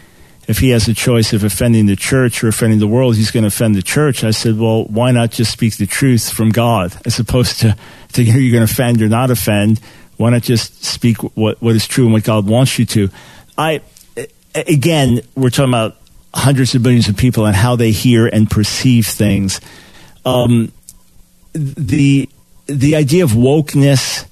if 0.47 0.57
he 0.57 0.70
has 0.70 0.88
a 0.88 0.95
choice 0.95 1.32
of 1.32 1.43
offending 1.43 1.86
the 1.86 1.95
church 1.95 2.43
or 2.43 2.47
offending 2.47 2.80
the 2.80 2.88
world, 2.88 3.16
he's 3.16 3.30
going 3.30 3.43
to 3.43 3.49
offend 3.49 3.76
the 3.76 3.84
church. 3.84 4.24
I 4.24 4.32
said, 4.32 4.57
well, 4.57 4.86
why 4.86 5.12
not 5.12 5.30
just 5.30 5.51
speak 5.51 5.78
the 5.78 5.86
truth 5.86 6.32
from 6.32 6.49
God 6.49 6.95
as 7.05 7.20
opposed 7.20 7.60
to 7.60 7.78
thinking 8.07 8.34
you're 8.36 8.51
going 8.51 8.66
to 8.66 8.72
offend 8.72 9.01
or 9.01 9.10
not 9.10 9.30
offend? 9.30 9.80
Why 10.18 10.32
not 10.32 10.41
just 10.41 10.84
speak 10.84 11.18
what, 11.38 11.62
what 11.62 11.76
is 11.76 11.88
true 11.88 12.05
and 12.05 12.14
what 12.14 12.24
God 12.24 12.47
wants 12.47 12.80
you 12.80 12.86
to? 12.88 13.10
I, 13.60 13.82
again, 14.55 15.22
we're 15.36 15.51
talking 15.51 15.70
about 15.72 15.97
hundreds 16.34 16.74
of 16.74 16.82
millions 16.82 17.07
of 17.07 17.16
people 17.16 17.45
and 17.45 17.55
how 17.55 17.76
they 17.76 17.91
hear 17.91 18.26
and 18.26 18.49
perceive 18.49 19.05
things. 19.05 19.62
Um, 20.26 20.72
the, 21.53 22.28
the 22.66 22.95
idea 22.95 23.24
of 23.24 23.32
wokeness 23.32 24.26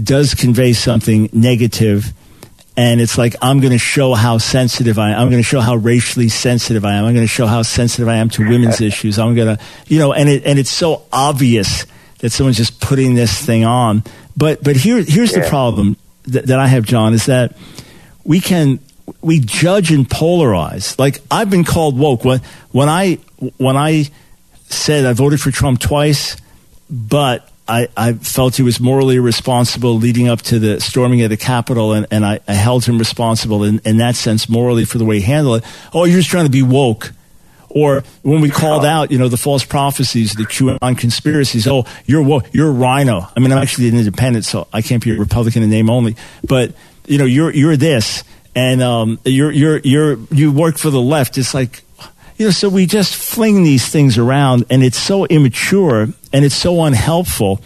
does 0.00 0.34
convey 0.34 0.72
something 0.72 1.28
negative 1.32 2.12
and 2.76 3.00
it's 3.02 3.18
like 3.18 3.36
I'm 3.42 3.60
going 3.60 3.72
to 3.72 3.78
show 3.78 4.14
how 4.14 4.38
sensitive 4.38 4.98
I 4.98 5.10
am. 5.10 5.20
I'm 5.20 5.28
going 5.30 5.42
to 5.42 5.46
show 5.48 5.60
how 5.60 5.76
racially 5.76 6.30
sensitive 6.30 6.84
I 6.86 6.94
am. 6.94 7.04
I'm 7.04 7.12
going 7.12 7.24
to 7.24 7.28
show 7.28 7.46
how 7.46 7.60
sensitive 7.62 8.08
I 8.08 8.16
am 8.16 8.30
to 8.30 8.48
women's 8.48 8.80
issues. 8.90 9.18
I'm 9.18 9.34
going 9.34 9.56
to, 9.56 9.62
you 9.88 9.98
know, 9.98 10.14
and 10.14 10.26
it 10.28 10.44
and 10.46 10.58
it's 10.58 10.70
so 10.70 11.02
obvious 11.12 11.84
that 12.20 12.30
someone's 12.30 12.56
just 12.56 12.80
putting 12.80 13.14
this 13.14 13.38
thing 13.44 13.64
on. 13.66 14.02
But 14.38 14.64
but 14.64 14.76
here 14.76 15.02
here's 15.02 15.36
Yeah. 15.36 15.42
the 15.42 15.48
problem 15.50 15.98
that, 16.28 16.46
that 16.46 16.58
I 16.58 16.66
have, 16.68 16.84
John, 16.86 17.12
is 17.12 17.26
that 17.26 17.54
we 18.24 18.40
can 18.40 18.78
we 19.20 19.38
judge 19.40 19.92
and 19.92 20.08
polarize. 20.08 20.98
Like 20.98 21.20
I've 21.30 21.50
been 21.50 21.64
called 21.64 21.98
woke 21.98 22.24
when 22.24 22.40
when 22.70 22.88
I 22.88 23.18
when 23.58 23.76
I 23.76 24.04
said 24.70 25.04
I 25.04 25.12
voted 25.12 25.42
for 25.42 25.50
Trump 25.50 25.78
twice, 25.78 26.38
but 26.88 27.51
I, 27.72 27.88
I 27.96 28.12
felt 28.12 28.56
he 28.56 28.62
was 28.62 28.80
morally 28.80 29.18
responsible 29.18 29.96
leading 29.96 30.28
up 30.28 30.42
to 30.42 30.58
the 30.58 30.78
storming 30.78 31.22
of 31.22 31.30
the 31.30 31.38
Capitol, 31.38 31.94
and, 31.94 32.06
and 32.10 32.22
I, 32.22 32.40
I 32.46 32.52
held 32.52 32.84
him 32.84 32.98
responsible 32.98 33.64
in, 33.64 33.80
in 33.86 33.96
that 33.96 34.14
sense 34.14 34.46
morally 34.46 34.84
for 34.84 34.98
the 34.98 35.06
way 35.06 35.20
he 35.20 35.22
handled 35.22 35.62
it. 35.62 35.68
Oh, 35.94 36.04
you're 36.04 36.18
just 36.18 36.28
trying 36.28 36.44
to 36.44 36.50
be 36.50 36.62
woke. 36.62 37.12
Or 37.70 38.04
when 38.20 38.42
we 38.42 38.50
called 38.50 38.84
out, 38.84 39.10
you 39.10 39.16
know, 39.16 39.28
the 39.28 39.38
false 39.38 39.64
prophecies, 39.64 40.34
the 40.34 40.44
QAnon 40.44 40.98
conspiracies. 40.98 41.66
Oh, 41.66 41.86
you're. 42.04 42.42
You're 42.52 42.68
a 42.68 42.72
RINO. 42.72 43.28
I 43.34 43.40
mean, 43.40 43.50
I'm 43.50 43.56
actually 43.56 43.88
an 43.88 43.96
independent, 43.96 44.44
so 44.44 44.68
I 44.74 44.82
can't 44.82 45.02
be 45.02 45.10
a 45.12 45.18
Republican 45.18 45.62
in 45.62 45.70
name 45.70 45.88
only. 45.88 46.16
But 46.46 46.74
you 47.06 47.16
know, 47.16 47.24
you're 47.24 47.50
you're 47.50 47.78
this, 47.78 48.24
and 48.54 48.82
um, 48.82 49.18
you're 49.24 49.50
you're 49.50 49.78
you're 49.78 50.18
you 50.30 50.52
work 50.52 50.76
for 50.76 50.90
the 50.90 51.00
left. 51.00 51.38
It's 51.38 51.54
like 51.54 51.82
you 52.42 52.48
know, 52.48 52.50
so 52.50 52.68
we 52.68 52.86
just 52.86 53.14
fling 53.14 53.62
these 53.62 53.88
things 53.88 54.18
around, 54.18 54.64
and 54.68 54.82
it's 54.82 54.98
so 54.98 55.26
immature 55.26 56.08
and 56.32 56.44
it's 56.44 56.56
so 56.56 56.82
unhelpful. 56.82 57.60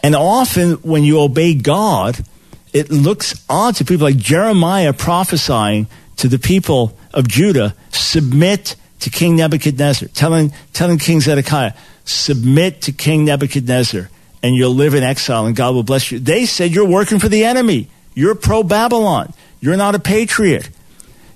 And 0.00 0.14
often, 0.14 0.74
when 0.74 1.02
you 1.02 1.18
obey 1.18 1.54
God, 1.54 2.24
it 2.72 2.88
looks 2.88 3.44
odd 3.50 3.74
to 3.76 3.84
people 3.84 4.06
like 4.06 4.16
Jeremiah 4.16 4.92
prophesying 4.92 5.88
to 6.18 6.28
the 6.28 6.38
people 6.38 6.96
of 7.12 7.26
Judah 7.26 7.74
submit 7.90 8.76
to 9.00 9.10
King 9.10 9.34
Nebuchadnezzar, 9.34 10.08
telling, 10.10 10.52
telling 10.72 10.98
King 10.98 11.20
Zedekiah, 11.20 11.72
submit 12.04 12.82
to 12.82 12.92
King 12.92 13.24
Nebuchadnezzar, 13.24 14.08
and 14.40 14.54
you'll 14.54 14.70
live 14.70 14.94
in 14.94 15.02
exile, 15.02 15.46
and 15.46 15.56
God 15.56 15.74
will 15.74 15.82
bless 15.82 16.12
you. 16.12 16.20
They 16.20 16.46
said 16.46 16.70
you're 16.70 16.86
working 16.86 17.18
for 17.18 17.28
the 17.28 17.42
enemy. 17.42 17.88
You're 18.14 18.36
pro 18.36 18.62
Babylon. 18.62 19.34
You're 19.58 19.76
not 19.76 19.96
a 19.96 19.98
patriot. 19.98 20.70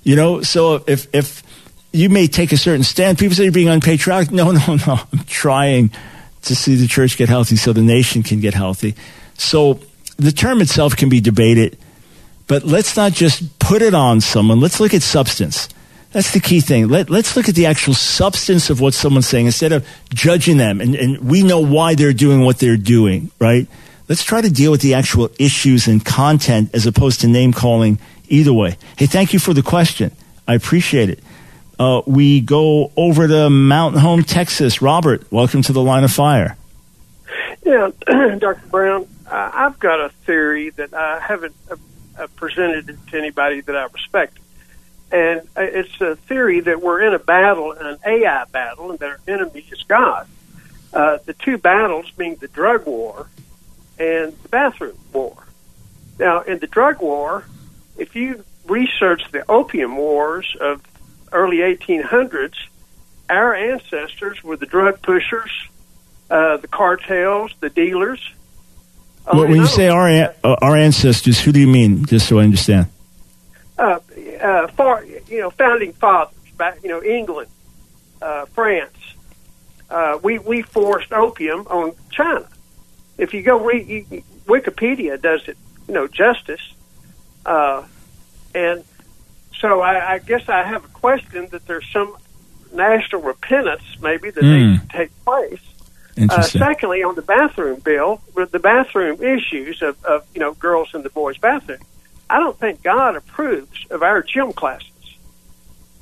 You 0.03 0.15
know, 0.15 0.41
so 0.41 0.85
if, 0.87 1.13
if 1.13 1.43
you 1.91 2.09
may 2.09 2.27
take 2.27 2.51
a 2.51 2.57
certain 2.57 2.83
stand, 2.83 3.17
people 3.17 3.35
say 3.35 3.43
you're 3.43 3.51
being 3.51 3.69
unpatriotic. 3.69 4.31
No, 4.31 4.51
no, 4.67 4.75
no. 4.87 4.99
I'm 5.11 5.23
trying 5.25 5.91
to 6.43 6.55
see 6.55 6.75
the 6.75 6.87
church 6.87 7.17
get 7.17 7.29
healthy 7.29 7.55
so 7.55 7.73
the 7.73 7.81
nation 7.81 8.23
can 8.23 8.39
get 8.39 8.53
healthy. 8.53 8.95
So 9.35 9.79
the 10.17 10.31
term 10.31 10.61
itself 10.61 10.95
can 10.95 11.09
be 11.09 11.19
debated, 11.19 11.77
but 12.47 12.63
let's 12.63 12.95
not 12.95 13.13
just 13.13 13.59
put 13.59 13.81
it 13.81 13.93
on 13.93 14.21
someone. 14.21 14.59
Let's 14.59 14.79
look 14.79 14.93
at 14.93 15.01
substance. 15.01 15.69
That's 16.11 16.31
the 16.31 16.39
key 16.39 16.61
thing. 16.61 16.87
Let, 16.87 17.09
let's 17.09 17.35
look 17.35 17.49
at 17.49 17.55
the 17.55 17.65
actual 17.65 17.93
substance 17.93 18.69
of 18.69 18.79
what 18.79 18.93
someone's 18.93 19.27
saying 19.27 19.45
instead 19.45 19.73
of 19.73 19.87
judging 20.09 20.57
them. 20.57 20.79
And, 20.79 20.95
and 20.95 21.19
we 21.19 21.43
know 21.43 21.59
why 21.59 21.95
they're 21.95 22.13
doing 22.13 22.41
what 22.41 22.59
they're 22.59 22.77
doing, 22.77 23.29
right? 23.39 23.67
Let's 24.07 24.23
try 24.23 24.41
to 24.41 24.49
deal 24.49 24.71
with 24.71 24.81
the 24.81 24.93
actual 24.93 25.29
issues 25.37 25.87
and 25.87 26.03
content 26.03 26.69
as 26.73 26.85
opposed 26.85 27.21
to 27.21 27.27
name 27.27 27.51
calling 27.51 27.99
either 28.29 28.53
way. 28.53 28.77
Hey, 28.97 29.05
thank 29.05 29.33
you 29.33 29.39
for 29.39 29.53
the 29.53 29.61
question. 29.61 30.11
I 30.47 30.53
appreciate 30.55 31.09
it. 31.09 31.19
Uh, 31.79 32.01
we 32.07 32.41
go 32.41 32.91
over 32.97 33.27
to 33.27 33.49
Mountain 33.49 34.01
Home, 34.01 34.23
Texas. 34.23 34.81
Robert, 34.81 35.31
welcome 35.31 35.61
to 35.61 35.73
the 35.73 35.81
line 35.81 36.03
of 36.03 36.11
fire. 36.11 36.57
Yeah, 37.63 37.91
Dr. 38.07 38.61
Brown, 38.71 39.07
I've 39.29 39.77
got 39.77 39.99
a 39.99 40.09
theory 40.25 40.71
that 40.71 40.93
I 40.93 41.19
haven't 41.19 41.55
uh, 41.69 41.75
uh, 42.17 42.27
presented 42.35 42.97
to 43.09 43.17
anybody 43.17 43.61
that 43.61 43.75
I 43.75 43.85
respect. 43.93 44.39
And 45.11 45.41
uh, 45.55 45.61
it's 45.61 46.01
a 46.01 46.15
theory 46.15 46.61
that 46.61 46.81
we're 46.81 47.01
in 47.01 47.13
a 47.13 47.19
battle, 47.19 47.73
an 47.73 47.97
AI 48.03 48.45
battle, 48.45 48.89
and 48.89 48.99
that 48.99 49.09
our 49.09 49.19
enemy 49.27 49.65
is 49.71 49.83
God. 49.83 50.27
The 50.91 51.35
two 51.37 51.59
battles 51.59 52.09
being 52.11 52.35
the 52.35 52.47
drug 52.47 52.87
war 52.87 53.29
and 53.99 54.33
the 54.41 54.49
bathroom 54.49 54.97
war. 55.13 55.43
Now, 56.17 56.41
in 56.41 56.57
the 56.57 56.67
drug 56.67 57.01
war, 57.01 57.43
if 57.97 58.15
you 58.15 58.43
research 58.65 59.21
the 59.31 59.49
opium 59.49 59.95
wars 59.97 60.55
of 60.59 60.81
early 61.31 61.57
1800s, 61.57 62.55
our 63.29 63.53
ancestors 63.53 64.43
were 64.43 64.57
the 64.57 64.65
drug 64.65 65.01
pushers, 65.01 65.51
uh, 66.29 66.57
the 66.57 66.67
cartels, 66.67 67.53
the 67.59 67.69
dealers. 67.69 68.21
Well, 69.31 69.47
when 69.47 69.55
you 69.57 69.67
say 69.67 69.89
our, 69.89 70.07
an- 70.07 70.33
uh, 70.43 70.55
our 70.61 70.77
ancestors, 70.77 71.39
who 71.39 71.51
do 71.51 71.59
you 71.59 71.67
mean, 71.67 72.05
just 72.05 72.27
so 72.27 72.39
I 72.39 72.43
understand? 72.43 72.87
uh, 73.77 73.99
uh, 74.41 74.67
far, 74.67 75.03
you 75.03 75.39
know, 75.39 75.49
founding 75.51 75.93
fathers, 75.93 76.33
back, 76.57 76.79
you 76.83 76.89
know, 76.89 77.03
England, 77.03 77.49
uh, 78.21 78.45
France, 78.47 78.95
uh, 79.89 80.19
we 80.23 80.39
we 80.39 80.61
forced 80.61 81.13
opium 81.13 81.67
on 81.67 81.93
China. 82.11 82.47
If 83.17 83.33
you 83.33 83.41
go 83.41 83.63
read 83.63 83.87
you, 83.87 84.23
Wikipedia, 84.45 85.21
does 85.21 85.47
it, 85.47 85.57
you 85.87 85.93
know, 85.93 86.07
justice, 86.07 86.61
uh, 87.45 87.83
and 88.55 88.83
so 89.59 89.81
I, 89.81 90.13
I 90.13 90.17
guess 90.19 90.47
I 90.49 90.63
have 90.63 90.85
a 90.85 90.89
question 90.89 91.47
that 91.51 91.65
there's 91.65 91.87
some 91.91 92.15
national 92.73 93.21
repentance 93.21 93.83
maybe 94.01 94.29
that 94.29 94.43
Hmm. 94.43 94.51
needs 94.73 94.81
to 94.81 94.87
take 94.97 95.25
place. 95.25 95.59
Uh, 96.29 96.47
secondly, 96.49 97.03
on 97.03 97.15
the 97.15 97.21
bathroom 97.21 97.79
bill, 97.79 98.21
with 98.33 98.51
the 98.51 98.59
bathroom 98.59 99.21
issues 99.23 99.81
of, 99.81 100.03
of 100.03 100.25
you 100.33 100.39
know 100.39 100.53
girls 100.53 100.89
in 100.95 101.03
the 101.03 101.09
boys' 101.11 101.37
bathroom, 101.37 101.79
I 102.29 102.39
don't 102.39 102.57
think 102.59 102.81
God 102.83 103.15
approves 103.15 103.85
of 103.91 104.01
our 104.03 104.21
gym 104.23 104.51
classes, 104.51 104.89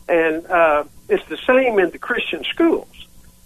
and 0.08 0.46
uh, 0.48 0.86
it's 1.10 1.24
the 1.28 1.38
same 1.38 1.80
in 1.80 1.90
the 1.92 2.00
Christian 2.00 2.44
schools. 2.46 2.88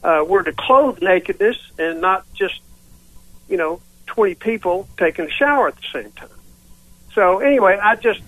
Uh, 0.04 0.24
we're 0.28 0.44
to 0.44 0.54
clothe 0.54 1.02
nakedness 1.02 1.58
and 1.78 2.00
not 2.02 2.26
just 2.34 2.62
you 3.50 3.58
know 3.58 3.82
twenty 4.06 4.36
people 4.36 4.88
taking 4.98 5.26
a 5.26 5.30
shower 5.32 5.68
at 5.70 5.76
the 5.76 5.88
same 5.92 6.12
time. 6.12 6.30
So 7.14 7.40
anyway, 7.40 7.78
I 7.82 7.96
just 7.96 8.22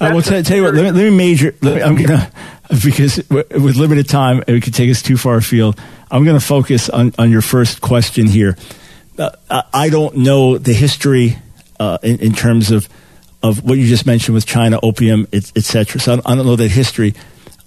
I 0.00 0.12
will 0.14 0.22
tell, 0.22 0.42
tell 0.42 0.56
you 0.56 0.62
what. 0.64 0.74
Let 0.74 0.82
me, 0.84 0.90
let 0.92 1.10
me 1.10 1.16
major. 1.16 1.54
Let 1.60 1.76
me, 1.76 1.82
I'm 1.82 1.94
gonna 1.96 2.30
because 2.84 3.16
w- 3.16 3.44
with 3.64 3.76
limited 3.76 4.08
time, 4.08 4.42
it 4.46 4.62
could 4.62 4.74
take 4.74 4.90
us 4.90 5.02
too 5.02 5.16
far 5.16 5.36
afield. 5.36 5.78
I'm 6.10 6.24
going 6.24 6.38
to 6.38 6.44
focus 6.44 6.88
on, 6.88 7.12
on 7.18 7.30
your 7.30 7.42
first 7.42 7.80
question 7.80 8.26
here. 8.26 8.56
Uh, 9.18 9.30
I- 9.50 9.62
I 9.72 9.88
don't 9.90 10.16
know 10.16 10.58
the 10.58 10.72
history 10.72 11.36
uh, 11.78 11.98
in, 12.02 12.18
in 12.20 12.32
terms 12.32 12.70
of 12.70 12.88
of 13.42 13.64
what 13.64 13.78
you 13.78 13.86
just 13.86 14.04
mentioned 14.04 14.34
with 14.34 14.44
China, 14.44 14.78
opium, 14.82 15.26
et, 15.32 15.50
et 15.56 15.64
cetera. 15.64 15.98
So 16.00 16.12
I 16.12 16.16
don't, 16.16 16.26
I 16.28 16.34
don't 16.34 16.44
know 16.46 16.56
that 16.56 16.70
history. 16.70 17.14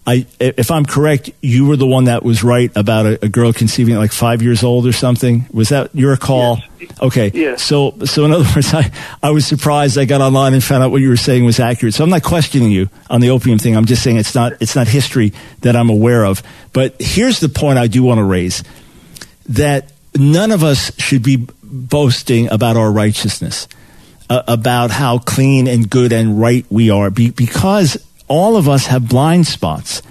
I, 0.05 0.25
if 0.39 0.69
I'm 0.69 0.85
correct, 0.85 1.31
you 1.41 1.65
were 1.65 1.77
the 1.77 1.87
one 1.87 2.05
that 2.05 2.23
was 2.23 2.43
right 2.43 2.69
about 2.75 3.05
a, 3.05 3.25
a 3.25 3.29
girl 3.29 3.53
conceiving 3.53 3.95
at 3.95 3.99
like 3.99 4.11
five 4.11 4.41
years 4.41 4.61
old 4.61 4.85
or 4.85 4.91
something. 4.91 5.45
Was 5.53 5.69
that 5.69 5.95
your 5.95 6.17
call? 6.17 6.59
Okay. 7.01 7.31
Yes. 7.33 7.63
So, 7.63 7.97
so 8.03 8.25
in 8.25 8.33
other 8.33 8.45
words, 8.53 8.73
I, 8.73 8.91
I 9.21 9.31
was 9.31 9.47
surprised. 9.47 9.97
I 9.97 10.03
got 10.03 10.19
online 10.19 10.53
and 10.53 10.61
found 10.61 10.83
out 10.83 10.91
what 10.91 11.01
you 11.01 11.07
were 11.07 11.15
saying 11.15 11.45
was 11.45 11.59
accurate. 11.59 11.93
So 11.93 12.03
I'm 12.03 12.09
not 12.09 12.23
questioning 12.23 12.69
you 12.69 12.89
on 13.09 13.21
the 13.21 13.29
opium 13.29 13.59
thing. 13.59 13.77
I'm 13.77 13.85
just 13.85 14.03
saying 14.03 14.17
it's 14.17 14.35
not, 14.35 14.53
it's 14.59 14.75
not 14.75 14.87
history 14.87 15.31
that 15.61 15.75
I'm 15.77 15.89
aware 15.89 16.25
of. 16.25 16.43
But 16.73 16.95
here's 16.99 17.39
the 17.39 17.49
point 17.49 17.77
I 17.79 17.87
do 17.87 18.03
want 18.03 18.17
to 18.17 18.25
raise 18.25 18.61
that 19.47 19.93
none 20.17 20.51
of 20.51 20.63
us 20.65 20.93
should 20.99 21.23
be 21.23 21.47
boasting 21.63 22.49
about 22.51 22.75
our 22.75 22.91
righteousness. 22.91 23.67
uh, 24.29 24.41
about 24.47 24.89
how 24.91 25.19
clean 25.19 25.67
and 25.67 25.89
good 25.89 26.11
and 26.11 26.39
right 26.39 26.65
we 26.69 26.89
are 26.89 27.09
be, 27.09 27.29
because 27.29 27.97
all 28.33 28.57
of 28.57 28.67
us 28.67 28.87
have 28.87 29.07
blind 29.07 29.45
spots. 29.45 30.01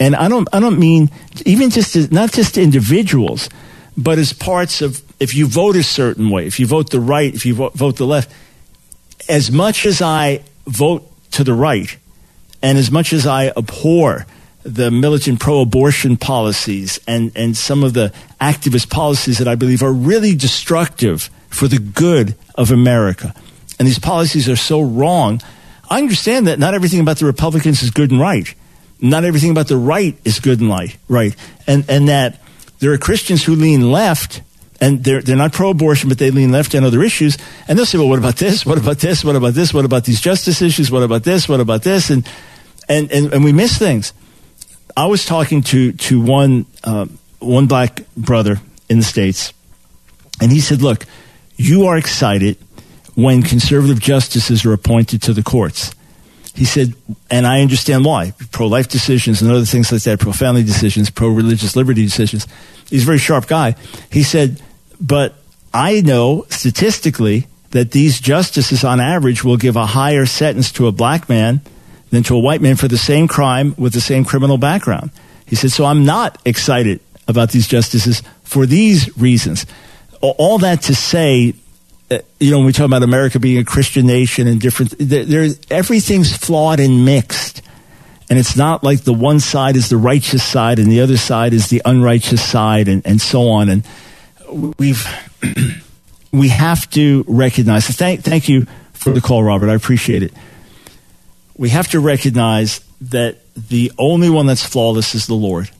And 0.00 0.16
I 0.16 0.28
don't, 0.28 0.48
I 0.52 0.58
don't 0.58 0.80
mean 0.80 1.12
even 1.46 1.70
just 1.70 1.94
as, 1.94 2.10
not 2.10 2.32
just 2.32 2.58
individuals, 2.58 3.48
but 3.96 4.18
as 4.18 4.32
parts 4.32 4.82
of 4.82 5.00
if 5.20 5.32
you 5.32 5.46
vote 5.46 5.76
a 5.76 5.84
certain 5.84 6.28
way, 6.28 6.44
if 6.44 6.58
you 6.58 6.66
vote 6.66 6.90
the 6.90 6.98
right, 6.98 7.32
if 7.32 7.46
you 7.46 7.54
vote, 7.54 7.74
vote 7.74 7.96
the 7.96 8.04
left, 8.04 8.32
as 9.28 9.52
much 9.52 9.86
as 9.86 10.02
I 10.02 10.42
vote 10.66 11.08
to 11.32 11.44
the 11.44 11.54
right, 11.54 11.96
and 12.62 12.78
as 12.78 12.90
much 12.90 13.12
as 13.12 13.28
I 13.28 13.52
abhor 13.56 14.26
the 14.64 14.90
militant 14.90 15.38
pro-abortion 15.38 16.16
policies 16.16 16.98
and, 17.06 17.30
and 17.36 17.56
some 17.56 17.84
of 17.84 17.94
the 17.94 18.12
activist 18.40 18.90
policies 18.90 19.38
that 19.38 19.46
I 19.46 19.54
believe 19.54 19.84
are 19.84 19.92
really 19.92 20.34
destructive 20.34 21.30
for 21.48 21.68
the 21.68 21.78
good 21.78 22.34
of 22.56 22.72
America, 22.72 23.32
and 23.78 23.86
these 23.86 24.00
policies 24.00 24.48
are 24.48 24.56
so 24.56 24.80
wrong, 24.80 25.40
I 25.88 25.98
understand 25.98 26.46
that 26.46 26.58
not 26.58 26.74
everything 26.74 27.00
about 27.00 27.18
the 27.18 27.26
Republicans 27.26 27.82
is 27.82 27.90
good 27.90 28.10
and 28.10 28.20
right. 28.20 28.52
Not 29.00 29.24
everything 29.24 29.50
about 29.50 29.68
the 29.68 29.76
right 29.76 30.16
is 30.24 30.40
good 30.40 30.60
and 30.60 30.68
right, 30.68 30.96
right, 31.08 31.34
and 31.66 31.84
and 31.88 32.08
that 32.08 32.40
there 32.80 32.92
are 32.92 32.98
Christians 32.98 33.44
who 33.44 33.54
lean 33.54 33.90
left 33.92 34.42
and 34.80 35.02
they're, 35.02 35.20
they're 35.20 35.36
not 35.36 35.52
pro-abortion, 35.52 36.08
but 36.08 36.18
they 36.18 36.30
lean 36.30 36.52
left 36.52 36.74
on 36.74 36.84
other 36.84 37.02
issues. 37.02 37.36
And 37.66 37.76
they'll 37.76 37.86
say, 37.86 37.98
well, 37.98 38.08
what 38.08 38.18
about 38.18 38.36
this? 38.36 38.64
What 38.64 38.78
about 38.78 38.98
this? 38.98 39.24
What 39.24 39.36
about 39.36 39.54
this? 39.54 39.74
What 39.74 39.84
about 39.84 40.04
these 40.04 40.20
justice 40.20 40.62
issues? 40.62 40.90
What 40.90 41.02
about 41.02 41.24
this? 41.24 41.48
What 41.48 41.60
about 41.60 41.82
this? 41.82 42.10
And, 42.10 42.28
and, 42.88 43.10
and, 43.10 43.32
and 43.34 43.44
we 43.44 43.52
miss 43.52 43.76
things. 43.76 44.12
I 44.96 45.06
was 45.06 45.24
talking 45.24 45.62
to, 45.62 45.92
to 45.92 46.20
one, 46.20 46.66
uh, 46.84 47.06
one 47.40 47.66
black 47.66 48.02
brother 48.16 48.60
in 48.88 48.98
the 48.98 49.04
States, 49.04 49.52
and 50.40 50.50
he 50.50 50.60
said, 50.60 50.82
look, 50.82 51.04
you 51.56 51.86
are 51.86 51.96
excited 51.96 52.56
when 53.18 53.42
conservative 53.42 53.98
justices 53.98 54.64
are 54.64 54.72
appointed 54.72 55.20
to 55.20 55.32
the 55.32 55.42
courts. 55.42 55.92
He 56.54 56.64
said, 56.64 56.94
and 57.28 57.48
I 57.48 57.62
understand 57.62 58.04
why. 58.04 58.32
Pro 58.52 58.68
life 58.68 58.86
decisions 58.86 59.42
and 59.42 59.50
other 59.50 59.64
things 59.64 59.90
like 59.90 60.02
that, 60.02 60.20
pro 60.20 60.30
family 60.30 60.62
decisions, 60.62 61.10
pro 61.10 61.26
religious 61.26 61.74
liberty 61.74 62.04
decisions. 62.04 62.46
He's 62.88 63.02
a 63.02 63.06
very 63.06 63.18
sharp 63.18 63.48
guy. 63.48 63.74
He 64.08 64.22
said, 64.22 64.62
but 65.00 65.34
I 65.74 66.00
know 66.00 66.46
statistically 66.48 67.48
that 67.72 67.90
these 67.90 68.20
justices 68.20 68.84
on 68.84 69.00
average 69.00 69.42
will 69.42 69.56
give 69.56 69.74
a 69.74 69.86
higher 69.86 70.24
sentence 70.24 70.70
to 70.72 70.86
a 70.86 70.92
black 70.92 71.28
man 71.28 71.60
than 72.10 72.22
to 72.22 72.36
a 72.36 72.38
white 72.38 72.60
man 72.60 72.76
for 72.76 72.86
the 72.86 72.96
same 72.96 73.26
crime 73.26 73.74
with 73.76 73.94
the 73.94 74.00
same 74.00 74.24
criminal 74.24 74.58
background. 74.58 75.10
He 75.44 75.56
said, 75.56 75.72
so 75.72 75.86
I'm 75.86 76.04
not 76.04 76.40
excited 76.44 77.00
about 77.26 77.50
these 77.50 77.66
justices 77.66 78.22
for 78.44 78.64
these 78.64 79.18
reasons. 79.18 79.66
All 80.20 80.58
that 80.58 80.82
to 80.82 80.94
say, 80.94 81.54
Uh, 82.10 82.18
you 82.40 82.50
know, 82.50 82.58
when 82.58 82.66
we 82.66 82.72
talk 82.72 82.86
about 82.86 83.02
America 83.02 83.38
being 83.38 83.58
a 83.58 83.64
Christian 83.64 84.06
nation 84.06 84.46
and 84.46 84.60
different, 84.60 84.94
there, 84.98 85.48
everything's 85.70 86.34
flawed 86.34 86.80
and 86.80 87.04
mixed. 87.04 87.62
And 88.30 88.38
it's 88.38 88.56
not 88.56 88.82
like 88.84 89.02
the 89.02 89.12
one 89.12 89.40
side 89.40 89.76
is 89.76 89.88
the 89.88 89.96
righteous 89.96 90.42
side 90.42 90.78
and 90.78 90.90
the 90.90 91.00
other 91.00 91.16
side 91.16 91.52
is 91.52 91.68
the 91.68 91.82
unrighteous 91.84 92.42
side 92.42 92.88
and, 92.88 93.06
and 93.06 93.20
so 93.20 93.48
on. 93.48 93.68
And 93.68 94.74
we've, 94.78 95.06
we 96.32 96.48
have 96.48 96.88
to 96.90 97.24
recognize, 97.26 97.86
thank, 97.86 98.22
thank 98.22 98.48
you 98.48 98.66
for 98.92 99.12
the 99.12 99.20
call, 99.20 99.42
Robert. 99.42 99.70
I 99.70 99.74
appreciate 99.74 100.22
it. 100.22 100.32
We 101.56 101.70
have 101.70 101.88
to 101.88 102.00
recognize 102.00 102.80
that 103.00 103.38
the 103.54 103.92
only 103.98 104.30
one 104.30 104.46
that's 104.46 104.64
flawless 104.64 105.14
is 105.14 105.26
the 105.26 105.34
Lord. 105.34 105.70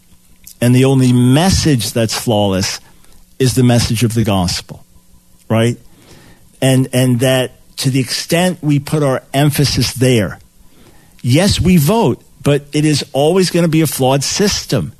And 0.60 0.74
the 0.74 0.86
only 0.86 1.12
message 1.12 1.92
that's 1.92 2.18
flawless 2.18 2.80
is 3.38 3.54
the 3.54 3.62
message 3.62 4.02
of 4.02 4.14
the 4.14 4.24
gospel, 4.24 4.84
right? 5.48 5.76
And, 6.60 6.88
and 6.92 7.20
that 7.20 7.52
to 7.78 7.90
the 7.90 8.00
extent 8.00 8.62
we 8.62 8.78
put 8.78 9.02
our 9.02 9.22
emphasis 9.32 9.94
there, 9.94 10.38
yes, 11.22 11.60
we 11.60 11.76
vote, 11.76 12.22
but 12.42 12.64
it 12.72 12.84
is 12.84 13.04
always 13.12 13.50
going 13.50 13.64
to 13.64 13.70
be 13.70 13.80
a 13.80 13.86
flawed 13.86 14.24
system. 14.24 14.92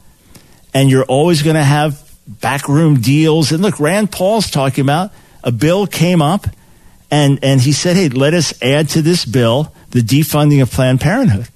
And 0.74 0.90
you're 0.90 1.04
always 1.04 1.42
going 1.42 1.56
to 1.56 1.64
have 1.64 2.08
backroom 2.26 3.00
deals. 3.00 3.52
And 3.52 3.62
look, 3.62 3.80
Rand 3.80 4.12
Paul's 4.12 4.50
talking 4.50 4.82
about 4.82 5.12
a 5.42 5.50
bill 5.50 5.86
came 5.86 6.20
up 6.20 6.46
and, 7.10 7.38
and 7.42 7.60
he 7.60 7.72
said, 7.72 7.96
hey, 7.96 8.08
let 8.08 8.34
us 8.34 8.60
add 8.62 8.90
to 8.90 9.02
this 9.02 9.24
bill 9.24 9.72
the 9.90 10.00
defunding 10.00 10.60
of 10.60 10.70
Planned 10.70 11.00
Parenthood. 11.00 11.48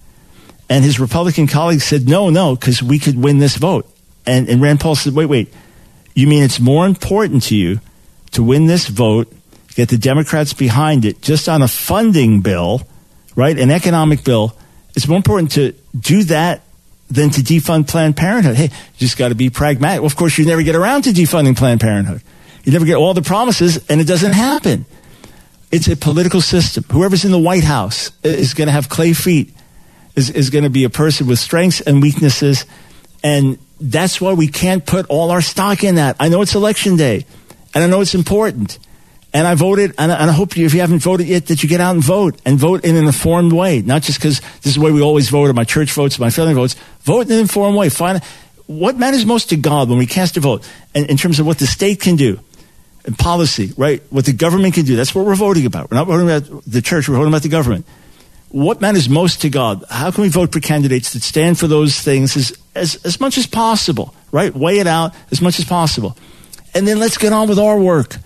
And 0.69 0.83
his 0.83 0.99
Republican 0.99 1.47
colleagues 1.47 1.85
said, 1.85 2.09
no, 2.09 2.31
no, 2.31 2.57
because 2.57 2.83
we 2.83 2.99
could 2.99 3.23
win 3.23 3.39
this 3.39 3.57
vote. 3.57 3.87
And, 4.25 4.49
and 4.49 4.63
Rand 4.63 4.81
Paul 4.81 4.95
said, 4.95 5.13
wait, 5.13 5.27
wait, 5.27 5.53
you 6.15 6.27
mean 6.27 6.43
it's 6.43 6.61
more 6.61 6.87
important 6.87 7.43
to 7.45 7.57
you 7.57 7.81
to 8.31 8.43
win 8.43 8.67
this 8.67 8.89
vote, 8.89 9.31
get 9.75 9.89
the 9.89 9.99
Democrats 9.99 10.53
behind 10.53 11.05
it, 11.05 11.23
just 11.23 11.49
on 11.49 11.63
a 11.63 11.69
funding 11.69 12.41
bill, 12.41 12.83
right? 13.35 13.59
An 13.59 13.71
economic 13.71 14.25
bill. 14.25 14.57
It's 14.95 15.09
more 15.09 15.17
important 15.17 15.53
to 15.53 15.73
do 15.99 16.25
that 16.25 16.63
than 17.11 17.31
to 17.31 17.41
defund 17.43 17.89
Planned 17.89 18.17
Parenthood. 18.17 18.57
Hey, 18.57 18.65
you 18.65 18.99
just 18.99 19.19
got 19.19 19.29
to 19.29 19.35
be 19.35 19.51
pragmatic. 19.51 20.01
Well, 20.01 20.07
of 20.07 20.17
course, 20.17 20.39
you 20.39 20.47
never 20.47 20.63
get 20.63 20.75
around 20.75 21.03
to 21.03 21.11
defunding 21.11 21.57
Planned 21.57 21.81
Parenthood. 21.81 22.23
You 22.65 22.73
never 22.73 22.85
get 22.85 22.97
all 22.97 23.13
the 23.13 23.23
promises, 23.23 23.85
and 23.89 24.01
it 24.01 24.07
doesn't 24.07 24.33
happen. 24.33 24.87
It's 25.71 25.89
a 25.89 25.97
political 25.97 26.41
system. 26.41 26.85
Whoever's 26.91 27.25
in 27.25 27.33
the 27.33 27.39
White 27.39 27.65
House 27.65 28.13
is 28.23 28.55
going 28.55 28.69
to 28.69 28.73
have 28.73 28.89
clay 28.89 29.15
feet, 29.15 29.55
is, 30.15 30.31
is 30.31 30.51
going 30.51 30.65
to 30.65 30.71
be 30.71 30.85
a 30.85 30.91
person 30.91 31.27
with 31.27 31.39
strengths 31.39 31.81
and 31.81 32.01
weaknesses. 32.01 32.67
And 33.25 33.59
that's 33.81 34.21
why 34.21 34.35
we 34.35 34.49
can't 34.49 34.85
put 34.85 35.07
all 35.09 35.31
our 35.31 35.41
stock 35.41 35.83
in 35.83 35.97
that. 35.97 36.17
I 36.21 36.29
know 36.29 36.43
it's 36.43 36.55
election 36.55 36.97
day, 36.97 37.27
and 37.75 37.83
I 37.83 37.87
know 37.87 38.01
it's 38.01 38.15
important. 38.15 38.79
And 39.35 39.47
I 39.47 39.55
voted, 39.55 39.95
and 39.97 40.13
I, 40.13 40.31
hope 40.31 40.59
you, 40.59 40.67
if 40.67 40.75
you 40.75 40.81
haven't 40.81 40.99
voted 40.99 41.27
yet, 41.27 41.47
that 41.47 41.63
you 41.63 41.69
get 41.69 41.81
out 41.81 41.95
and 41.95 42.05
vote 42.05 42.39
and 42.45 42.59
vote 42.59 42.85
in 42.85 42.97
an 42.97 43.07
informed 43.07 43.53
way. 43.53 43.81
Not 43.81 44.03
just 44.03 44.19
because 44.19 44.41
this 44.41 44.67
is 44.67 44.75
the 44.75 44.83
way 44.83 44.93
we 44.93 45.01
always 45.01 45.31
vote, 45.31 45.49
or 45.49 45.55
my 45.55 45.65
church 45.65 45.91
votes, 45.93 46.19
my 46.19 46.29
family 46.29 46.53
votes. 46.53 46.77
Vote 47.01 47.27
in 47.27 47.33
an 47.33 47.39
informed 47.39 47.77
way. 47.77 47.89
Find 47.89 48.23
what 48.67 48.97
matters 48.97 49.25
most 49.25 49.49
to 49.49 49.57
God 49.57 49.89
when 49.89 49.97
we 49.97 50.07
cast 50.07 50.37
a 50.37 50.41
vote, 50.41 50.69
and 50.95 51.07
in 51.07 51.17
terms 51.17 51.41
of 51.41 51.47
what 51.47 51.59
the 51.59 51.67
state 51.67 52.01
can 52.01 52.17
do, 52.17 52.41
and 53.07 53.19
policy, 53.19 53.73
right? 53.79 54.03
What 54.11 54.27
the 54.27 54.35
government 54.35 54.75
can 54.75 54.85
do. 54.85 54.97
That's 54.97 55.15
what 55.15 55.25
we're 55.25 55.35
voting 55.35 55.65
about. 55.65 55.91
We're 55.91 55.97
not 55.97 56.07
voting 56.07 56.29
about 56.29 56.65
the 56.67 56.83
church. 56.83 57.09
We're 57.09 57.17
voting 57.17 57.33
about 57.33 57.43
the 57.43 57.49
government. 57.49 57.87
What 58.51 58.83
matters 58.83 59.09
most 59.09 59.41
to 59.43 59.51
God? 59.51 59.83
How 59.89 60.11
can 60.11 60.23
we 60.23 60.29
vote 60.29 60.53
for 60.53 60.61
candidates 60.61 61.15
that 61.15 61.23
stand 61.23 61.59
for 61.59 61.67
those 61.67 61.99
things 61.99 62.37
as, 62.37 62.53
as, 62.75 62.97
as 62.97 63.19
much 63.19 63.39
as 63.39 63.47
possible, 63.47 64.15
right? 64.31 64.55
Weigh 64.55 64.79
it 64.79 64.87
out 64.87 65.15
as 65.31 65.41
much 65.41 65.59
as 65.59 65.65
possible. 65.65 66.19
And 66.75 66.87
then 66.87 66.99
let's 66.99 67.17
get 67.17 67.33
on 67.33 67.49
with 67.49 67.59
our 67.59 67.81
work. 67.81 68.17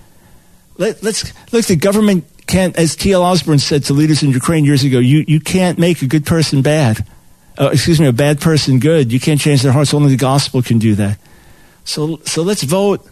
Let, 0.78 1.04
us 1.04 1.32
look. 1.52 1.64
The 1.64 1.76
government 1.76 2.24
can't, 2.46 2.76
as 2.76 2.96
T.L. 2.96 3.22
Osborn 3.22 3.58
said 3.58 3.84
to 3.84 3.92
leaders 3.92 4.22
in 4.22 4.30
Ukraine 4.30 4.64
years 4.64 4.84
ago, 4.84 4.98
you, 4.98 5.24
you 5.26 5.40
can't 5.40 5.78
make 5.78 6.02
a 6.02 6.06
good 6.06 6.26
person 6.26 6.62
bad. 6.62 7.04
Uh, 7.58 7.70
excuse 7.72 7.98
me, 8.00 8.06
a 8.06 8.12
bad 8.12 8.40
person 8.40 8.78
good. 8.78 9.12
You 9.12 9.18
can't 9.18 9.40
change 9.40 9.62
their 9.62 9.72
hearts. 9.72 9.94
Only 9.94 10.10
the 10.10 10.16
gospel 10.16 10.62
can 10.62 10.78
do 10.78 10.94
that. 10.96 11.18
So, 11.84 12.20
so 12.24 12.42
let's 12.42 12.62
vote, 12.62 13.08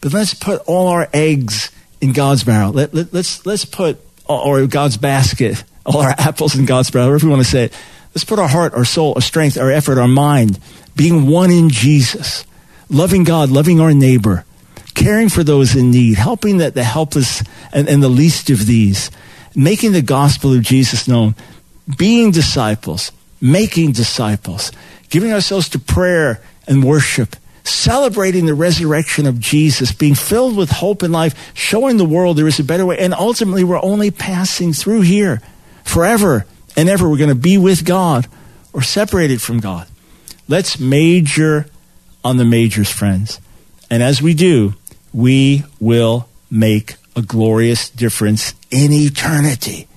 but 0.00 0.12
let's 0.12 0.34
put 0.34 0.62
all 0.66 0.88
our 0.88 1.08
eggs 1.12 1.72
in 2.00 2.12
God's 2.12 2.44
barrel. 2.44 2.72
Let, 2.72 2.94
let, 2.94 3.12
let's, 3.12 3.44
let's 3.44 3.64
put, 3.64 3.98
or 4.26 4.66
God's 4.66 4.96
basket, 4.96 5.64
all 5.86 5.98
our 5.98 6.14
apples 6.16 6.54
in 6.54 6.66
God's 6.66 6.90
barrel, 6.90 7.08
however 7.08 7.26
you 7.26 7.30
want 7.30 7.42
to 7.42 7.50
say 7.50 7.64
it. 7.64 7.72
Let's 8.14 8.24
put 8.24 8.38
our 8.38 8.48
heart, 8.48 8.74
our 8.74 8.84
soul, 8.84 9.14
our 9.16 9.20
strength, 9.20 9.58
our 9.58 9.70
effort, 9.70 9.98
our 9.98 10.08
mind, 10.08 10.58
being 10.96 11.26
one 11.26 11.50
in 11.50 11.68
Jesus, 11.68 12.44
loving 12.88 13.24
God, 13.24 13.50
loving 13.50 13.80
our 13.80 13.92
neighbor, 13.92 14.44
caring 14.98 15.28
for 15.28 15.44
those 15.44 15.76
in 15.76 15.92
need, 15.92 16.18
helping 16.18 16.58
the, 16.58 16.72
the 16.72 16.82
helpless 16.82 17.42
and, 17.72 17.88
and 17.88 18.02
the 18.02 18.08
least 18.08 18.50
of 18.50 18.66
these, 18.66 19.12
making 19.54 19.92
the 19.92 20.02
gospel 20.02 20.52
of 20.52 20.62
Jesus 20.62 21.06
known, 21.06 21.36
being 21.96 22.32
disciples, 22.32 23.12
making 23.40 23.92
disciples, 23.92 24.72
giving 25.08 25.32
ourselves 25.32 25.68
to 25.68 25.78
prayer 25.78 26.42
and 26.66 26.82
worship, 26.82 27.36
celebrating 27.62 28.46
the 28.46 28.54
resurrection 28.54 29.26
of 29.26 29.38
Jesus, 29.38 29.92
being 29.92 30.16
filled 30.16 30.56
with 30.56 30.70
hope 30.70 31.04
and 31.04 31.12
life, 31.12 31.52
showing 31.54 31.96
the 31.96 32.04
world 32.04 32.36
there 32.36 32.48
is 32.48 32.58
a 32.58 32.64
better 32.64 32.84
way. 32.84 32.98
And 32.98 33.14
ultimately, 33.14 33.62
we're 33.62 33.82
only 33.82 34.10
passing 34.10 34.72
through 34.72 35.02
here 35.02 35.40
forever 35.84 36.44
and 36.76 36.88
ever. 36.88 37.08
We're 37.08 37.18
going 37.18 37.28
to 37.28 37.36
be 37.36 37.56
with 37.56 37.84
God 37.84 38.26
or 38.72 38.82
separated 38.82 39.40
from 39.40 39.60
God. 39.60 39.86
Let's 40.48 40.80
major 40.80 41.66
on 42.24 42.36
the 42.36 42.44
majors, 42.44 42.90
friends. 42.90 43.40
And 43.90 44.02
as 44.02 44.20
we 44.20 44.34
do, 44.34 44.74
we 45.18 45.64
will 45.80 46.28
make 46.48 46.94
a 47.16 47.22
glorious 47.22 47.90
difference 47.90 48.54
in 48.70 48.92
eternity. 48.92 49.88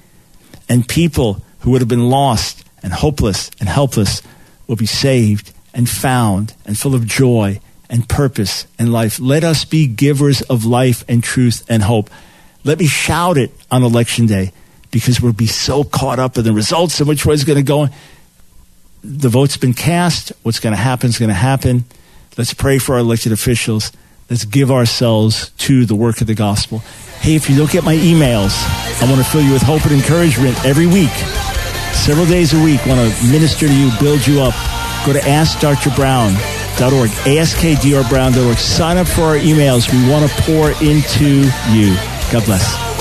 And 0.67 0.88
people 0.88 1.43
who 1.59 1.69
would 1.69 1.82
have 1.82 1.88
been 1.88 2.09
lost 2.09 2.65
and 2.82 2.91
hopeless 2.91 3.51
and 3.59 3.69
helpless 3.69 4.24
will 4.65 4.78
be 4.78 4.88
saved 4.88 5.53
and 5.76 5.88
found 5.88 6.55
and 6.65 6.76
full 6.76 6.95
of 6.95 7.05
joy 7.05 7.59
and 7.88 8.09
purpose 8.09 8.65
and 8.80 8.91
life. 8.91 9.19
Let 9.19 9.43
us 9.43 9.63
be 9.63 9.86
givers 9.86 10.41
of 10.41 10.65
life 10.65 11.05
and 11.07 11.24
truth 11.24 11.63
and 11.69 11.84
hope. 11.84 12.09
Let 12.63 12.80
me 12.80 12.88
shout 12.88 13.38
it 13.38 13.51
on 13.69 13.84
election 13.84 14.26
day 14.26 14.53
because 14.89 15.22
we'll 15.22 15.34
be 15.34 15.45
so 15.45 15.84
caught 15.84 16.17
up 16.17 16.36
in 16.39 16.45
the 16.45 16.51
results 16.51 16.99
and 16.99 17.07
which 17.07 17.28
way 17.28 17.36
is 17.36 17.43
going 17.43 17.59
to 17.59 17.63
go. 17.63 17.89
The 19.03 19.30
vote's 19.30 19.57
been 19.57 19.76
cast. 19.76 20.32
What's 20.41 20.59
going 20.59 20.76
to 20.76 20.82
happen 20.82 21.09
is 21.09 21.19
going 21.19 21.30
to 21.30 21.36
happen. 21.36 21.86
Let's 22.39 22.55
pray 22.55 22.80
for 22.80 22.93
our 22.93 23.01
elected 23.01 23.32
officials. 23.32 23.91
Let's 24.32 24.45
give 24.45 24.71
ourselves 24.71 25.49
to 25.57 25.86
the 25.86 25.93
work 25.93 26.21
of 26.21 26.27
the 26.27 26.36
gospel. 26.36 26.79
Hey, 27.19 27.36
if 27.36 27.49
you 27.49 27.57
don't 27.57 27.69
get 27.69 27.84
my 27.84 27.97
emails, 27.97 28.55
I 29.01 29.11
want 29.11 29.17
to 29.17 29.29
fill 29.29 29.41
you 29.41 29.51
with 29.51 29.61
hope 29.61 29.84
and 29.84 29.91
encouragement 29.91 30.55
every 30.63 30.88
week, 30.88 31.11
several 31.91 32.25
days 32.25 32.53
a 32.53 32.63
week. 32.63 32.79
want 32.86 33.01
to 33.01 33.27
minister 33.27 33.67
to 33.67 33.73
you, 33.73 33.91
build 33.99 34.25
you 34.25 34.39
up. 34.39 34.53
Go 35.05 35.11
to 35.11 35.19
AskDrBrown.org, 35.19 37.09
AskDrBrown.org. 37.09 38.57
Sign 38.57 38.95
up 38.95 39.07
for 39.09 39.23
our 39.23 39.36
emails. 39.36 39.91
We 39.91 40.09
want 40.09 40.32
to 40.32 40.41
pour 40.43 40.71
into 40.82 41.41
you. 41.73 41.93
God 42.32 42.45
bless. 42.45 43.00